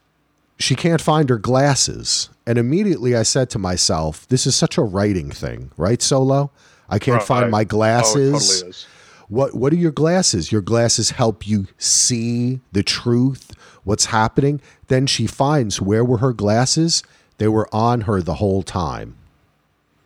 she 0.57 0.75
can't 0.75 1.01
find 1.01 1.29
her 1.29 1.37
glasses. 1.37 2.29
And 2.47 2.57
immediately 2.57 3.15
I 3.17 3.23
said 3.23 3.49
to 3.51 3.59
myself, 3.59 4.25
this 4.29 4.47
is 4.47 4.55
such 4.55 4.77
a 4.77 4.81
writing 4.81 5.29
thing, 5.29 5.71
right, 5.75 6.01
Solo? 6.01 6.49
I 6.89 6.97
can't 6.99 7.21
find 7.21 7.51
my 7.51 7.61
Oh, 7.61 7.65
glasses. 7.65 8.49
totally 8.49 8.69
is. 8.69 8.85
What 9.29 9.55
what 9.55 9.73
are 9.73 9.77
your 9.77 9.91
glasses? 9.91 10.51
Your 10.51 10.61
glasses 10.61 11.11
help 11.11 11.47
you 11.47 11.67
see 11.77 12.59
the 12.71 12.83
truth, 12.83 13.51
what's 13.83 14.05
happening. 14.05 14.61
Then 14.87 15.05
she 15.07 15.27
finds 15.27 15.81
where 15.81 16.03
were 16.05 16.17
her 16.19 16.33
glasses? 16.33 17.03
They 17.39 17.47
were 17.47 17.67
on 17.73 18.01
her 18.01 18.21
the 18.21 18.35
whole 18.35 18.63
time. 18.63 19.15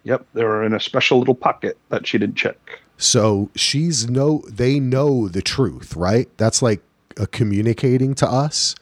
Yep, 0.08 0.26
they 0.34 0.46
were 0.46 0.64
in 0.64 0.74
a 0.74 0.80
special 0.80 1.20
little 1.20 1.36
pocket 1.36 1.78
that 1.90 2.08
she 2.08 2.18
didn't 2.18 2.38
check. 2.38 2.80
So 2.98 3.50
she's 3.56 4.10
no 4.10 4.42
they 4.50 4.80
know 4.80 5.28
the 5.28 5.42
truth, 5.42 5.98
right? 5.98 6.30
That's 6.38 6.62
like 6.62 6.82
communicating 7.32 8.16
to 8.16 8.28
us 8.28 8.74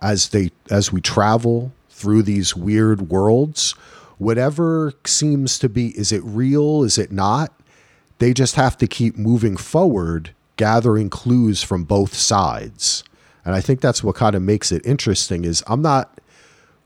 as 0.00 0.28
they 0.28 0.52
as 0.70 0.92
we 0.92 1.00
travel 1.00 1.72
through 1.90 2.22
these 2.22 2.54
weird 2.54 3.10
worlds. 3.10 3.72
Whatever 4.18 4.92
seems 5.04 5.58
to 5.58 5.68
be 5.68 5.88
is 5.98 6.12
it 6.12 6.22
real? 6.22 6.84
Is 6.84 6.96
it 6.96 7.10
not? 7.10 7.52
They 8.18 8.32
just 8.32 8.54
have 8.54 8.78
to 8.78 8.86
keep 8.86 9.16
moving 9.16 9.56
forward, 9.56 10.30
gathering 10.56 11.10
clues 11.10 11.60
from 11.60 11.82
both 11.82 12.14
sides. 12.14 13.02
And 13.44 13.56
I 13.56 13.60
think 13.60 13.80
that's 13.80 14.04
what 14.04 14.14
kind 14.14 14.36
of 14.36 14.42
makes 14.42 14.70
it 14.70 14.86
interesting 14.86 15.44
is 15.44 15.64
I'm 15.66 15.82
not 15.82 16.20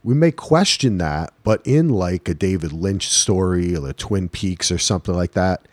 we 0.03 0.13
may 0.13 0.31
question 0.31 0.97
that, 0.97 1.33
but 1.43 1.61
in 1.65 1.89
like 1.89 2.27
a 2.27 2.33
David 2.33 2.73
Lynch 2.73 3.07
story 3.09 3.75
or 3.75 3.89
a 3.89 3.93
Twin 3.93 4.27
Peaks 4.29 4.71
or 4.71 4.77
something 4.77 5.15
like 5.15 5.31
that, 5.33 5.67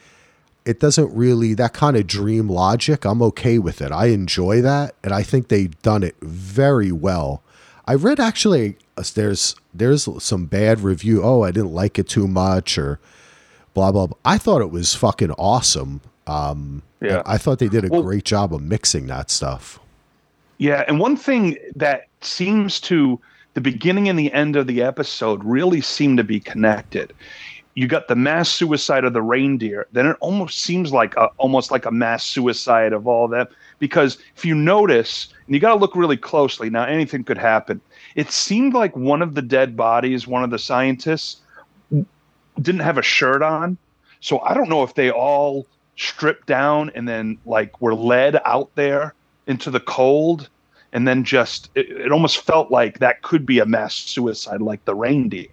it 0.65 0.79
doesn't 0.79 1.13
really 1.15 1.55
that 1.55 1.73
kind 1.73 1.97
of 1.97 2.07
dream 2.07 2.49
logic. 2.49 3.05
I'm 3.05 3.23
okay 3.23 3.59
with 3.59 3.81
it. 3.81 3.91
I 3.93 4.07
enjoy 4.07 4.61
that, 4.63 4.95
and 5.03 5.13
I 5.13 5.23
think 5.23 5.49
they've 5.49 5.81
done 5.83 6.03
it 6.03 6.15
very 6.21 6.93
well. 6.93 7.43
I 7.87 7.95
read 7.95 8.21
actually 8.21 8.77
there's 9.15 9.57
there's 9.75 10.07
some 10.23 10.45
bad 10.47 10.81
review. 10.81 11.23
Oh, 11.25 11.43
I 11.43 11.51
didn't 11.51 11.73
like 11.73 11.99
it 11.99 12.07
too 12.09 12.29
much, 12.29 12.77
or 12.79 13.01
blah 13.75 13.91
blah. 13.91 14.07
blah. 14.09 14.19
I 14.25 14.37
thought 14.39 14.61
it 14.61 14.71
was 14.71 14.95
fucking 14.95 15.33
awesome. 15.33 16.03
Um, 16.27 16.83
Yeah. 17.01 17.23
I 17.25 17.39
thought 17.39 17.59
they 17.59 17.69
did 17.69 17.85
a 17.85 17.89
Well- 17.89 18.03
great 18.03 18.25
job 18.25 18.55
of 18.55 18.61
mixing 18.63 19.07
that 19.07 19.31
stuff. 19.31 19.81
Yeah, 20.59 20.85
and 20.87 21.01
one 21.01 21.17
thing 21.17 21.57
that 21.75 22.09
seems 22.21 22.79
to 22.81 23.19
the 23.55 23.61
beginning 23.61 24.09
and 24.09 24.19
the 24.19 24.33
end 24.33 24.57
of 24.57 24.67
the 24.67 24.83
episode 24.83 25.43
really 25.45 25.81
seem 25.81 26.17
to 26.17 26.25
be 26.25 26.41
connected. 26.41 27.13
You 27.75 27.87
got 27.87 28.09
the 28.09 28.17
mass 28.17 28.49
suicide 28.49 29.05
of 29.05 29.13
the 29.13 29.23
reindeer, 29.23 29.87
then 29.93 30.07
it 30.07 30.17
almost 30.21 30.59
seems 30.59 30.93
like 30.93 31.17
a, 31.17 31.27
almost 31.39 31.71
like 31.71 31.87
a 31.87 31.91
mass 31.91 32.25
suicide 32.25 32.93
of 32.93 33.07
all 33.07 33.29
that. 33.29 33.51
Because 33.79 34.19
if 34.37 34.45
you 34.45 34.55
notice, 34.55 35.33
and 35.47 35.55
you 35.55 35.61
got 35.61 35.75
to 35.75 35.81
look 35.81 35.97
really 35.97 36.17
closely 36.17 36.69
now, 36.69 36.85
anything 36.85 37.25
could 37.25 37.39
happen. 37.39 37.81
It 38.17 38.31
seemed 38.31 38.75
like 38.75 38.95
one 38.97 39.23
of 39.23 39.35
the 39.35 39.43
dead 39.43 39.77
bodies, 39.77 40.27
one 40.27 40.45
of 40.45 40.51
the 40.51 40.59
scientists, 40.59 41.41
didn't 42.61 42.81
have 42.81 42.99
a 42.99 43.03
shirt 43.03 43.43
on. 43.43 43.79
So 44.21 44.41
I 44.41 44.53
don't 44.53 44.69
know 44.69 44.83
if 44.83 44.95
they 44.95 45.11
all 45.11 45.67
stripped 45.97 46.47
down 46.47 46.91
and 46.95 47.09
then 47.09 47.39
like 47.47 47.81
were 47.81 47.95
led 47.95 48.41
out 48.45 48.71
there 48.75 49.15
into 49.47 49.71
the 49.71 49.81
cold 49.81 50.49
and 50.93 51.07
then 51.07 51.25
just 51.25 51.71
it, 51.75 51.89
it 51.91 52.13
almost 52.13 52.39
felt 52.39 52.71
like 52.71 52.99
that 52.99 53.23
could 53.23 53.45
be 53.47 53.59
a 53.59 53.67
mass 53.67 53.95
suicide 53.95 54.61
like 54.61 54.85
the 54.85 54.95
reindeer 54.95 55.47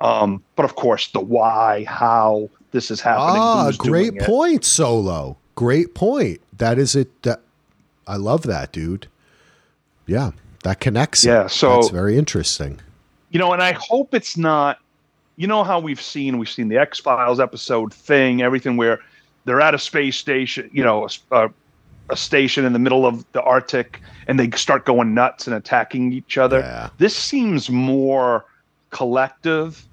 um, 0.00 0.42
but 0.56 0.64
of 0.64 0.74
course 0.76 1.08
the 1.08 1.20
why 1.20 1.84
how 1.84 2.48
this 2.70 2.90
is 2.90 3.00
happening 3.00 3.40
Ah, 3.42 3.72
great 3.78 4.10
doing 4.10 4.16
it. 4.16 4.22
point, 4.24 4.64
Solo. 4.64 5.36
Great 5.54 5.94
point. 5.94 6.40
That 6.56 6.78
is 6.78 6.94
it. 6.94 7.22
That 7.22 7.40
I 8.06 8.16
love 8.16 8.42
that, 8.44 8.70
dude. 8.72 9.08
Yeah, 10.06 10.30
that 10.64 10.78
connects. 10.80 11.24
it. 11.24 11.28
Yeah, 11.28 11.46
so- 11.48 11.74
that's 11.76 11.88
very 11.90 12.16
interesting. 12.18 12.80
you 13.30 13.38
know 13.38 13.52
and 13.52 13.62
i 13.62 13.72
hope 13.72 14.14
it's 14.14 14.36
not 14.38 14.78
you 15.36 15.46
know 15.46 15.62
how 15.64 15.78
we've 15.80 16.00
seen 16.00 16.38
we've 16.38 16.48
seen 16.48 16.68
the 16.68 16.78
x 16.78 16.98
files 16.98 17.38
episode 17.40 17.92
thing 17.92 18.40
everything 18.42 18.76
where 18.78 19.00
they're 19.44 19.60
at 19.60 19.74
a 19.74 19.78
space 19.78 20.16
station 20.16 20.70
you 20.72 20.82
know 20.82 21.06
a, 21.30 21.36
a, 21.44 21.50
a 22.10 22.16
station 22.16 22.64
in 22.64 22.72
the 22.72 22.78
middle 22.78 23.04
of 23.06 23.24
the 23.32 23.42
arctic 23.42 24.00
and 24.26 24.38
they 24.40 24.50
start 24.50 24.84
going 24.86 25.14
nuts 25.14 25.46
and 25.46 25.54
attacking 25.54 26.12
each 26.12 26.38
other 26.38 26.60
Yeah. 26.60 26.90
this 26.98 27.14
seems 27.16 27.68
more 27.70 28.44
collective 28.90 29.86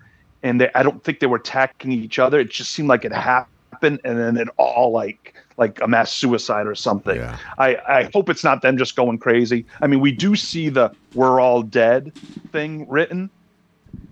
and 0.43 0.59
they, 0.61 0.69
i 0.75 0.81
don't 0.83 1.03
think 1.03 1.19
they 1.19 1.27
were 1.27 1.37
attacking 1.37 1.91
each 1.91 2.17
other 2.19 2.39
it 2.39 2.49
just 2.49 2.71
seemed 2.71 2.87
like 2.89 3.03
it 3.05 3.11
happened 3.11 3.99
and 4.03 4.17
then 4.17 4.37
it 4.37 4.47
all 4.57 4.91
like 4.91 5.33
like 5.57 5.79
a 5.81 5.87
mass 5.87 6.11
suicide 6.11 6.67
or 6.67 6.75
something 6.75 7.17
Yeah. 7.17 7.37
I, 7.57 7.75
I 7.87 8.09
hope 8.13 8.29
it's 8.29 8.43
not 8.43 8.61
them 8.61 8.77
just 8.77 8.95
going 8.97 9.17
crazy. 9.19 9.65
I 9.81 9.87
mean, 9.87 10.01
we 10.01 10.11
do 10.11 10.35
see 10.35 10.67
the 10.67 10.91
"we're 11.13 11.39
all 11.39 11.61
dead" 11.61 12.11
thing 12.51 12.85
written, 12.89 13.29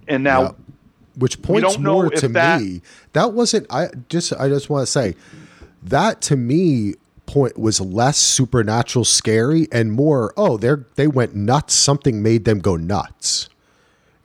and 0.07 0.23
now 0.23 0.41
Yeah. 0.41 0.51
Which 1.17 1.41
points 1.41 1.77
more 1.77 2.09
to 2.09 2.27
that- 2.29 2.61
me. 2.61 2.81
That 3.11 3.33
wasn't. 3.33 3.67
I 3.69 3.89
just. 4.07 4.31
I 4.33 4.47
just 4.47 4.69
want 4.69 4.83
to 4.87 4.91
say 4.91 5.15
that 5.83 6.21
to 6.21 6.37
me 6.37 6.95
point 7.25 7.57
was 7.57 7.79
less 7.81 8.17
supernatural 8.17 9.05
scary 9.05 9.67
and 9.71 9.91
more. 9.91 10.33
Oh, 10.37 10.57
they're 10.57 10.85
they 10.95 11.07
went 11.07 11.35
nuts. 11.35 11.73
Something 11.73 12.21
made 12.21 12.45
them 12.45 12.59
go 12.59 12.75
nuts. 12.75 13.49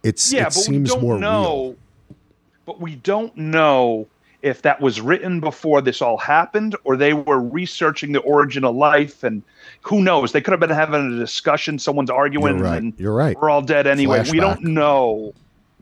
It's 0.03 0.33
yeah, 0.33 0.43
it 0.43 0.45
but 0.47 0.57
we 0.57 0.63
seems 0.63 0.91
don't 0.91 1.03
more 1.03 1.19
know. 1.19 1.43
real. 1.43 1.77
But 2.67 2.81
we 2.81 2.97
don't 2.97 3.37
know 3.37 4.07
if 4.43 4.63
that 4.63 4.81
was 4.81 5.01
written 5.01 5.41
before 5.41 5.81
this 5.81 6.01
all 6.01 6.17
happened, 6.19 6.77
or 6.85 6.97
they 6.97 7.13
were 7.13 7.41
researching 7.41 8.13
the 8.13 8.21
origin 8.21 8.63
of 8.65 8.77
life, 8.77 9.25
and 9.25 9.43
who 9.83 10.03
knows? 10.03 10.33
They 10.33 10.41
could 10.41 10.53
have 10.53 10.61
been 10.61 10.71
having 10.71 11.15
a 11.15 11.19
discussion. 11.19 11.79
Someone's 11.79 12.11
arguing, 12.11 12.57
You're 12.59 12.65
right. 12.65 12.83
and 12.83 12.93
You're 12.99 13.15
right. 13.15 13.37
we're 13.41 13.51
all 13.51 13.63
dead 13.63 13.87
anyway. 13.87 14.23
We 14.31 14.39
don't 14.39 14.63
know. 14.63 15.33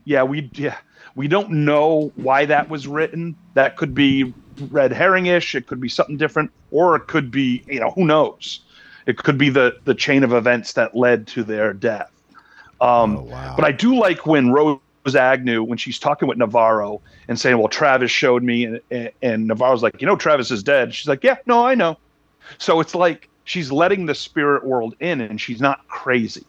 Yeah, 0.05 0.23
we 0.23 0.49
yeah 0.53 0.77
we 1.15 1.27
don't 1.27 1.49
know 1.49 2.11
why 2.15 2.45
that 2.45 2.69
was 2.69 2.87
written. 2.87 3.35
That 3.55 3.75
could 3.75 3.93
be 3.93 4.33
red 4.71 4.91
herring-ish. 4.91 5.55
It 5.55 5.67
could 5.67 5.79
be 5.79 5.89
something 5.89 6.17
different, 6.17 6.51
or 6.71 6.95
it 6.95 7.07
could 7.07 7.31
be 7.31 7.63
you 7.67 7.79
know 7.79 7.91
who 7.91 8.05
knows. 8.05 8.61
It 9.05 9.17
could 9.17 9.37
be 9.37 9.49
the 9.49 9.77
the 9.85 9.95
chain 9.95 10.23
of 10.23 10.33
events 10.33 10.73
that 10.73 10.95
led 10.95 11.27
to 11.27 11.43
their 11.43 11.73
death. 11.73 12.11
Um, 12.81 13.17
Oh, 13.17 13.21
wow. 13.23 13.53
But 13.55 13.65
I 13.65 13.71
do 13.71 13.95
like 13.95 14.25
when 14.25 14.51
Rose 14.51 14.79
Agnew, 15.15 15.63
when 15.63 15.77
she's 15.77 15.97
talking 15.97 16.27
with 16.27 16.37
Navarro 16.37 17.01
and 17.27 17.39
saying, 17.39 17.57
"Well, 17.57 17.69
Travis 17.69 18.11
showed 18.11 18.43
me," 18.43 18.65
and, 18.65 18.81
and, 18.91 19.11
and 19.21 19.47
Navarro's 19.47 19.81
like, 19.83 20.01
"You 20.01 20.07
know, 20.07 20.15
Travis 20.15 20.51
is 20.51 20.63
dead." 20.63 20.93
She's 20.93 21.07
like, 21.07 21.23
"Yeah, 21.23 21.37
no, 21.45 21.65
I 21.65 21.75
know." 21.75 21.97
So 22.57 22.79
it's 22.79 22.93
like 22.95 23.29
she's 23.45 23.71
letting 23.71 24.05
the 24.05 24.15
spirit 24.15 24.65
world 24.65 24.95
in, 24.99 25.21
and 25.21 25.39
she's 25.39 25.61
not 25.61 25.87
crazy. 25.87 26.45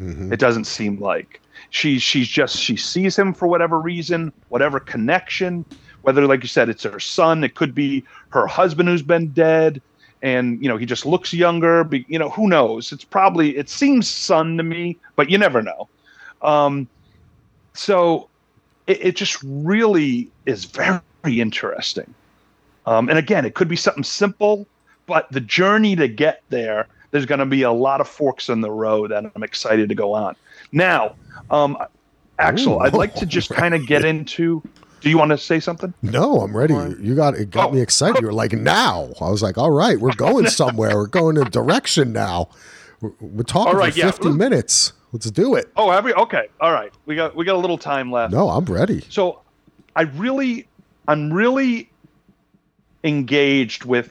Mhm. 0.00 0.32
It 0.32 0.40
doesn't 0.40 0.64
seem 0.64 0.98
like 1.00 1.40
she's 1.70 2.02
she's 2.02 2.28
just 2.28 2.56
she 2.56 2.76
sees 2.76 3.16
him 3.16 3.32
for 3.32 3.46
whatever 3.46 3.80
reason, 3.80 4.32
whatever 4.48 4.80
connection. 4.80 5.64
Whether, 6.04 6.26
like 6.26 6.42
you 6.42 6.48
said, 6.48 6.68
it's 6.68 6.84
her 6.84 7.00
son, 7.00 7.44
it 7.44 7.54
could 7.54 7.74
be 7.74 8.04
her 8.30 8.46
husband 8.46 8.88
who's 8.88 9.02
been 9.02 9.28
dead, 9.28 9.80
and 10.22 10.62
you 10.62 10.68
know 10.68 10.76
he 10.76 10.86
just 10.86 11.04
looks 11.06 11.32
younger. 11.32 11.82
But 11.84 12.08
you 12.08 12.18
know 12.18 12.30
who 12.30 12.48
knows? 12.48 12.92
It's 12.92 13.04
probably 13.04 13.56
it 13.56 13.68
seems 13.68 14.08
son 14.08 14.56
to 14.56 14.62
me, 14.62 14.96
but 15.16 15.30
you 15.30 15.38
never 15.38 15.62
know. 15.62 15.88
Um, 16.42 16.88
so 17.72 18.28
it, 18.86 19.06
it 19.06 19.16
just 19.16 19.38
really 19.42 20.30
is 20.46 20.64
very 20.64 21.00
interesting. 21.26 22.12
Um, 22.86 23.08
and 23.08 23.18
again, 23.18 23.44
it 23.44 23.54
could 23.54 23.68
be 23.68 23.76
something 23.76 24.04
simple, 24.04 24.66
but 25.06 25.30
the 25.30 25.40
journey 25.40 25.96
to 25.96 26.06
get 26.06 26.42
there, 26.50 26.86
there's 27.10 27.26
going 27.26 27.38
to 27.38 27.46
be 27.46 27.62
a 27.62 27.72
lot 27.72 28.00
of 28.00 28.08
forks 28.08 28.48
in 28.48 28.60
the 28.60 28.70
road 28.70 29.10
that 29.10 29.24
I'm 29.34 29.42
excited 29.42 29.88
to 29.88 29.94
go 29.94 30.12
on. 30.12 30.36
Now, 30.72 31.14
um, 31.50 31.78
Axel, 32.38 32.74
Ooh, 32.74 32.78
I'd 32.80 32.94
like 32.94 33.14
to 33.16 33.26
just 33.26 33.50
kind 33.54 33.74
of 33.74 33.86
get 33.86 34.04
into. 34.04 34.62
Do 35.04 35.10
you 35.10 35.18
want 35.18 35.32
to 35.32 35.38
say 35.38 35.60
something? 35.60 35.92
No, 36.00 36.40
I'm 36.40 36.56
ready. 36.56 36.72
Fine. 36.72 36.96
You 36.98 37.14
got 37.14 37.34
it. 37.34 37.50
Got 37.50 37.68
Oh. 37.68 37.72
me 37.72 37.82
excited. 37.82 38.22
You 38.22 38.28
were 38.28 38.32
like, 38.32 38.54
now. 38.54 39.10
I 39.20 39.28
was 39.28 39.42
like, 39.42 39.58
all 39.58 39.70
right, 39.70 40.00
we're 40.00 40.14
going 40.14 40.46
somewhere. 40.48 40.96
we're 40.96 41.06
going 41.08 41.36
in 41.36 41.46
a 41.46 41.50
direction 41.50 42.14
now. 42.14 42.48
We're, 43.02 43.12
we're 43.20 43.42
talking 43.42 43.74
All 43.74 43.78
right, 43.78 43.92
for 43.92 43.98
yeah. 43.98 44.10
50 44.10 44.30
minutes. 44.30 44.94
Let's 45.12 45.30
do 45.30 45.56
it. 45.56 45.70
Oh, 45.76 45.90
have 45.90 46.06
we? 46.06 46.14
Okay, 46.14 46.48
all 46.58 46.72
right. 46.72 46.90
We 47.04 47.16
got 47.16 47.36
we 47.36 47.44
got 47.44 47.54
a 47.54 47.58
little 47.58 47.76
time 47.76 48.10
left. 48.10 48.32
No, 48.32 48.48
I'm 48.48 48.64
ready. 48.64 49.04
So 49.10 49.42
I 49.94 50.02
really, 50.02 50.66
I'm 51.06 51.30
really 51.30 51.90
engaged 53.04 53.84
with 53.84 54.10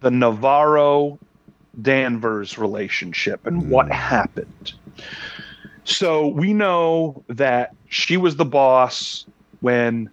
the 0.00 0.10
Navarro 0.10 1.18
Danvers 1.80 2.58
relationship 2.58 3.46
and 3.46 3.70
what 3.70 3.86
hmm. 3.86 3.92
happened. 3.92 4.74
So 5.84 6.28
we 6.28 6.52
know 6.52 7.24
that 7.28 7.74
she 7.88 8.18
was 8.18 8.36
the 8.36 8.44
boss 8.44 9.24
when, 9.60 10.10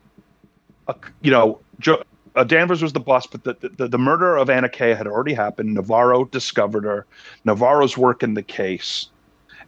uh, 0.87 0.93
you 1.21 1.31
know, 1.31 1.59
jo- 1.79 2.03
uh, 2.35 2.43
Danvers 2.43 2.81
was 2.81 2.93
the 2.93 2.99
boss, 2.99 3.25
but 3.27 3.43
the, 3.43 3.69
the, 3.77 3.87
the 3.87 3.97
murder 3.97 4.35
of 4.35 4.49
Anna 4.49 4.67
Kay 4.69 4.93
had 4.93 5.07
already 5.07 5.33
happened. 5.33 5.73
Navarro 5.73 6.25
discovered 6.25 6.83
her. 6.83 7.05
Navarro's 7.45 7.97
working 7.97 8.33
the 8.33 8.43
case. 8.43 9.07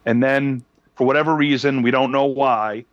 And 0.05 0.21
then, 0.21 0.63
for 0.95 1.05
whatever 1.07 1.33
reason, 1.35 1.81
we 1.81 1.91
don't 1.91 2.11
know 2.11 2.25
why, 2.25 2.85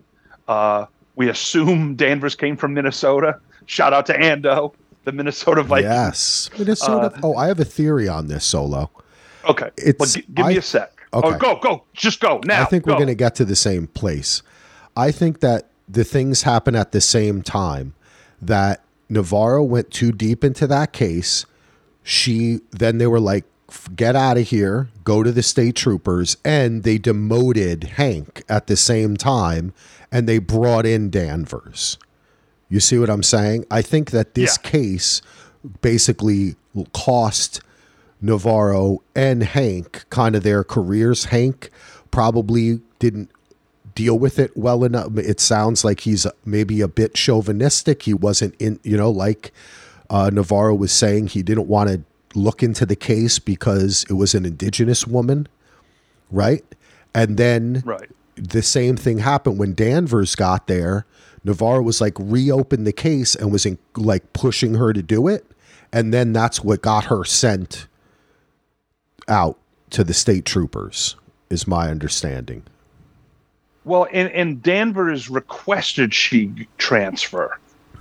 uh, 0.49 0.87
we 1.17 1.29
assume 1.29 1.95
Danvers 1.97 2.35
came 2.35 2.57
from 2.57 2.75
Minnesota. 2.75 3.39
Shout 3.67 3.93
out 3.93 4.07
to 4.07 4.15
Ando, 4.19 4.75
the 5.05 5.13
Minnesota 5.13 5.63
Vikings. 5.63 5.91
Yes. 5.93 6.51
Minnesota. 6.59 7.13
Uh, 7.17 7.21
oh, 7.23 7.35
I 7.37 7.47
have 7.49 7.59
a 7.61 7.65
theory 7.65 8.09
on 8.09 8.29
this 8.29 8.45
solo. 8.45 8.91
Okay. 9.49 9.71
It's- 9.79 9.95
Well, 9.99 10.09
gi- 10.09 10.25
give 10.35 10.47
me 10.47 10.57
a 10.59 10.63
sec. 10.63 10.91
Okay. 11.13 11.29
Oh, 11.29 11.39
go, 11.39 11.57
go. 11.61 11.85
Just 11.95 12.21
go 12.21 12.41
now. 12.45 12.63
I 12.63 12.65
think 12.65 12.87
we're 12.87 12.95
going 12.95 13.07
to 13.07 13.15
get 13.15 13.37
to 13.37 13.45
the 13.45 13.55
same 13.55 13.87
place. 13.87 14.43
I 14.97 15.13
think 15.13 15.41
that 15.41 15.69
the 15.89 16.05
things 16.05 16.43
happen 16.43 16.75
at 16.75 16.93
the 16.93 17.01
same 17.01 17.43
time. 17.43 17.95
That 18.41 18.83
Navarro 19.09 19.63
went 19.63 19.91
too 19.91 20.13
deep 20.13 20.45
into 20.45 20.67
that 20.67 20.93
case. 20.93 21.47
She 22.03 22.61
then 22.71 22.99
they 22.99 23.07
were 23.07 23.21
like, 23.21 23.45
"Get 23.95 24.17
out 24.17 24.37
of 24.39 24.49
here! 24.49 24.89
Go 25.05 25.23
to 25.23 25.33
the 25.33 25.43
state 25.43 25.77
troopers," 25.77 26.37
and 26.45 26.83
they 26.83 26.99
demoted 26.99 27.85
Hank 27.97 28.43
at 28.49 28.67
the 28.67 28.77
same 28.77 29.17
time, 29.17 29.73
and 30.13 30.29
they 30.29 30.39
brought 30.39 30.87
in 30.87 31.11
Danvers. 31.11 31.99
You 32.69 32.81
see 32.81 32.99
what 32.99 33.11
I'm 33.11 33.23
saying? 33.23 33.67
I 33.71 33.83
think 33.83 34.11
that 34.11 34.35
this 34.35 34.59
Yeah. 34.63 34.71
case 34.71 35.23
basically 35.81 36.57
cost 36.93 37.61
Navarro 38.21 39.03
and 39.15 39.43
Hank 39.43 40.05
kind 40.11 40.35
of 40.35 40.43
their 40.43 40.65
careers. 40.65 41.27
Hank 41.27 41.71
probably 42.11 42.81
didn't 42.99 43.31
deal 43.95 44.19
with 44.19 44.39
it 44.39 44.57
well 44.57 44.85
enough. 44.85 45.17
It 45.17 45.41
sounds 45.41 45.85
like 45.85 46.01
he's 46.01 46.27
maybe 46.45 46.81
a 46.81 46.89
bit 46.89 47.15
chauvinistic. 47.15 48.03
He 48.03 48.15
wasn't 48.15 48.55
in, 48.61 48.81
you 48.83 48.97
know, 48.97 49.11
like 49.11 49.53
uh, 50.11 50.31
Navarro 50.33 50.75
was 50.75 50.93
saying, 50.93 51.29
he 51.29 51.43
didn't 51.43 51.69
want 51.69 51.91
to 51.91 52.03
look 52.35 52.63
into 52.63 52.85
the 52.85 52.97
case 52.97 53.39
because 53.39 54.05
it 54.11 54.15
was 54.15 54.35
an 54.35 54.45
indigenous 54.45 55.07
woman, 55.07 55.47
right? 56.31 56.65
And 57.15 57.37
then 57.37 57.83
Right. 57.85 58.11
the 58.35 58.63
same 58.63 58.97
thing 58.97 59.19
happened 59.19 59.59
when 59.59 59.75
Danvers 59.75 60.35
got 60.35 60.67
there. 60.67 61.07
Navarro 61.45 61.83
was 61.83 62.01
like 62.01 62.15
reopened 62.19 62.87
the 62.87 62.93
case 62.93 63.35
and 63.35 63.53
was 63.53 63.65
in, 63.67 63.79
like 63.97 64.33
pushing 64.33 64.75
her 64.75 64.93
to 64.93 65.03
do 65.03 65.29
it, 65.29 65.45
and 65.93 66.13
then 66.13 66.33
that's 66.33 66.65
what 66.65 66.83
got 66.83 67.05
her 67.05 67.25
sent 67.25 67.87
out 69.29 69.59
to 69.91 70.03
the 70.03 70.15
state 70.15 70.45
troopers. 70.45 71.17
Is 71.51 71.69
my 71.69 71.89
understanding. 71.91 72.65
Well, 73.85 74.07
and, 74.13 74.31
and 74.33 74.63
Danvers 74.63 75.29
requested 75.29 76.15
she 76.15 76.69
transfer. 76.79 77.59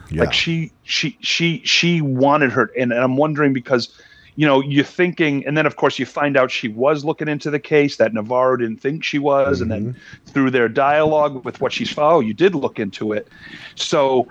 Yeah. 0.09 0.23
Like 0.23 0.33
she 0.33 0.71
she 0.83 1.17
she 1.21 1.61
she 1.65 2.01
wanted 2.01 2.51
her 2.51 2.71
and, 2.77 2.91
and 2.91 3.01
I'm 3.01 3.17
wondering 3.17 3.53
because 3.53 3.97
you 4.35 4.47
know, 4.47 4.61
you're 4.61 4.83
thinking 4.83 5.45
and 5.45 5.55
then 5.57 5.65
of 5.65 5.75
course 5.75 5.99
you 5.99 6.05
find 6.05 6.37
out 6.37 6.51
she 6.51 6.67
was 6.67 7.05
looking 7.05 7.27
into 7.27 7.49
the 7.49 7.59
case 7.59 7.97
that 7.97 8.13
Navarro 8.13 8.57
didn't 8.57 8.77
think 8.77 9.03
she 9.03 9.19
was, 9.19 9.61
and 9.61 9.71
then 9.71 9.93
mm-hmm. 9.93 10.31
through 10.31 10.51
their 10.51 10.67
dialogue 10.67 11.45
with 11.45 11.61
what 11.61 11.71
she's 11.71 11.93
oh, 11.97 12.19
you 12.19 12.33
did 12.33 12.55
look 12.55 12.79
into 12.79 13.13
it. 13.13 13.27
So 13.75 14.27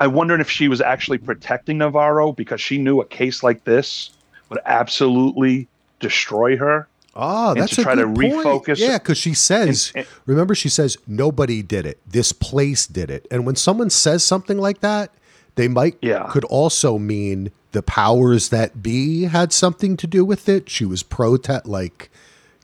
I 0.00 0.06
wondered 0.06 0.40
if 0.40 0.50
she 0.50 0.68
was 0.68 0.80
actually 0.80 1.18
protecting 1.18 1.78
Navarro 1.78 2.32
because 2.32 2.60
she 2.60 2.78
knew 2.78 3.00
a 3.00 3.06
case 3.06 3.42
like 3.42 3.64
this 3.64 4.10
would 4.50 4.60
absolutely 4.66 5.68
destroy 6.00 6.56
her. 6.56 6.88
Oh, 7.20 7.50
and 7.50 7.60
that's 7.60 7.74
to 7.74 7.80
a 7.80 7.84
try 7.84 7.94
to 7.96 8.06
good 8.06 8.14
point. 8.14 8.46
refocus- 8.64 8.78
Yeah, 8.78 8.98
because 8.98 9.18
she 9.18 9.34
says, 9.34 9.92
And- 9.94 10.06
remember, 10.24 10.54
she 10.54 10.68
says 10.68 10.96
nobody 11.06 11.62
did 11.62 11.84
it. 11.84 11.98
This 12.08 12.32
place 12.32 12.86
did 12.86 13.10
it. 13.10 13.26
And 13.30 13.44
when 13.44 13.56
someone 13.56 13.90
says 13.90 14.22
something 14.24 14.56
like 14.58 14.80
that, 14.80 15.10
they 15.56 15.66
might 15.68 15.96
Yeah. 16.00 16.28
could 16.30 16.44
also 16.44 16.96
mean 16.98 17.50
the 17.72 17.82
powers 17.82 18.50
that 18.50 18.82
be 18.82 19.24
had 19.24 19.52
something 19.52 19.96
to 19.98 20.06
do 20.06 20.24
with 20.24 20.48
it. 20.48 20.70
She 20.70 20.84
was 20.84 21.02
protest 21.02 21.66
like 21.66 22.10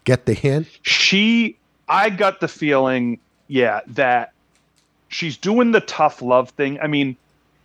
get 0.04 0.26
the 0.26 0.34
hint. 0.34 0.68
she 0.82 1.56
i 1.88 2.08
got 2.10 2.40
the 2.40 2.48
feeling 2.48 3.18
yeah 3.48 3.80
that 3.86 4.32
she's 5.08 5.36
doing 5.36 5.72
the 5.72 5.80
tough 5.80 6.20
love 6.22 6.48
thing 6.50 6.78
i 6.82 6.86
mean 6.86 7.16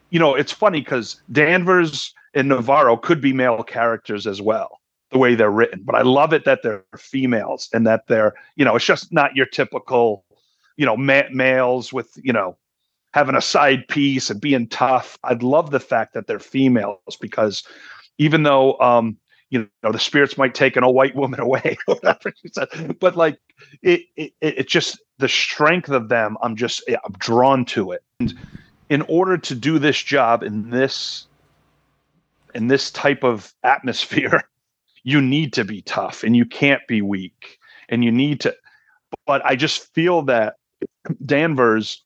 you 0.09 0.19
know 0.19 0.35
it's 0.35 0.51
funny 0.51 0.79
because 0.79 1.17
danvers 1.31 2.13
and 2.33 2.47
navarro 2.49 2.95
could 2.97 3.19
be 3.21 3.31
male 3.33 3.61
characters 3.63 4.25
as 4.27 4.41
well 4.41 4.78
the 5.11 5.17
way 5.17 5.35
they're 5.35 5.51
written 5.51 5.81
but 5.83 5.95
i 5.95 6.01
love 6.01 6.33
it 6.33 6.45
that 6.45 6.61
they're 6.63 6.83
females 6.97 7.69
and 7.73 7.85
that 7.85 8.07
they're 8.07 8.33
you 8.55 8.63
know 8.63 8.75
it's 8.75 8.85
just 8.85 9.11
not 9.11 9.35
your 9.35 9.45
typical 9.45 10.23
you 10.77 10.85
know 10.85 10.95
ma- 10.95 11.29
males 11.31 11.91
with 11.91 12.09
you 12.15 12.33
know 12.33 12.57
having 13.13 13.35
a 13.35 13.41
side 13.41 13.87
piece 13.87 14.29
and 14.29 14.39
being 14.39 14.67
tough. 14.67 15.17
I'd 15.23 15.43
love 15.43 15.71
the 15.71 15.79
fact 15.79 16.13
that 16.13 16.27
they're 16.27 16.39
females 16.39 17.17
because 17.19 17.63
even 18.17 18.43
though 18.43 18.79
um 18.79 19.17
you 19.49 19.67
know 19.83 19.91
the 19.91 19.99
spirits 19.99 20.37
might 20.37 20.53
take 20.53 20.75
an 20.75 20.83
old 20.83 20.95
white 20.95 21.15
woman 21.15 21.39
away 21.47 21.77
whatever 21.85 22.31
she 22.41 22.49
said 22.49 22.97
but 22.99 23.15
like 23.15 23.39
it 23.81 24.01
it, 24.15 24.33
it 24.41 24.67
just 24.67 24.99
the 25.17 25.27
strength 25.27 25.89
of 25.89 26.07
them 26.07 26.37
i'm 26.41 26.55
just 26.55 26.83
i'm 26.89 27.13
drawn 27.17 27.65
to 27.65 27.91
it. 27.91 28.03
And 28.19 28.33
in 28.89 29.01
order 29.03 29.37
to 29.37 29.55
do 29.55 29.79
this 29.79 30.01
job 30.01 30.43
in 30.43 30.69
this 30.69 31.27
in 32.55 32.67
this 32.67 32.89
type 32.91 33.23
of 33.23 33.53
atmosphere 33.63 34.43
you 35.03 35.21
need 35.21 35.53
to 35.53 35.63
be 35.63 35.81
tough 35.81 36.23
and 36.23 36.35
you 36.35 36.45
can't 36.45 36.81
be 36.87 37.01
weak 37.01 37.57
and 37.89 38.03
you 38.03 38.11
need 38.11 38.39
to 38.39 38.55
but 39.25 39.43
i 39.45 39.55
just 39.55 39.93
feel 39.93 40.21
that 40.21 40.55
danvers 41.25 42.03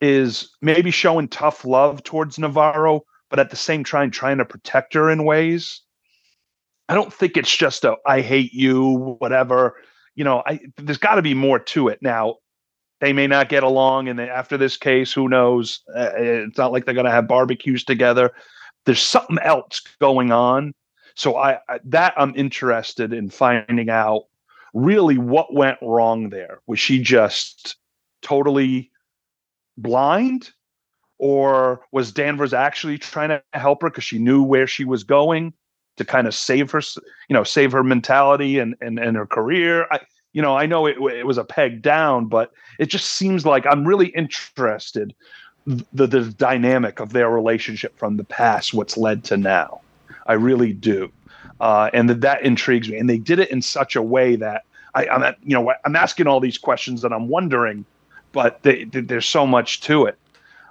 is 0.00 0.54
maybe 0.62 0.90
showing 0.90 1.28
tough 1.28 1.64
love 1.64 2.02
towards 2.02 2.38
navarro 2.38 3.02
but 3.30 3.38
at 3.38 3.50
the 3.50 3.56
same 3.56 3.84
time 3.84 4.10
trying 4.10 4.38
to 4.38 4.44
protect 4.44 4.94
her 4.94 5.10
in 5.10 5.24
ways 5.24 5.82
I 6.88 6.94
don't 6.94 7.12
think 7.12 7.36
it's 7.36 7.54
just 7.54 7.84
a 7.84 7.96
I 8.06 8.20
hate 8.20 8.52
you, 8.52 9.16
whatever. 9.18 9.74
You 10.14 10.24
know, 10.24 10.42
I 10.46 10.60
there's 10.76 10.98
got 10.98 11.16
to 11.16 11.22
be 11.22 11.34
more 11.34 11.58
to 11.58 11.88
it. 11.88 11.98
Now, 12.00 12.36
they 13.00 13.12
may 13.12 13.26
not 13.26 13.48
get 13.48 13.62
along, 13.62 14.08
and 14.08 14.20
after 14.20 14.56
this 14.56 14.76
case, 14.76 15.12
who 15.12 15.28
knows? 15.28 15.80
Uh, 15.94 16.10
it's 16.14 16.58
not 16.58 16.72
like 16.72 16.84
they're 16.84 16.94
going 16.94 17.06
to 17.06 17.10
have 17.10 17.28
barbecues 17.28 17.84
together. 17.84 18.32
There's 18.84 19.02
something 19.02 19.38
else 19.42 19.82
going 20.00 20.30
on. 20.30 20.72
So 21.16 21.36
I, 21.36 21.58
I 21.68 21.80
that 21.84 22.14
I'm 22.16 22.34
interested 22.36 23.12
in 23.12 23.30
finding 23.30 23.90
out 23.90 24.26
really 24.74 25.18
what 25.18 25.52
went 25.52 25.78
wrong 25.82 26.30
there. 26.30 26.60
Was 26.66 26.78
she 26.78 27.00
just 27.00 27.76
totally 28.22 28.90
blind? 29.76 30.50
Or 31.18 31.80
was 31.92 32.12
Danvers 32.12 32.52
actually 32.52 32.98
trying 32.98 33.30
to 33.30 33.42
help 33.54 33.80
her 33.80 33.88
because 33.88 34.04
she 34.04 34.18
knew 34.18 34.42
where 34.42 34.66
she 34.66 34.84
was 34.84 35.02
going? 35.02 35.54
to 35.96 36.04
kind 36.04 36.26
of 36.26 36.34
save 36.34 36.70
her, 36.70 36.82
you 37.28 37.34
know, 37.34 37.44
save 37.44 37.72
her 37.72 37.82
mentality 37.82 38.58
and 38.58 38.74
and, 38.80 38.98
and 38.98 39.16
her 39.16 39.26
career. 39.26 39.86
I, 39.90 40.00
you 40.32 40.42
know, 40.42 40.56
I 40.56 40.66
know 40.66 40.86
it, 40.86 40.96
it 40.98 41.26
was 41.26 41.38
a 41.38 41.44
peg 41.44 41.82
down, 41.82 42.26
but 42.26 42.52
it 42.78 42.86
just 42.86 43.10
seems 43.12 43.46
like 43.46 43.66
I'm 43.66 43.86
really 43.86 44.08
interested 44.08 45.14
the 45.66 46.06
the 46.06 46.34
dynamic 46.36 47.00
of 47.00 47.12
their 47.12 47.30
relationship 47.30 47.98
from 47.98 48.16
the 48.16 48.24
past, 48.24 48.74
what's 48.74 48.96
led 48.96 49.24
to 49.24 49.36
now. 49.36 49.80
I 50.26 50.34
really 50.34 50.72
do, 50.72 51.10
uh, 51.60 51.90
and 51.92 52.08
that 52.10 52.20
that 52.22 52.42
intrigues 52.42 52.88
me. 52.88 52.98
And 52.98 53.08
they 53.08 53.18
did 53.18 53.38
it 53.38 53.50
in 53.50 53.62
such 53.62 53.96
a 53.96 54.02
way 54.02 54.36
that 54.36 54.64
I, 54.94 55.08
I'm, 55.08 55.22
at, 55.22 55.38
you 55.42 55.54
know, 55.54 55.72
I'm 55.84 55.96
asking 55.96 56.26
all 56.26 56.40
these 56.40 56.58
questions 56.58 57.04
and 57.04 57.14
I'm 57.14 57.28
wondering, 57.28 57.84
but 58.32 58.62
they, 58.62 58.84
they, 58.84 59.00
there's 59.00 59.26
so 59.26 59.46
much 59.46 59.80
to 59.82 60.06
it. 60.06 60.18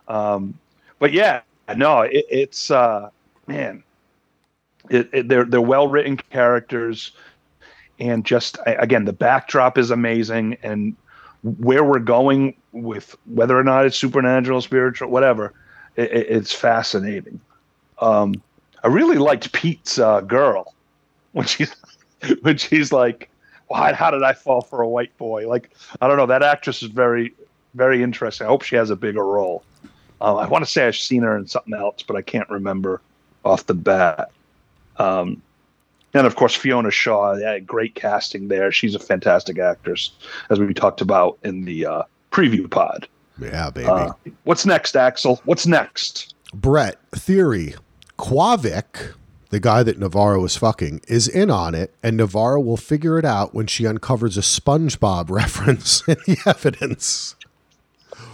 Um, 0.07 0.57
but 0.99 1.13
yeah, 1.13 1.41
no, 1.75 2.01
it, 2.01 2.25
it's 2.29 2.71
uh, 2.71 3.09
man 3.47 3.83
it, 4.89 5.09
it, 5.13 5.27
they're 5.27 5.45
they're 5.45 5.61
well 5.61 5.87
written 5.87 6.17
characters, 6.17 7.11
and 7.99 8.25
just 8.25 8.57
again 8.65 9.05
the 9.05 9.13
backdrop 9.13 9.77
is 9.77 9.91
amazing, 9.91 10.57
and 10.63 10.95
where 11.43 11.83
we're 11.83 11.99
going 11.99 12.55
with 12.71 13.15
whether 13.25 13.57
or 13.57 13.63
not 13.63 13.85
it's 13.85 13.97
supernatural, 13.97 14.61
spiritual, 14.61 15.09
whatever, 15.09 15.53
it, 15.95 16.11
it's 16.11 16.53
fascinating. 16.53 17.39
Um, 17.99 18.41
I 18.85 18.87
really 18.87 19.17
liked 19.17 19.51
Pete's 19.51 19.97
uh, 19.97 20.21
girl 20.21 20.75
when 21.31 21.47
she's 21.47 21.75
when 22.41 22.57
she's 22.57 22.93
like, 22.93 23.31
"Why? 23.67 23.93
How 23.93 24.11
did 24.11 24.21
I 24.21 24.33
fall 24.33 24.61
for 24.61 24.83
a 24.83 24.87
white 24.87 25.17
boy?" 25.17 25.49
Like 25.49 25.75
I 26.01 26.07
don't 26.07 26.17
know. 26.17 26.27
That 26.27 26.43
actress 26.43 26.83
is 26.83 26.89
very 26.89 27.33
very 27.73 28.03
interesting. 28.03 28.45
I 28.45 28.49
hope 28.51 28.61
she 28.61 28.75
has 28.75 28.91
a 28.91 28.95
bigger 28.95 29.25
role. 29.25 29.63
Uh, 30.21 30.35
I 30.35 30.47
want 30.47 30.63
to 30.63 30.71
say 30.71 30.85
I've 30.85 30.95
seen 30.95 31.23
her 31.23 31.35
in 31.35 31.47
something 31.47 31.73
else, 31.73 32.03
but 32.03 32.15
I 32.15 32.21
can't 32.21 32.47
remember 32.47 33.01
off 33.43 33.65
the 33.65 33.73
bat. 33.73 34.29
Um, 34.97 35.41
and 36.13 36.27
of 36.27 36.35
course, 36.35 36.53
Fiona 36.55 36.91
Shaw, 36.91 37.33
yeah, 37.33 37.57
great 37.57 37.95
casting 37.95 38.49
there. 38.49 38.71
She's 38.71 38.93
a 38.93 38.99
fantastic 38.99 39.57
actress, 39.57 40.11
as 40.51 40.59
we 40.59 40.73
talked 40.75 41.01
about 41.01 41.39
in 41.43 41.65
the 41.65 41.87
uh, 41.87 42.03
preview 42.31 42.69
pod. 42.69 43.07
Yeah, 43.41 43.71
baby. 43.71 43.87
Uh, 43.87 44.13
what's 44.43 44.65
next, 44.65 44.95
Axel? 44.95 45.41
What's 45.43 45.65
next? 45.65 46.35
Brett, 46.53 46.97
theory. 47.11 47.75
Qavvik, 48.17 49.13
the 49.49 49.59
guy 49.59 49.83
that 49.83 49.99
Navarro 49.99 50.41
was 50.41 50.57
fucking, 50.57 51.01
is 51.07 51.27
in 51.27 51.49
on 51.51 51.75
it, 51.75 51.93
and 52.01 52.17
Navarro 52.17 52.59
will 52.59 52.77
figure 52.77 53.17
it 53.19 53.25
out 53.25 53.53
when 53.53 53.67
she 53.67 53.85
uncovers 53.85 54.37
a 54.37 54.41
SpongeBob 54.41 55.29
reference 55.29 56.07
in 56.07 56.17
the 56.25 56.37
evidence. 56.45 57.35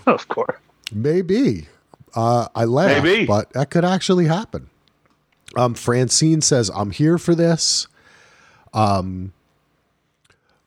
Of 0.06 0.28
course. 0.28 0.58
Maybe. 0.92 1.68
Uh, 2.14 2.48
I 2.54 2.66
laugh, 2.66 3.04
Maybe. 3.04 3.26
but 3.26 3.52
that 3.54 3.70
could 3.70 3.86
actually 3.86 4.26
happen. 4.26 4.70
Um, 5.56 5.74
Francine 5.74 6.42
says, 6.42 6.70
I'm 6.74 6.92
here 6.92 7.18
for 7.18 7.36
this. 7.36 7.88
Um, 8.74 9.34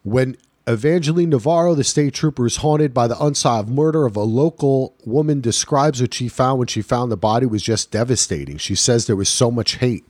when 0.02 0.36
Evangeline 0.66 1.28
Navarro, 1.28 1.74
the 1.74 1.84
state 1.84 2.14
trooper, 2.14 2.46
is 2.46 2.58
haunted 2.58 2.94
by 2.94 3.06
the 3.06 3.22
unsolved 3.22 3.68
murder 3.68 4.06
of 4.06 4.16
a 4.16 4.22
local 4.22 4.94
woman, 5.04 5.42
describes 5.42 6.00
what 6.00 6.14
she 6.14 6.28
found 6.28 6.58
when 6.58 6.68
she 6.68 6.80
found 6.80 7.12
the 7.12 7.18
body 7.18 7.44
was 7.44 7.62
just 7.62 7.90
devastating. 7.90 8.56
She 8.56 8.74
says 8.74 9.06
there 9.06 9.14
was 9.14 9.28
so 9.28 9.50
much 9.50 9.76
hate. 9.76 10.04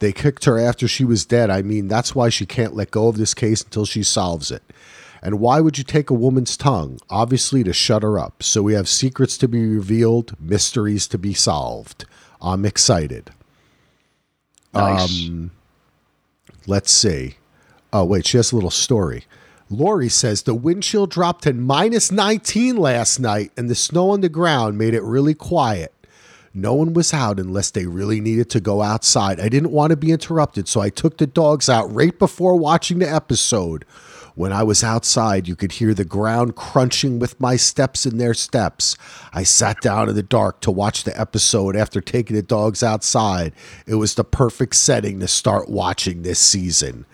They 0.00 0.12
kicked 0.12 0.44
her 0.44 0.58
after 0.58 0.86
she 0.86 1.04
was 1.04 1.24
dead. 1.24 1.48
I 1.48 1.62
mean, 1.62 1.88
that's 1.88 2.14
why 2.14 2.28
she 2.28 2.44
can't 2.44 2.74
let 2.74 2.90
go 2.90 3.08
of 3.08 3.16
this 3.16 3.32
case 3.32 3.62
until 3.62 3.86
she 3.86 4.02
solves 4.02 4.50
it. 4.50 4.62
And 5.22 5.40
why 5.40 5.60
would 5.60 5.78
you 5.78 5.84
take 5.84 6.10
a 6.10 6.14
woman's 6.14 6.58
tongue? 6.58 6.98
Obviously, 7.08 7.64
to 7.64 7.72
shut 7.72 8.02
her 8.02 8.18
up. 8.18 8.42
So 8.42 8.62
we 8.62 8.74
have 8.74 8.88
secrets 8.88 9.38
to 9.38 9.48
be 9.48 9.66
revealed, 9.66 10.38
mysteries 10.38 11.06
to 11.08 11.16
be 11.16 11.32
solved. 11.32 12.04
I'm 12.42 12.66
excited. 12.66 13.30
Nice. 14.74 15.28
Um, 15.28 15.50
let's 16.66 16.92
see. 16.92 17.36
Oh, 17.90 18.04
wait, 18.04 18.26
she 18.26 18.36
has 18.36 18.52
a 18.52 18.56
little 18.56 18.68
story. 18.68 19.24
Lori 19.70 20.08
says 20.08 20.42
the 20.42 20.54
wind 20.54 20.82
chill 20.82 21.06
dropped 21.06 21.44
to 21.44 21.52
minus 21.52 22.12
19 22.12 22.76
last 22.76 23.18
night, 23.18 23.50
and 23.56 23.68
the 23.68 23.74
snow 23.74 24.10
on 24.10 24.20
the 24.20 24.28
ground 24.28 24.76
made 24.76 24.94
it 24.94 25.02
really 25.02 25.34
quiet. 25.34 25.92
No 26.52 26.74
one 26.74 26.92
was 26.92 27.12
out 27.12 27.40
unless 27.40 27.70
they 27.70 27.86
really 27.86 28.20
needed 28.20 28.48
to 28.50 28.60
go 28.60 28.82
outside. 28.82 29.40
I 29.40 29.48
didn't 29.48 29.72
want 29.72 29.90
to 29.90 29.96
be 29.96 30.12
interrupted, 30.12 30.68
so 30.68 30.80
I 30.80 30.88
took 30.90 31.18
the 31.18 31.26
dogs 31.26 31.68
out 31.68 31.92
right 31.92 32.16
before 32.16 32.56
watching 32.56 33.00
the 33.00 33.12
episode. 33.12 33.84
When 34.36 34.52
I 34.52 34.64
was 34.64 34.84
outside, 34.84 35.46
you 35.46 35.56
could 35.56 35.72
hear 35.72 35.94
the 35.94 36.04
ground 36.04 36.56
crunching 36.56 37.18
with 37.18 37.40
my 37.40 37.56
steps 37.56 38.04
in 38.04 38.18
their 38.18 38.34
steps. 38.34 38.96
I 39.32 39.44
sat 39.44 39.80
down 39.80 40.08
in 40.08 40.16
the 40.16 40.24
dark 40.24 40.60
to 40.62 40.72
watch 40.72 41.04
the 41.04 41.18
episode 41.18 41.76
after 41.76 42.00
taking 42.00 42.34
the 42.34 42.42
dogs 42.42 42.82
outside. 42.82 43.52
It 43.86 43.94
was 43.94 44.14
the 44.14 44.24
perfect 44.24 44.74
setting 44.74 45.20
to 45.20 45.28
start 45.28 45.68
watching 45.68 46.22
this 46.22 46.40
season. 46.40 47.06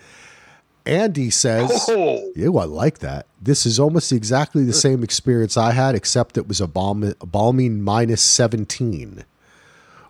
Andy 0.90 1.30
says, 1.30 1.86
Oh. 1.88 2.30
"Ew, 2.34 2.58
I 2.58 2.64
like 2.64 2.98
that. 2.98 3.26
This 3.40 3.64
is 3.64 3.78
almost 3.78 4.12
exactly 4.12 4.64
the 4.64 4.72
same 4.72 5.02
experience 5.02 5.56
I 5.56 5.72
had, 5.72 5.94
except 5.94 6.36
it 6.36 6.48
was 6.48 6.60
a, 6.60 6.66
balm- 6.66 7.04
a 7.04 7.14
balming 7.26 7.80
minus 7.80 8.20
17 8.22 9.24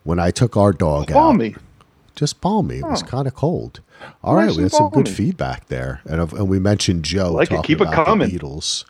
when 0.05 0.18
I 0.18 0.31
took 0.31 0.57
our 0.57 0.72
dog 0.72 1.11
out. 1.11 1.14
Balmy. 1.14 1.55
Just 2.16 2.41
balmy. 2.41 2.78
It 2.78 2.85
was 2.87 3.03
kind 3.03 3.26
of 3.26 3.35
cold. 3.35 3.81
All 4.24 4.35
Nice 4.37 4.49
right, 4.49 4.57
we 4.57 4.62
had 4.64 4.72
some 4.72 4.91
good 4.91 5.09
feedback 5.09 5.68
there, 5.68 6.01
and 6.07 6.20
and 6.33 6.49
we 6.49 6.59
mentioned 6.59 7.05
Joe 7.05 7.33
Like 7.33 7.51
it. 7.51 7.57
talking 7.57 7.66
Keep 7.78 7.81
it 7.87 7.93
coming. 7.93 8.28
the 8.31 8.39
Beatles. 8.39 8.85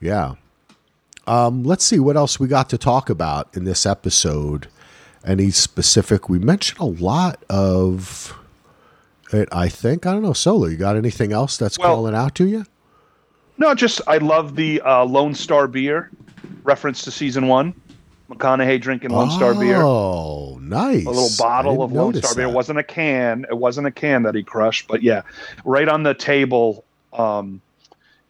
Yeah. 0.00 0.34
Um, 1.26 1.62
let's 1.62 1.84
see 1.84 2.00
what 2.00 2.16
else 2.16 2.40
we 2.40 2.48
got 2.48 2.68
to 2.70 2.78
talk 2.78 3.08
about 3.08 3.48
in 3.56 3.62
this 3.64 3.86
episode. 3.86 4.66
Any 5.24 5.50
specific? 5.52 6.28
We 6.28 6.40
mentioned 6.40 6.80
a 6.80 6.84
lot 6.84 7.44
of 7.48 8.36
it. 9.34 9.48
I 9.52 9.68
think 9.68 10.06
I 10.06 10.12
don't 10.12 10.22
know. 10.22 10.32
Solo, 10.32 10.66
you 10.66 10.76
got 10.76 10.96
anything 10.96 11.32
else 11.32 11.56
that's 11.56 11.78
Well- 11.78 11.94
calling 11.96 12.14
out 12.14 12.34
to 12.36 12.46
you? 12.46 12.64
No, 13.58 13.74
just 13.74 14.00
I 14.08 14.16
love 14.18 14.56
the 14.56 14.80
uh, 14.80 15.04
Lone 15.04 15.34
Star 15.34 15.68
beer 15.68 16.10
reference 16.64 17.02
to 17.02 17.10
season 17.10 17.46
one. 17.48 17.74
McConaughey 18.30 18.80
drinking 18.80 19.10
Lone 19.10 19.30
Star 19.30 19.54
beer. 19.54 19.76
Oh, 19.82 20.58
nice! 20.62 21.04
A 21.04 21.10
little 21.10 21.28
bottle 21.38 21.82
of 21.82 21.92
Lone 21.92 22.14
Star 22.14 22.34
beer. 22.34 22.46
It 22.46 22.52
wasn't 22.52 22.78
a 22.78 22.82
can. 22.82 23.44
It 23.50 23.58
wasn't 23.58 23.86
a 23.86 23.90
can 23.90 24.22
that 24.22 24.34
he 24.34 24.42
crushed, 24.42 24.88
but 24.88 25.02
yeah, 25.02 25.22
right 25.64 25.86
on 25.86 26.02
the 26.02 26.14
table, 26.14 26.82
um, 27.12 27.60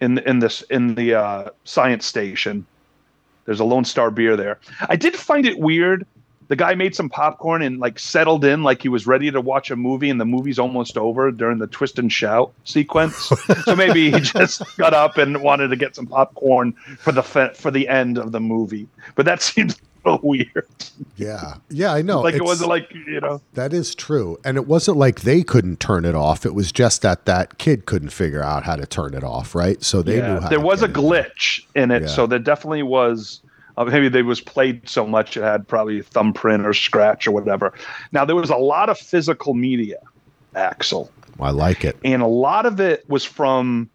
in 0.01 0.19
in 0.19 0.41
this 0.41 0.63
in 0.63 0.97
the 0.97 1.15
uh, 1.15 1.51
science 1.65 2.05
station. 2.05 2.67
There's 3.45 3.61
a 3.61 3.65
Lone 3.65 3.85
Star 3.85 4.11
beer 4.11 4.37
there. 4.37 4.59
I 4.89 4.97
did 4.97 5.15
find 5.17 5.47
it 5.47 5.59
weird. 5.59 6.05
The 6.53 6.57
guy 6.57 6.75
made 6.75 6.95
some 6.95 7.09
popcorn 7.09 7.63
and 7.63 7.79
like 7.81 7.99
settled 7.99 8.45
in 8.45 8.63
like 8.63 8.83
he 8.83 8.91
was 8.91 9.07
ready 9.07 9.31
to 9.31 9.41
watch 9.41 9.71
a 9.71 9.77
movie, 9.77 10.11
and 10.11 10.21
the 10.21 10.27
movie's 10.27 10.59
almost 10.59 10.99
over 10.99 11.31
during 11.31 11.57
the 11.57 11.67
twist 11.67 11.99
and 11.99 12.13
shout 12.13 12.53
sequence. 12.65 13.17
so 13.65 13.75
maybe 13.75 14.11
he 14.11 14.21
just 14.21 14.61
got 14.77 14.93
up 14.93 15.17
and 15.17 15.41
wanted 15.43 15.69
to 15.69 15.77
get 15.77 15.97
some 15.97 16.07
popcorn 16.07 16.75
for 16.99 17.11
the 17.11 17.23
fe- 17.23 17.55
for 17.55 17.71
the 17.71 17.89
end 17.89 18.19
of 18.19 18.33
the 18.33 18.41
movie. 18.41 18.87
But 19.15 19.25
that 19.25 19.41
seems 19.51 19.81
little 20.05 20.21
weird. 20.23 20.67
Yeah, 21.17 21.55
yeah, 21.71 21.95
I 21.95 22.03
know. 22.03 22.21
like 22.21 22.35
it 22.35 22.45
wasn't 22.45 22.69
like 22.69 22.93
you 22.93 23.23
know. 23.23 23.41
That 23.55 23.73
is 23.73 23.95
true. 23.95 24.39
And 24.45 24.59
it 24.59 24.67
wasn't 24.67 24.99
like 24.99 25.23
they 25.23 25.43
couldn't 25.43 25.81
turn 25.81 26.05
it 26.05 26.15
off. 26.15 26.45
It 26.45 26.55
was 26.55 26.71
just 26.71 27.01
that 27.01 27.25
that 27.25 27.57
kid 27.57 27.87
couldn't 27.87 28.11
figure 28.11 28.43
out 28.43 28.65
how 28.65 28.77
to 28.77 28.85
turn 28.85 29.15
it 29.15 29.25
off, 29.25 29.55
right? 29.55 29.83
So 29.83 30.03
they 30.03 30.17
knew 30.21 30.39
how 30.41 30.49
there 30.51 30.61
was 30.61 30.83
a 30.83 30.87
get 30.89 30.99
it. 30.99 31.01
glitch 31.03 31.63
in 31.75 31.91
it, 31.91 32.03
Yeah. 32.03 32.09
so 32.09 32.27
there 32.27 32.39
definitely 32.41 32.83
was. 32.83 33.41
Uh, 33.77 33.85
maybe 33.85 34.09
they 34.09 34.23
was 34.23 34.41
played 34.41 34.87
so 34.89 35.07
much 35.07 35.37
it 35.37 35.43
had 35.43 35.67
probably 35.67 36.03
thumbprint 36.03 36.67
or 36.67 36.75
scratch 36.75 37.27
or 37.27 37.31
whatever. 37.33 37.73
Now 38.13 38.25
there 38.25 38.37
was 38.37 38.51
a 38.51 38.57
lot 38.57 38.89
of 38.91 38.99
physical 38.99 39.55
media, 39.55 39.99
Axel, 40.55 41.11
I 41.41 41.51
like 41.51 41.85
it. 41.85 41.97
and 42.05 42.23
a 42.23 42.27
lot 42.27 42.67
of 42.67 42.81
it 42.81 43.09
was 43.09 43.25
from, 43.25 43.89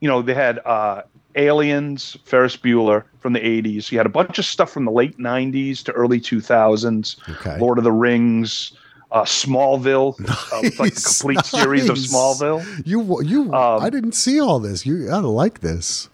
you 0.00 0.08
know, 0.08 0.20
they 0.20 0.34
had 0.34 0.58
uh, 0.66 1.02
Aliens, 1.36 2.16
Ferris 2.24 2.56
Bueller 2.56 3.04
from 3.20 3.32
the 3.32 3.40
'80s. 3.40 3.90
You 3.90 3.98
had 3.98 4.06
a 4.06 4.10
bunch 4.10 4.38
of 4.38 4.44
stuff 4.44 4.70
from 4.70 4.84
the 4.84 4.90
late 4.90 5.18
'90s 5.18 5.82
to 5.84 5.92
early 5.92 6.20
2000s. 6.20 7.16
Okay. 7.28 7.58
Lord 7.58 7.78
of 7.78 7.84
the 7.84 7.92
Rings, 7.92 8.72
uh, 9.12 9.22
Smallville, 9.22 10.14
uh, 10.28 10.60
it's 10.62 10.78
like 10.78 10.92
a 10.92 10.94
Nice, 10.94 11.18
complete 11.18 11.44
series 11.46 11.88
of. 11.88 11.96
Smallville. 11.96 12.86
You 12.86 13.22
you 13.22 13.52
Um, 13.54 13.82
I 13.82 13.88
didn't 13.88 14.12
see 14.12 14.38
all 14.40 14.58
this. 14.58 14.84
You 14.84 15.10
I 15.10 15.18
like 15.18 15.60
this. 15.60 16.08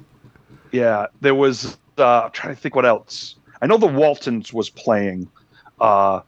Yeah, 0.73 1.07
there 1.21 1.35
was. 1.35 1.77
Uh, 1.99 2.23
I'm 2.25 2.31
trying 2.33 2.55
to 2.55 2.61
think 2.61 2.75
what 2.75 2.85
else. 2.87 3.37
I 3.63 3.67
know 3.67 3.77
the 3.77 3.87
Waltons 3.87 4.53
was 4.53 4.69
playing, 4.71 5.29
uh, 5.81 6.21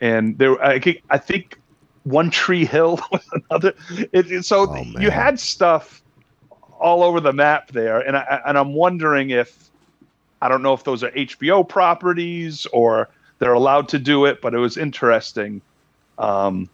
and 0.00 0.36
there. 0.38 0.62
I, 0.62 0.78
think- 0.78 1.02
I 1.10 1.18
think 1.18 1.60
One 2.04 2.30
Tree 2.30 2.64
Hill 2.64 2.98
was 3.12 3.24
another. 3.50 3.74
It, 4.12 4.30
it- 4.30 4.44
so 4.44 4.68
Oh, 4.68 4.82
you 5.00 5.10
had 5.10 5.38
stuff 5.40 6.02
all 6.80 7.02
over 7.02 7.20
the 7.20 7.32
map 7.32 7.70
there, 7.72 8.00
and 8.00 8.16
I 8.16 8.40
and 8.46 8.58
I'm 8.58 8.74
wondering 8.74 9.30
if 9.30 9.70
I 10.42 10.48
don't 10.48 10.62
know 10.62 10.74
if 10.74 10.84
those 10.84 11.02
are 11.02 11.10
HBO 11.12 11.66
properties 11.66 12.66
or 12.72 13.08
they're 13.38 13.52
allowed 13.54 13.88
to 13.90 13.98
do 13.98 14.24
it, 14.26 14.40
but 14.42 14.52
it 14.54 14.58
was 14.58 14.76
interesting. 14.76 15.62
Um, 16.18 16.68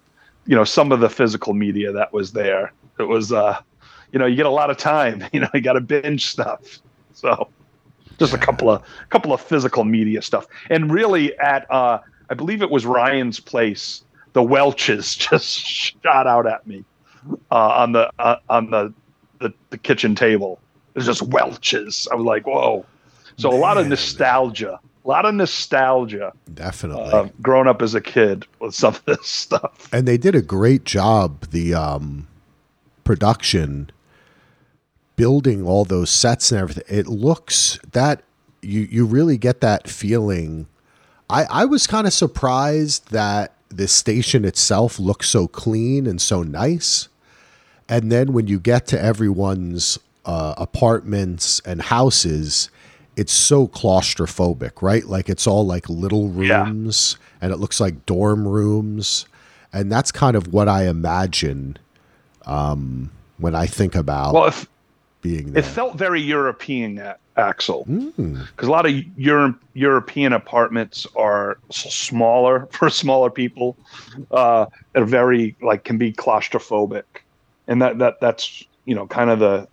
you 0.47 0.57
know, 0.57 0.65
some 0.65 0.91
of 0.93 1.01
the 1.01 1.09
physical 1.11 1.55
media 1.55 1.93
that 1.93 2.13
was 2.13 2.33
there. 2.33 2.73
It 2.99 3.05
was, 3.05 3.33
uh, 3.33 3.61
you 4.13 4.19
know, 4.19 4.27
you 4.27 4.35
get 4.37 4.47
a 4.47 4.51
lot 4.51 4.71
of 4.71 4.77
time. 4.77 5.25
You 5.33 5.41
know, 5.41 5.49
you 5.55 5.61
got 5.61 5.75
to 5.75 5.81
binge 5.81 6.27
stuff. 6.27 6.81
So 7.13 7.49
just 8.21 8.33
a 8.35 8.39
couple 8.39 8.71
of 8.71 8.83
couple 9.09 9.33
of 9.33 9.41
physical 9.41 9.83
media 9.85 10.23
stuff, 10.23 10.47
and 10.69 10.93
really 10.93 11.37
at 11.39 11.69
uh, 11.71 11.99
I 12.29 12.35
believe 12.35 12.63
it 12.63 12.71
was 12.71 12.87
Ryan's 12.87 13.41
place. 13.41 14.05
The 14.35 14.43
Welches 14.45 15.15
just 15.31 15.59
shot 15.59 16.29
out 16.29 16.47
at 16.47 16.65
me 16.65 16.85
uh, 17.51 17.57
on 17.57 17.93
the 17.93 18.13
uh, 18.21 18.37
on 18.49 18.71
the, 18.71 18.95
the 19.41 19.53
the 19.71 19.79
kitchen 19.79 20.15
table. 20.15 20.61
It 20.95 20.99
was 20.99 21.07
just 21.07 21.23
Welches. 21.23 22.07
I 22.13 22.15
was 22.15 22.25
like, 22.25 22.47
whoa. 22.47 22.87
So 23.37 23.51
a 23.51 23.57
lot 23.57 23.79
of 23.79 23.87
nostalgia, 23.87 24.79
a 25.05 25.09
lot 25.09 25.25
of 25.25 25.35
nostalgia. 25.35 26.33
Definitely. 26.53 27.11
Uh, 27.11 27.29
growing 27.41 27.69
up 27.69 27.81
as 27.81 27.95
a 27.95 28.01
kid 28.01 28.47
with 28.61 28.75
some 28.75 28.95
of 28.95 29.05
this 29.07 29.27
stuff. 29.27 29.89
and 29.93 30.07
they 30.07 30.19
did 30.19 30.35
a 30.35 30.43
great 30.43 30.85
job 30.85 31.47
the 31.51 31.73
um 31.75 32.29
production 33.05 33.91
building 35.21 35.67
all 35.67 35.85
those 35.85 36.11
sets 36.11 36.51
and 36.51 36.61
everything 36.63 36.85
it 37.01 37.07
looks 37.07 37.79
that 37.93 38.23
you 38.63 38.81
you 38.91 39.05
really 39.17 39.37
get 39.37 39.61
that 39.61 39.83
feeling. 39.89 40.67
I 41.29 41.41
i 41.63 41.65
was 41.75 41.87
kind 41.87 42.07
of 42.07 42.13
surprised 42.13 43.11
that 43.11 43.47
the 43.81 43.87
station 43.87 44.45
itself 44.45 44.99
looks 44.99 45.29
so 45.29 45.47
clean 45.47 46.07
and 46.07 46.21
so 46.21 46.43
nice. 46.43 47.09
And 47.89 48.11
then 48.11 48.33
when 48.33 48.47
you 48.47 48.59
get 48.73 48.87
to 48.93 48.97
everyone's 49.13 49.99
uh, 50.25 50.55
apartments 50.57 51.61
and 51.67 51.83
houses 51.83 52.71
it's 53.17 53.33
so 53.33 53.67
claustrophobic 53.69 54.81
right? 54.81 55.05
Like 55.05 55.29
it's 55.29 55.47
all 55.47 55.67
like 55.67 55.87
little 55.89 56.27
Yeah. 56.43 56.65
rooms 56.65 57.17
and 57.41 57.53
it 57.53 57.59
looks 57.59 57.79
like 57.81 58.07
dorm 58.07 58.47
rooms. 58.49 59.27
And 59.73 59.93
that's 59.93 60.11
kind 60.13 60.35
of 60.37 60.45
what 60.55 60.69
i 60.69 60.81
imagine 60.89 61.77
um, 62.47 63.11
when 63.39 63.55
i 63.55 63.67
think 63.67 63.95
about 63.95 64.35
Well, 64.35 64.47
if, 64.53 64.59
being 65.23 65.57
it 65.57 65.65
felt 65.65 65.97
very 65.97 66.21
European, 66.21 66.99
A- 66.99 67.17
Axel, 67.37 67.85
Mm, 67.87 68.47
because 68.49 68.69
a 68.69 68.71
lot 68.71 68.87
of 68.87 68.93
Euro- 69.17 69.55
European 69.75 70.33
apartments 70.33 71.07
are 71.17 71.59
smaller 71.71 72.67
for 72.73 72.91
smaller 72.91 73.31
people, 73.31 73.77
uh, 74.31 74.67
and 74.95 75.09
very 75.09 75.57
like 75.63 75.85
can 75.85 75.99
be 75.99 76.13
claustrophobic, 76.13 77.05
and 77.69 77.83
that 77.83 77.99
that 77.99 78.21
that's 78.21 78.65
you 78.85 78.95
know 78.95 79.07
kind 79.07 79.31
of 79.31 79.39
the, 79.39 79.67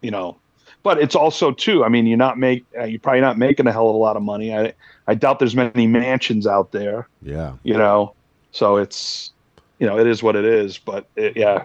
you 0.00 0.10
know, 0.10 0.36
but 0.82 0.98
it's 0.98 1.14
also 1.14 1.52
too. 1.52 1.84
I 1.84 1.88
mean, 1.88 2.06
you're 2.06 2.16
not 2.18 2.38
make 2.38 2.64
uh, 2.78 2.84
you're 2.84 3.00
probably 3.00 3.20
not 3.20 3.38
making 3.38 3.66
a 3.66 3.72
hell 3.72 3.88
of 3.88 3.94
a 3.94 3.98
lot 3.98 4.16
of 4.16 4.22
money. 4.22 4.54
I 4.54 4.72
I 5.06 5.14
doubt 5.14 5.38
there's 5.38 5.56
many 5.56 5.86
mansions 5.86 6.46
out 6.46 6.72
there. 6.72 7.08
yeah 7.22 7.54
you 7.64 7.74
know 7.76 8.14
so 8.52 8.76
it's 8.76 9.32
you 9.78 9.86
know 9.86 9.98
it 9.98 10.06
is 10.06 10.22
what 10.22 10.36
it 10.36 10.44
is 10.44 10.78
but 10.78 11.06
it, 11.16 11.36
yeah 11.36 11.64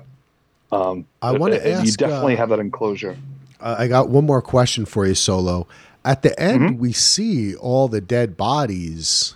um 0.72 1.06
I 1.22 1.32
wanna 1.32 1.56
it- 1.56 1.66
it- 1.66 1.86
you 1.86 1.92
definitely 1.94 2.34
uh, 2.36 2.38
have 2.38 2.50
that 2.50 2.60
enclosure 2.60 3.18
I 3.60 3.88
got 3.88 4.10
one 4.10 4.26
more 4.28 4.42
question 4.44 4.86
for 4.86 5.08
you, 5.08 5.16
Solo. 5.16 5.68
At 6.06 6.22
the 6.22 6.40
end, 6.40 6.62
Mm-hmm. 6.62 6.78
we 6.80 6.94
see 6.94 7.56
all 7.56 7.88
the 7.88 8.00
dead 8.02 8.38
bodies 8.38 9.34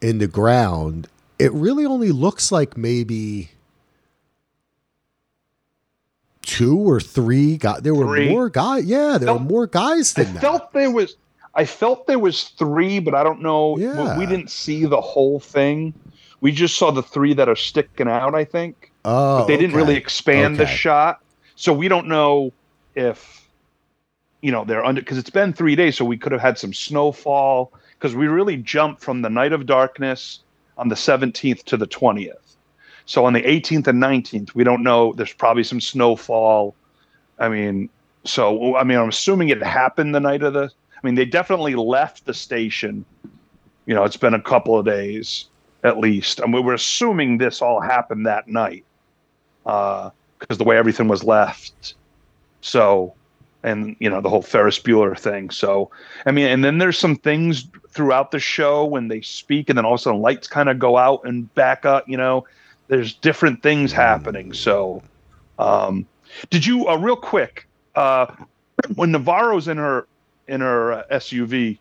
in 0.00 0.16
the 0.18 0.26
ground. 0.26 1.06
It 1.38 1.52
really 1.52 1.84
only 1.84 2.12
looks 2.12 2.50
like 2.50 2.78
maybe 2.78 3.50
two 6.42 6.78
or 6.78 7.00
three 7.00 7.56
guys. 7.56 7.82
There 7.82 7.94
were 7.94 8.06
Three. 8.06 8.30
more 8.30 8.48
guys. 8.48 8.84
Yeah, 8.84 9.18
there 9.18 9.32
were 9.34 9.38
more 9.40 9.66
guys 9.66 10.16
i 10.16 10.22
than 10.24 10.34
that. 10.34 10.40
felt 10.40 10.72
there 10.72 10.90
was 10.90 11.16
i 11.54 11.64
felt 11.64 12.06
there 12.06 12.18
was 12.18 12.44
three 12.58 12.98
but 13.00 13.14
i 13.14 13.22
don't 13.22 13.42
know 13.42 13.76
Yeah. 13.78 14.18
we 14.18 14.26
didn't 14.26 14.50
see 14.50 14.84
the 14.86 15.00
whole 15.00 15.40
thing 15.40 15.92
we 16.40 16.52
just 16.52 16.76
saw 16.76 16.90
the 16.90 17.02
three 17.02 17.34
that 17.34 17.48
are 17.48 17.56
sticking 17.56 18.08
out 18.08 18.34
i 18.34 18.44
think 18.44 18.92
oh, 19.06 19.38
but 19.38 19.46
they 19.46 19.56
didn't 19.56 19.70
okay. 19.70 19.76
really 19.76 19.96
expand 19.96 20.56
the 20.56 20.66
shot. 20.66 21.22
So 21.54 21.72
we 21.72 21.88
don't 21.88 22.08
know 22.08 22.52
if 22.94 23.48
you 24.42 24.52
know 24.52 24.64
they're 24.64 24.84
under 24.84 25.00
because 25.00 25.18
it's 25.18 25.30
been 25.30 25.52
three 25.52 25.76
days 25.76 25.96
so 25.96 26.04
we 26.04 26.18
could 26.18 26.32
have 26.32 26.40
had 26.40 26.58
some 26.58 26.74
snowfall 26.74 27.72
because 27.98 28.14
we 28.14 28.26
really 28.26 28.56
jumped 28.58 29.02
from 29.02 29.22
the 29.22 29.30
night 29.30 29.52
of 29.52 29.64
darkness 29.66 30.40
on 30.76 30.88
the 30.88 30.94
17th 30.94 31.64
to 31.64 31.76
the 31.76 31.86
20th 31.86 32.56
so 33.06 33.24
on 33.24 33.32
the 33.32 33.40
18th 33.42 33.86
and 33.86 34.02
19th 34.02 34.54
we 34.54 34.62
don't 34.62 34.82
know 34.82 35.14
there's 35.14 35.32
probably 35.32 35.64
some 35.64 35.80
snowfall. 35.80 36.74
I 37.38 37.48
mean 37.48 37.88
so 38.24 38.76
i 38.76 38.84
mean 38.84 38.98
i'm 38.98 39.08
assuming 39.08 39.48
it 39.48 39.62
happened 39.62 40.14
the 40.14 40.20
night 40.20 40.42
of 40.42 40.52
the 40.52 40.70
i 40.96 41.06
mean 41.06 41.14
they 41.14 41.24
definitely 41.24 41.74
left 41.74 42.26
the 42.26 42.34
station 42.34 43.04
you 43.86 43.94
know 43.94 44.04
it's 44.04 44.16
been 44.16 44.34
a 44.34 44.42
couple 44.42 44.78
of 44.78 44.84
days 44.84 45.46
at 45.86 45.98
least. 45.98 46.40
And 46.40 46.52
we 46.52 46.60
were 46.60 46.74
assuming 46.74 47.38
this 47.38 47.62
all 47.62 47.80
happened 47.80 48.26
that 48.26 48.48
night 48.48 48.84
because 49.66 50.58
the 50.58 50.64
way 50.64 50.76
everything 50.76 51.08
was 51.08 51.24
left. 51.24 51.94
So, 52.60 53.14
and 53.62 53.96
you 53.98 54.08
know 54.08 54.20
the 54.20 54.28
whole 54.28 54.42
Ferris 54.42 54.78
Bueller 54.78 55.18
thing. 55.18 55.50
So, 55.50 55.90
I 56.24 56.30
mean, 56.30 56.46
and 56.46 56.64
then 56.64 56.78
there's 56.78 56.98
some 56.98 57.16
things 57.16 57.66
throughout 57.90 58.30
the 58.30 58.38
show 58.38 58.84
when 58.84 59.08
they 59.08 59.20
speak, 59.20 59.68
and 59.68 59.76
then 59.76 59.84
all 59.84 59.94
of 59.94 60.00
a 60.00 60.02
sudden 60.02 60.20
lights 60.20 60.46
kind 60.46 60.68
of 60.68 60.78
go 60.78 60.96
out 60.96 61.20
and 61.24 61.52
back 61.54 61.84
up. 61.84 62.08
You 62.08 62.16
know, 62.16 62.46
there's 62.88 63.14
different 63.14 63.62
things 63.62 63.92
happening. 63.92 64.52
So, 64.52 65.02
um, 65.58 66.06
did 66.50 66.64
you 66.64 66.86
uh, 66.88 66.96
real 66.96 67.16
quick 67.16 67.66
uh, 67.96 68.26
when 68.94 69.10
Navarro's 69.10 69.68
in 69.68 69.78
her 69.78 70.06
in 70.46 70.60
her 70.60 70.92
uh, 70.92 71.02
SUV? 71.10 71.78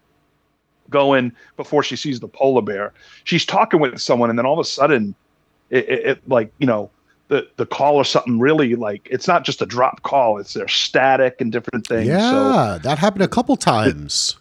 Going 0.91 1.31
before 1.57 1.81
she 1.81 1.95
sees 1.95 2.19
the 2.19 2.27
polar 2.27 2.61
bear, 2.61 2.93
she's 3.23 3.43
talking 3.43 3.79
with 3.79 3.99
someone, 3.99 4.29
and 4.29 4.37
then 4.37 4.45
all 4.45 4.53
of 4.53 4.59
a 4.59 4.69
sudden, 4.69 5.15
it, 5.71 5.89
it, 5.89 6.05
it 6.05 6.29
like 6.29 6.51
you 6.59 6.67
know 6.67 6.91
the 7.27 7.47
the 7.57 7.65
call 7.65 7.95
or 7.95 8.05
something 8.05 8.39
really 8.39 8.75
like 8.75 9.07
it's 9.09 9.27
not 9.27 9.43
just 9.43 9.61
a 9.61 9.65
drop 9.65 10.03
call 10.03 10.37
it's 10.37 10.53
their 10.53 10.67
static 10.67 11.41
and 11.41 11.51
different 11.51 11.87
things 11.87 12.07
so 12.07 12.13
Yeah, 12.15 12.77
that 12.83 12.99
happened 12.99 13.23
a 13.23 13.27
couple 13.27 13.55
times. 13.55 14.37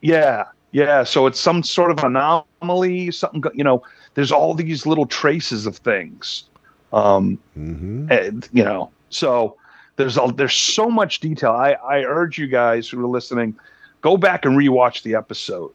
Yeah, 0.00 0.44
yeah. 0.72 1.04
So 1.04 1.26
it's 1.26 1.40
some 1.40 1.62
sort 1.62 1.90
of 1.90 1.98
anomaly. 2.04 3.10
Something 3.10 3.42
you 3.54 3.64
know. 3.64 3.82
There's 4.14 4.32
all 4.32 4.54
these 4.54 4.86
little 4.86 5.06
traces 5.06 5.66
of 5.66 5.76
things. 5.76 6.44
Um, 6.92 7.38
Mm-hmm. 7.58 8.10
and, 8.10 8.48
you 8.52 8.64
know. 8.64 8.90
So 9.10 9.56
there's 9.96 10.16
a, 10.16 10.32
there's 10.34 10.54
so 10.54 10.88
much 10.90 11.20
detail. 11.20 11.50
I 11.52 11.72
I 11.72 12.04
urge 12.04 12.38
you 12.38 12.46
guys 12.46 12.88
who 12.88 13.04
are 13.04 13.08
listening, 13.08 13.56
go 14.00 14.16
back 14.16 14.44
and 14.44 14.56
rewatch 14.56 15.02
the 15.02 15.14
episode. 15.14 15.72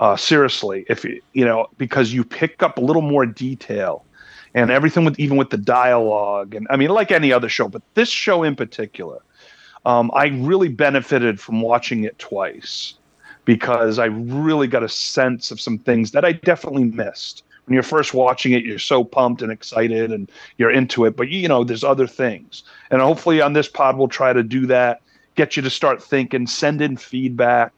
Uh, 0.00 0.16
seriously, 0.16 0.84
if 0.88 1.04
you 1.04 1.20
you 1.34 1.44
know 1.44 1.66
because 1.78 2.12
you 2.12 2.24
pick 2.24 2.62
up 2.62 2.78
a 2.78 2.80
little 2.80 3.02
more 3.02 3.26
detail 3.26 4.04
and 4.54 4.70
everything 4.70 5.04
with 5.04 5.18
even 5.18 5.36
with 5.36 5.50
the 5.50 5.56
dialogue 5.56 6.54
and 6.54 6.66
I 6.70 6.76
mean 6.76 6.90
like 6.90 7.10
any 7.10 7.32
other 7.32 7.48
show, 7.48 7.68
but 7.68 7.82
this 7.94 8.08
show 8.08 8.42
in 8.42 8.56
particular, 8.56 9.20
um, 9.86 10.10
I 10.14 10.26
really 10.26 10.68
benefited 10.68 11.40
from 11.40 11.60
watching 11.60 12.04
it 12.04 12.18
twice 12.18 12.94
because 13.44 13.98
I 13.98 14.06
really 14.06 14.66
got 14.66 14.82
a 14.82 14.88
sense 14.88 15.50
of 15.50 15.60
some 15.60 15.78
things 15.78 16.10
that 16.12 16.24
I 16.24 16.32
definitely 16.32 16.84
missed. 16.84 17.44
When 17.66 17.74
you're 17.74 17.82
first 17.82 18.14
watching 18.14 18.52
it, 18.52 18.64
you're 18.64 18.78
so 18.78 19.04
pumped 19.04 19.42
and 19.42 19.52
excited 19.52 20.12
and 20.12 20.30
you're 20.58 20.70
into 20.70 21.04
it, 21.04 21.16
but 21.16 21.28
you 21.28 21.48
know, 21.48 21.64
there's 21.64 21.84
other 21.84 22.06
things. 22.06 22.64
And 22.90 23.00
hopefully 23.00 23.40
on 23.40 23.52
this 23.52 23.68
pod, 23.68 23.96
we'll 23.96 24.08
try 24.08 24.32
to 24.32 24.42
do 24.42 24.66
that, 24.66 25.00
get 25.36 25.56
you 25.56 25.62
to 25.62 25.70
start 25.70 26.02
thinking, 26.02 26.46
send 26.46 26.82
in 26.82 26.96
feedback 26.96 27.72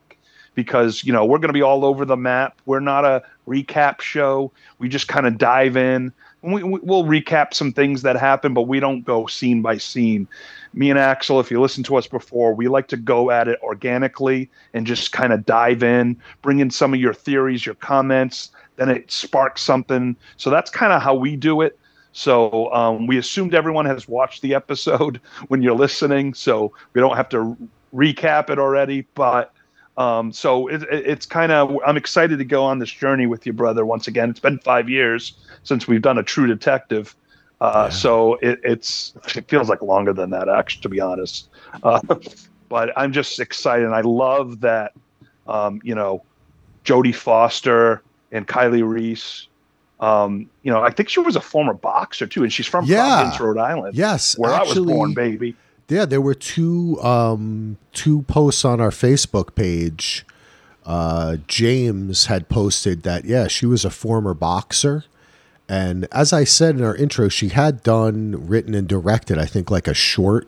because, 0.55 1.03
you 1.03 1.13
know, 1.13 1.25
we're 1.25 1.37
going 1.37 1.49
to 1.49 1.53
be 1.53 1.61
all 1.61 1.85
over 1.85 2.05
the 2.05 2.17
map. 2.17 2.59
We're 2.65 2.79
not 2.79 3.05
a 3.05 3.23
recap 3.47 4.01
show. 4.01 4.51
We 4.79 4.89
just 4.89 5.07
kind 5.07 5.25
of 5.25 5.37
dive 5.37 5.77
in. 5.77 6.11
We, 6.43 6.61
we'll 6.63 7.05
recap 7.05 7.53
some 7.53 7.71
things 7.71 8.01
that 8.01 8.17
happen, 8.17 8.53
but 8.53 8.63
we 8.63 8.79
don't 8.79 9.01
go 9.03 9.27
scene 9.27 9.61
by 9.61 9.77
scene. 9.77 10.27
Me 10.73 10.89
and 10.89 10.99
Axel, 10.99 11.39
if 11.39 11.49
you 11.49 11.61
listened 11.61 11.85
to 11.85 11.95
us 11.95 12.05
before, 12.05 12.53
we 12.53 12.67
like 12.67 12.87
to 12.89 12.97
go 12.97 13.31
at 13.31 13.47
it 13.47 13.59
organically 13.63 14.49
and 14.73 14.85
just 14.85 15.13
kind 15.13 15.31
of 15.31 15.45
dive 15.45 15.83
in, 15.83 16.19
bring 16.41 16.59
in 16.59 16.69
some 16.69 16.93
of 16.93 16.99
your 16.99 17.13
theories, 17.13 17.65
your 17.65 17.75
comments, 17.75 18.51
then 18.75 18.89
it 18.89 19.09
sparks 19.09 19.61
something. 19.61 20.15
So 20.37 20.49
that's 20.49 20.69
kind 20.69 20.91
of 20.91 21.01
how 21.01 21.15
we 21.15 21.35
do 21.35 21.61
it. 21.61 21.79
So 22.11 22.71
um, 22.73 23.07
we 23.07 23.17
assumed 23.17 23.55
everyone 23.55 23.85
has 23.85 24.07
watched 24.07 24.41
the 24.41 24.53
episode 24.53 25.19
when 25.47 25.61
you're 25.61 25.75
listening, 25.75 26.33
so 26.33 26.73
we 26.93 27.01
don't 27.01 27.15
have 27.15 27.29
to 27.29 27.57
recap 27.93 28.49
it 28.49 28.59
already. 28.59 29.07
But 29.15 29.53
um, 29.97 30.31
so 30.31 30.67
it, 30.67 30.83
it, 30.83 31.05
it's 31.07 31.25
kind 31.25 31.51
of 31.51 31.77
I'm 31.85 31.97
excited 31.97 32.39
to 32.39 32.45
go 32.45 32.63
on 32.63 32.79
this 32.79 32.91
journey 32.91 33.27
with 33.27 33.45
you, 33.45 33.53
brother. 33.53 33.85
Once 33.85 34.07
again, 34.07 34.29
it's 34.29 34.39
been 34.39 34.59
five 34.59 34.89
years 34.89 35.37
since 35.63 35.87
we've 35.87 36.01
done 36.01 36.17
a 36.17 36.23
True 36.23 36.47
Detective, 36.47 37.15
uh, 37.61 37.87
Yeah. 37.89 37.89
so 37.89 38.35
it, 38.35 38.59
it's 38.63 39.13
it 39.35 39.47
feels 39.49 39.69
like 39.69 39.81
longer 39.81 40.13
than 40.13 40.31
that, 40.31 40.49
actually, 40.49 40.81
to 40.81 40.89
be 40.89 40.99
honest. 40.99 41.49
Uh, 41.83 42.01
but 42.69 42.91
I'm 42.97 43.13
just 43.13 43.39
excited. 43.39 43.85
And 43.85 43.93
I 43.95 44.01
love 44.01 44.61
that, 44.61 44.93
um, 45.45 45.79
you 45.83 45.93
know, 45.95 46.25
Jodie 46.85 47.15
Foster 47.15 48.03
and 48.31 48.47
Kali 48.47 48.81
Reis. 48.81 49.47
Um, 49.99 50.49
you 50.63 50.71
know, 50.71 50.81
I 50.81 50.89
think 50.89 51.07
she 51.07 51.19
was 51.21 51.35
a 51.35 51.41
former 51.41 51.73
boxer 51.73 52.27
too, 52.27 52.43
and 52.43 52.51
she's 52.51 52.67
from 52.67 52.85
Yeah. 52.85 52.97
Providence, 52.97 53.39
Rhode 53.39 53.57
Island, 53.59 53.95
Yes, 53.95 54.37
where 54.37 54.53
I 54.53 54.63
was 54.63 54.79
born, 54.79 55.13
baby. 55.13 55.55
Yeah, 55.93 56.05
there 56.05 56.21
were 56.21 56.33
two 56.33 56.99
um, 57.03 57.77
two 57.91 58.23
posts 58.23 58.65
on 58.65 58.81
our 58.81 58.89
Facebook 58.89 59.53
page. 59.53 60.25
Uh, 60.85 61.37
James 61.47 62.25
had 62.25 62.49
posted 62.49 63.03
that 63.03 63.25
yeah, 63.25 63.47
she 63.47 63.67
was 63.67 63.85
a 63.85 63.91
former 63.91 64.33
boxer, 64.33 65.05
and 65.69 66.07
as 66.11 66.33
I 66.33 66.45
said 66.45 66.75
in 66.75 66.83
our 66.83 66.95
intro, 66.95 67.29
she 67.29 67.49
had 67.49 67.83
done 67.83 68.47
written 68.47 68.73
and 68.73 68.87
directed, 68.87 69.37
I 69.37 69.45
think, 69.45 69.69
like 69.69 69.87
a 69.87 69.93
short. 69.93 70.47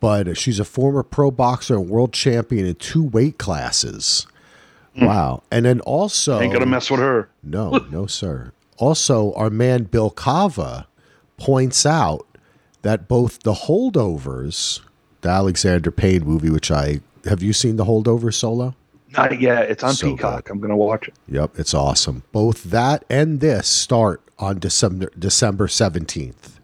But 0.00 0.38
she's 0.38 0.58
a 0.58 0.64
former 0.64 1.02
pro 1.02 1.30
boxer 1.30 1.76
and 1.76 1.88
world 1.88 2.14
champion 2.14 2.66
in 2.66 2.74
two 2.76 3.04
weight 3.04 3.38
classes. 3.38 4.26
Wow, 4.98 5.42
and 5.50 5.66
then 5.66 5.80
also. 5.80 6.40
Ain't 6.40 6.54
gonna 6.54 6.64
mess 6.64 6.90
with 6.90 7.00
her. 7.00 7.28
no, 7.42 7.70
no, 7.90 8.06
sir. 8.06 8.52
Also, 8.78 9.34
our 9.34 9.50
man 9.50 9.84
Bill 9.84 10.10
Kava 10.10 10.88
points 11.36 11.84
out 11.84 12.26
that 12.82 13.08
both 13.08 13.42
the 13.42 13.52
holdovers, 13.54 14.80
the 15.20 15.28
Alexander 15.28 15.90
Payne 15.90 16.24
movie, 16.24 16.50
which 16.50 16.70
I 16.70 17.00
have 17.24 17.42
you 17.42 17.52
seen 17.52 17.76
the 17.76 17.84
holdover 17.84 18.32
solo? 18.32 18.74
Not 19.10 19.40
yet. 19.40 19.70
It's 19.70 19.82
on 19.82 19.94
So 19.94 20.10
Peacock. 20.10 20.48
I'm 20.50 20.60
gonna 20.60 20.76
watch 20.76 21.08
it. 21.08 21.14
Yep, 21.28 21.58
it's 21.58 21.74
awesome. 21.74 22.22
Both 22.32 22.64
that 22.64 23.04
and 23.10 23.40
this 23.40 23.68
start 23.68 24.22
on 24.38 24.58
December 24.58 25.10
December 25.18 25.68
seventeenth. 25.68 26.58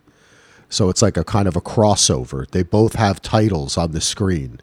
So 0.70 0.88
it's 0.90 1.00
like 1.02 1.16
a 1.16 1.24
kind 1.24 1.48
of 1.48 1.56
a 1.56 1.60
crossover. 1.60 2.48
They 2.50 2.62
both 2.62 2.94
have 2.94 3.22
titles 3.22 3.76
on 3.78 3.92
the 3.92 4.00
screen 4.00 4.60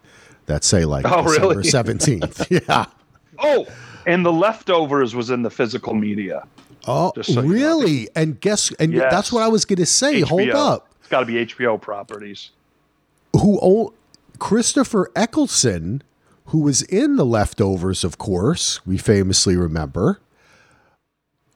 that 0.47 0.64
say 0.64 0.86
like 0.86 1.06
Oh, 1.08 1.24
December 1.24 1.47
really? 1.49 1.64
seventeenth. 1.70 2.47
yeah. 2.51 2.86
Oh, 3.39 3.66
and 4.06 4.26
the 4.26 4.34
leftovers 4.34 5.16
was 5.16 5.30
in 5.30 5.41
the 5.43 5.49
physical 5.49 5.93
media. 5.93 6.45
Oh, 6.88 7.12
so 7.22 7.41
you 7.41 7.47
know. 7.47 7.53
really? 7.53 8.10
And 8.16 8.39
guess 8.39 8.72
and 8.80 8.93
Yes. 8.93 9.12
that's 9.12 9.32
what 9.32 9.41
I 9.43 9.47
was 9.47 9.66
going 9.66 9.78
to 9.78 9.86
say. 9.88 10.22
Hold 10.22 10.49
up. 10.51 10.88
It's 11.06 11.12
got 11.12 11.20
to 11.20 11.26
be 11.28 11.34
HBO 11.45 11.80
properties. 11.80 12.49
who 13.34 13.60
own 13.62 13.91
Christopher 14.39 15.12
Eccleston, 15.16 16.01
who 16.45 16.62
was 16.62 16.82
in 16.82 17.16
the 17.16 17.26
leftovers, 17.26 18.03
of 18.03 18.18
course, 18.18 18.84
we 18.88 18.97
famously 18.97 19.56
remember, 19.56 20.20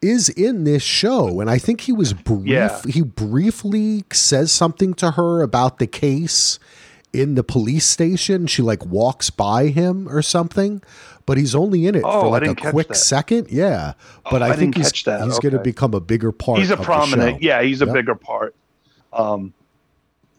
is 0.04 0.30
in 0.30 0.66
this 0.66 0.84
show. 0.84 1.40
And 1.42 1.50
I 1.50 1.58
think 1.58 1.82
he 1.82 1.92
was 1.92 2.14
brief 2.14 2.46
Yeah. 2.48 2.80
he 2.88 3.02
briefly 3.02 4.04
says 4.14 4.52
something 4.52 4.94
to 4.96 5.12
her 5.12 5.42
about 5.42 5.80
the 5.80 5.88
case 5.88 6.60
in 7.12 7.34
the 7.34 7.44
police 7.44 7.86
station. 7.88 8.46
She 8.46 8.62
like 8.62 8.86
walks 8.86 9.32
by 9.32 9.68
him 9.70 10.08
or 10.08 10.22
something. 10.22 10.84
But 11.26 11.38
he's 11.40 11.56
only 11.56 11.88
in 11.88 11.96
it 11.96 12.04
Oh, 12.06 12.22
for 12.22 12.28
like 12.30 12.46
a 12.48 12.54
quick 12.72 12.90
that. 12.90 12.96
second. 12.96 13.48
Yeah. 13.50 13.94
But 14.30 14.44
Oh, 14.44 14.46
I, 14.46 14.50
I 14.50 14.56
think 14.56 14.76
he's 14.78 14.92
catch 14.92 15.06
that. 15.06 15.24
he's 15.24 15.40
gonna 15.40 15.60
become 15.60 15.96
a 15.96 16.00
bigger 16.00 16.32
part 16.32 16.60
He's 16.60 16.70
a 16.72 16.78
prominent. 16.78 17.42
Yeah, 17.42 17.64
he's 17.64 17.82
a 17.82 17.86
Yep. 17.86 17.94
bigger 17.96 18.16
part. 18.16 18.54
Um, 19.14 19.54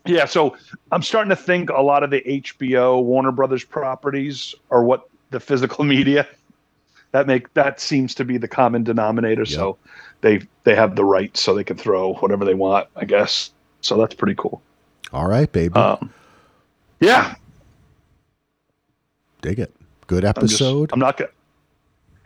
yeah, 0.07 0.25
so 0.25 0.57
I'm 0.93 1.03
starting 1.03 1.31
to 1.31 1.37
think 1.37 1.71
a 1.71 1.83
lot 1.83 2.03
of 2.03 2.11
the 2.11 2.21
HBO 2.23 3.03
Warner 3.03 3.33
Brothers 3.33 3.64
properties 3.64 4.55
are 4.71 4.83
what 4.83 5.09
the 5.31 5.41
physical 5.41 5.85
media. 5.97 6.27
That 7.12 7.27
make 7.27 7.53
that 7.55 7.81
seems 7.81 8.14
to 8.16 8.25
be 8.25 8.39
the 8.39 8.47
common 8.49 8.85
denominator. 8.85 9.45
So 9.45 9.77
they 10.21 10.43
they 10.64 10.77
have 10.77 10.95
the 10.95 11.05
rights, 11.05 11.41
so 11.41 11.55
they 11.55 11.64
can 11.64 11.77
throw 11.77 12.14
whatever 12.14 12.45
they 12.45 12.55
want, 12.55 12.87
I 12.95 13.05
guess. 13.05 13.51
So 13.81 13.97
that's 13.99 14.14
pretty 14.14 14.37
cool. 14.37 14.62
All 15.12 15.27
right, 15.27 15.51
baby. 15.51 15.75
Um, 15.75 16.12
yeah, 17.01 17.35
Dig 19.43 19.59
it. 19.59 19.75
Good 20.07 20.25
I'm 20.25 20.35
just- 20.35 20.55
episode. 20.55 20.91
I'm 20.93 20.99
not 20.99 21.16
gonna. 21.16 21.31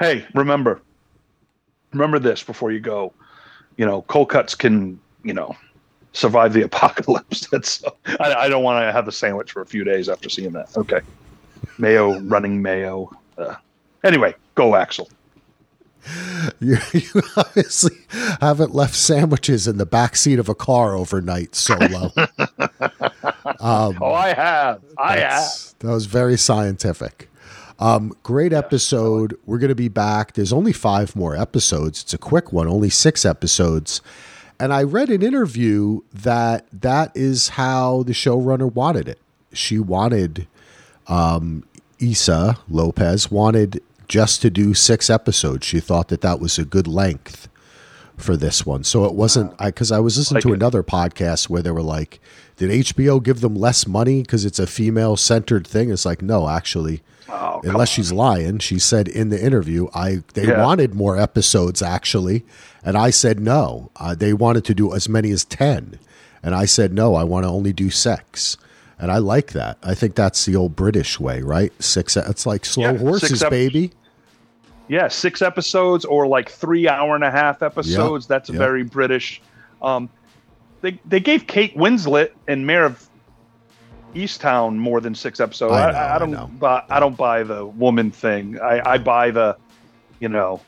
Hey, 0.01 0.27
remember, 0.35 0.81
remember 1.93 2.19
this 2.19 2.43
before 2.43 2.73
you 2.73 2.81
go. 2.81 3.13
You 3.77 3.87
know, 3.87 4.03
cold 4.03 4.29
cuts 4.29 4.55
can, 4.55 5.01
you 5.23 5.33
know, 5.33 5.57
survive 6.15 6.55
the 6.55 6.63
apocalypse. 6.71 7.47
That's. 7.49 7.85
I, 8.19 8.35
I 8.35 8.49
don't 8.49 8.65
want 8.65 8.83
to 8.83 8.93
have 8.93 9.07
a 9.07 9.13
sandwich 9.13 9.53
for 9.53 9.61
a 9.61 9.67
few 9.67 9.85
days 9.85 10.09
after 10.09 10.31
seeing 10.31 10.53
that. 10.53 10.75
Okay, 10.77 11.01
mayo, 11.79 12.19
running 12.21 12.63
mayo. 12.63 13.11
Uh, 13.37 13.57
anyway, 14.03 14.35
go 14.55 14.75
Axel. 14.75 15.11
You, 16.61 16.77
you 16.93 17.23
obviously 17.35 17.97
haven't 18.41 18.75
left 18.75 18.95
sandwiches 18.95 19.67
in 19.67 19.79
the 19.79 19.87
back 19.87 20.17
seat 20.17 20.39
of 20.39 20.51
a 20.51 20.55
car 20.55 20.95
overnight 20.95 21.55
solo. 21.55 22.13
um, 23.61 23.99
Oh, 24.01 24.13
I 24.13 24.35
have. 24.35 24.83
I 24.99 25.17
have. 25.21 25.51
that 25.79 25.89
was 25.91 26.05
very 26.05 26.37
scientific. 26.37 27.31
Um, 27.79 28.15
great 28.23 28.53
episode. 28.53 29.37
We're 29.47 29.59
going 29.59 29.71
to 29.71 29.75
be 29.75 29.89
back. 29.89 30.35
There's 30.35 30.53
only 30.53 30.73
five 30.75 31.17
more 31.17 31.35
episodes. 31.37 32.03
It's 32.03 32.13
a 32.15 32.19
quick 32.19 32.53
one, 32.53 32.69
only 32.69 32.91
six 32.91 33.25
episodes. 33.25 34.03
And 34.61 34.73
I 34.73 34.83
read 34.83 35.11
an 35.11 35.23
interview 35.23 36.01
that 36.13 36.67
that 36.73 37.13
is 37.17 37.51
how 37.51 38.03
the 38.05 38.13
showrunner 38.13 38.73
wanted 38.73 39.09
it. 39.09 39.19
She 39.53 39.79
wanted 39.79 40.47
um, 41.07 41.65
Issa 42.01 42.59
Lopez 42.69 43.31
wanted 43.31 43.83
just 44.09 44.43
to 44.43 44.51
do 44.51 44.75
six 44.75 45.11
episodes. 45.11 45.67
She 45.67 45.81
thought 45.81 46.09
that 46.09 46.21
that 46.21 46.41
was 46.41 46.59
a 46.59 46.65
good 46.65 46.87
length 46.87 47.49
for 48.17 48.37
this 48.37 48.65
one. 48.65 48.85
So 48.85 49.05
it 49.07 49.15
wasn't 49.15 49.53
I 49.59 49.67
because 49.67 49.91
I 49.91 49.99
was 49.99 50.17
listening 50.17 50.37
Like 50.37 50.43
to 50.45 50.53
it. 50.53 50.57
another 50.57 50.83
podcast 50.83 51.49
where 51.49 51.63
they 51.63 51.73
were 51.73 51.83
like, 51.83 52.21
"Did 52.57 52.71
HBO 52.71 53.23
give 53.23 53.41
them 53.41 53.57
less 53.57 53.87
money 53.89 54.23
because 54.23 54.45
it's 54.45 54.59
a 54.61 54.67
female 54.69 55.17
centered 55.17 55.67
thing?" 55.67 55.91
It's 55.91 56.05
like, 56.07 56.23
no, 56.23 56.49
actually, 56.49 57.03
Oh, 57.29 57.61
unless 57.65 57.89
she's 57.89 58.13
lying. 58.13 58.59
She 58.59 58.79
said 58.79 59.09
in 59.09 59.31
the 59.31 59.43
interview, 59.43 59.89
"I 59.95 60.23
they 60.35 60.47
Yeah. 60.49 60.63
wanted 60.63 60.95
more 60.95 61.19
episodes 61.19 61.81
actually," 61.83 62.45
and 62.85 62.97
I 62.97 63.11
said 63.11 63.41
no. 63.41 63.91
Uh, 63.97 64.15
they 64.15 64.33
wanted 64.33 64.65
to 64.67 64.75
do 64.75 64.95
as 64.95 65.09
many 65.09 65.31
as 65.31 65.45
ten, 65.45 65.99
and 66.43 66.55
I 66.55 66.67
said 66.67 66.93
no. 66.93 67.15
I 67.15 67.25
want 67.25 67.45
to 67.45 67.51
only 67.51 67.73
do 67.73 67.91
six. 67.91 68.57
And 68.99 69.11
I 69.11 69.19
like 69.19 69.53
that. 69.53 69.77
I 69.83 69.95
think 69.95 70.15
that's 70.15 70.45
the 70.45 70.55
old 70.55 70.77
British 70.77 71.19
way, 71.19 71.43
right? 71.43 71.73
Six. 71.83 72.17
It's 72.17 72.47
like 72.47 72.65
slow 72.65 72.85
Yeah, 72.85 72.93
six 72.93 73.03
horses, 73.03 73.43
ep- 73.43 73.51
baby. 73.51 73.91
Yeah, 74.89 75.09
six 75.09 75.43
episodes 75.43 76.05
or 76.05 76.27
like 76.27 76.49
three 76.49 76.89
hour 76.89 77.15
and 77.15 77.25
a 77.25 77.31
half 77.31 77.63
episodes. 77.63 78.27
That's 78.27 78.49
yep. 78.51 78.59
very 78.59 78.85
British. 78.85 79.41
Um, 79.83 80.09
they 80.83 81.01
they 81.07 81.21
gave 81.21 81.47
Kate 81.47 81.77
Winslet 81.77 82.31
and 82.47 82.67
Mare 82.67 82.85
of 82.85 83.09
Easttown 84.15 84.77
more 84.77 85.01
than 85.01 85.15
six 85.15 85.41
episodes. 85.41 85.73
I 85.73 85.89
I, 85.89 85.93
know, 85.93 85.99
I, 85.99 86.15
I 86.15 86.19
don't 86.19 86.31
know. 86.31 86.47
buy. 86.59 86.83
I 86.89 87.01
don't 87.01 87.17
buy 87.17 87.43
the 87.43 87.67
woman 87.67 88.11
thing. 88.11 88.59
I, 88.61 88.93
I 88.93 88.99
buy 88.99 89.31
the, 89.31 89.57
you 90.21 90.29
know, 90.29 90.61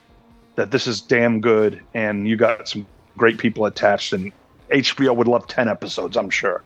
that 0.56 0.70
this 0.70 0.86
is 0.86 1.00
damn 1.00 1.40
good, 1.40 1.80
and 1.94 2.26
you 2.28 2.36
got 2.36 2.68
some 2.68 2.86
great 3.16 3.38
people 3.38 3.66
attached, 3.66 4.12
and 4.12 4.32
HBO 4.70 5.14
would 5.14 5.28
love 5.28 5.46
ten 5.46 5.68
episodes. 5.68 6.16
I'm 6.16 6.30
sure 6.30 6.62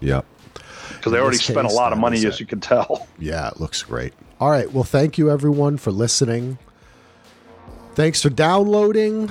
Yep. 0.00 0.24
because 0.88 1.12
they 1.12 1.18
already 1.18 1.36
spent 1.38 1.66
a 1.66 1.72
lot 1.72 1.92
of 1.92 1.98
money, 1.98 2.24
as 2.26 2.40
you 2.40 2.46
can 2.46 2.60
tell. 2.60 3.06
Yeah, 3.18 3.48
it 3.48 3.60
looks 3.60 3.82
great. 3.82 4.12
All 4.40 4.50
right. 4.50 4.70
Well, 4.72 4.84
thank 4.84 5.16
you 5.18 5.30
everyone 5.30 5.76
for 5.78 5.90
listening. 5.90 6.58
Thanks 7.94 8.20
for 8.20 8.28
downloading 8.28 9.30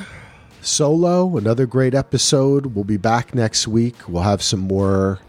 Solo, 0.61 1.37
another 1.37 1.67
great 1.67 1.93
episode. 1.93 2.67
We'll 2.67 2.83
be 2.83 2.97
back 2.97 3.35
next 3.35 3.67
week. 3.67 3.95
We'll 4.07 4.23
have 4.23 4.41
some 4.41 4.61
more 4.61 5.19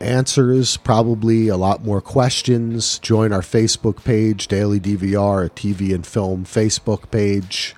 answers, 0.00 0.76
probably 0.78 1.48
a 1.48 1.56
lot 1.56 1.84
more 1.84 2.00
questions. 2.00 2.98
Join 2.98 3.32
our 3.32 3.40
Facebook 3.42 4.04
page, 4.04 4.48
Daily 4.48 4.80
DVR, 4.80 5.46
a 5.46 5.50
TV 5.50 5.94
and 5.94 6.06
Film 6.06 6.44
Facebook 6.44 7.10
page, 7.10 7.74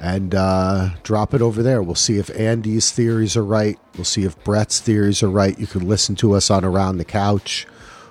and 0.00 0.34
uh, 0.34 0.90
drop 1.02 1.34
it 1.34 1.42
over 1.42 1.62
there. 1.62 1.82
We'll 1.82 1.94
see 1.94 2.18
if 2.18 2.30
Andy's 2.30 2.90
theories 2.90 3.36
are 3.36 3.44
right. 3.44 3.78
We'll 3.96 4.04
see 4.04 4.24
if 4.24 4.42
Brett's 4.44 4.80
theories 4.80 5.22
are 5.22 5.30
right. 5.30 5.58
You 5.58 5.66
can 5.66 5.86
listen 5.88 6.14
to 6.16 6.34
us 6.34 6.50
on 6.50 6.64
Around 6.64 6.98
the 6.98 7.04
Couch. 7.04 7.66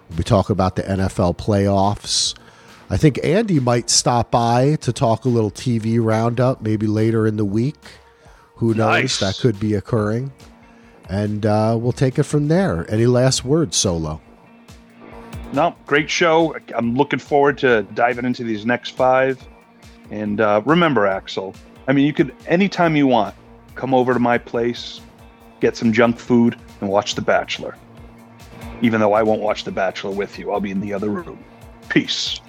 We'll 0.10 0.18
be 0.18 0.24
talking 0.24 0.54
about 0.54 0.76
the 0.76 0.84
NFL 0.84 1.38
playoffs. 1.38 2.36
I 2.90 2.96
think 2.96 3.20
Andy 3.24 3.60
might 3.60 3.90
stop 3.90 4.32
by 4.32 4.76
to 4.78 4.94
talk 4.94 5.26
a 5.26 5.30
little 5.30 5.52
TV 5.52 6.02
roundup 6.02 6.62
maybe 6.62 6.88
later 6.88 7.28
in 7.28 7.36
the 7.36 7.46
week. 7.46 7.76
Who 8.56 8.74
knows? 8.74 8.78
Nice. 8.78 9.20
That 9.20 9.38
could 9.38 9.60
be 9.60 9.74
occurring. 9.74 10.32
And 11.10 11.46
uh, 11.46 11.78
we'll 11.80 11.94
take 11.94 12.20
it 12.20 12.24
from 12.24 12.48
there. 12.48 12.90
Any 12.92 13.06
last 13.06 13.46
words, 13.46 13.78
Solo? 13.78 14.22
No, 15.54 15.76
great 15.86 16.10
show. 16.10 16.56
I'm 16.76 16.96
looking 16.96 17.20
forward 17.20 17.58
to 17.60 17.84
diving 17.94 18.26
into 18.26 18.44
these 18.44 18.66
next 18.66 18.92
five. 18.92 19.42
And 20.12 20.42
uh, 20.42 20.62
remember, 20.66 21.08
Axel, 21.08 21.56
I 21.88 21.94
mean, 21.94 22.06
you 22.06 22.14
could 22.14 22.36
anytime 22.48 22.96
you 22.96 23.08
want 23.08 23.36
come 23.76 23.94
over 23.94 24.14
to 24.14 24.20
my 24.20 24.38
place, 24.38 25.00
get 25.60 25.78
some 25.78 25.94
junk 25.94 26.20
food, 26.20 26.58
and 26.82 26.90
watch 26.90 27.16
The 27.16 27.22
Bachelor. 27.22 27.78
Even 28.82 29.00
though 29.00 29.14
I 29.14 29.24
won't 29.24 29.42
watch 29.42 29.64
The 29.64 29.72
Bachelor 29.72 30.12
with 30.12 30.38
you, 30.38 30.52
I'll 30.52 30.60
be 30.60 30.72
in 30.72 30.82
the 30.82 30.94
other 30.94 31.10
room. 31.10 31.44
Peace. 31.88 32.42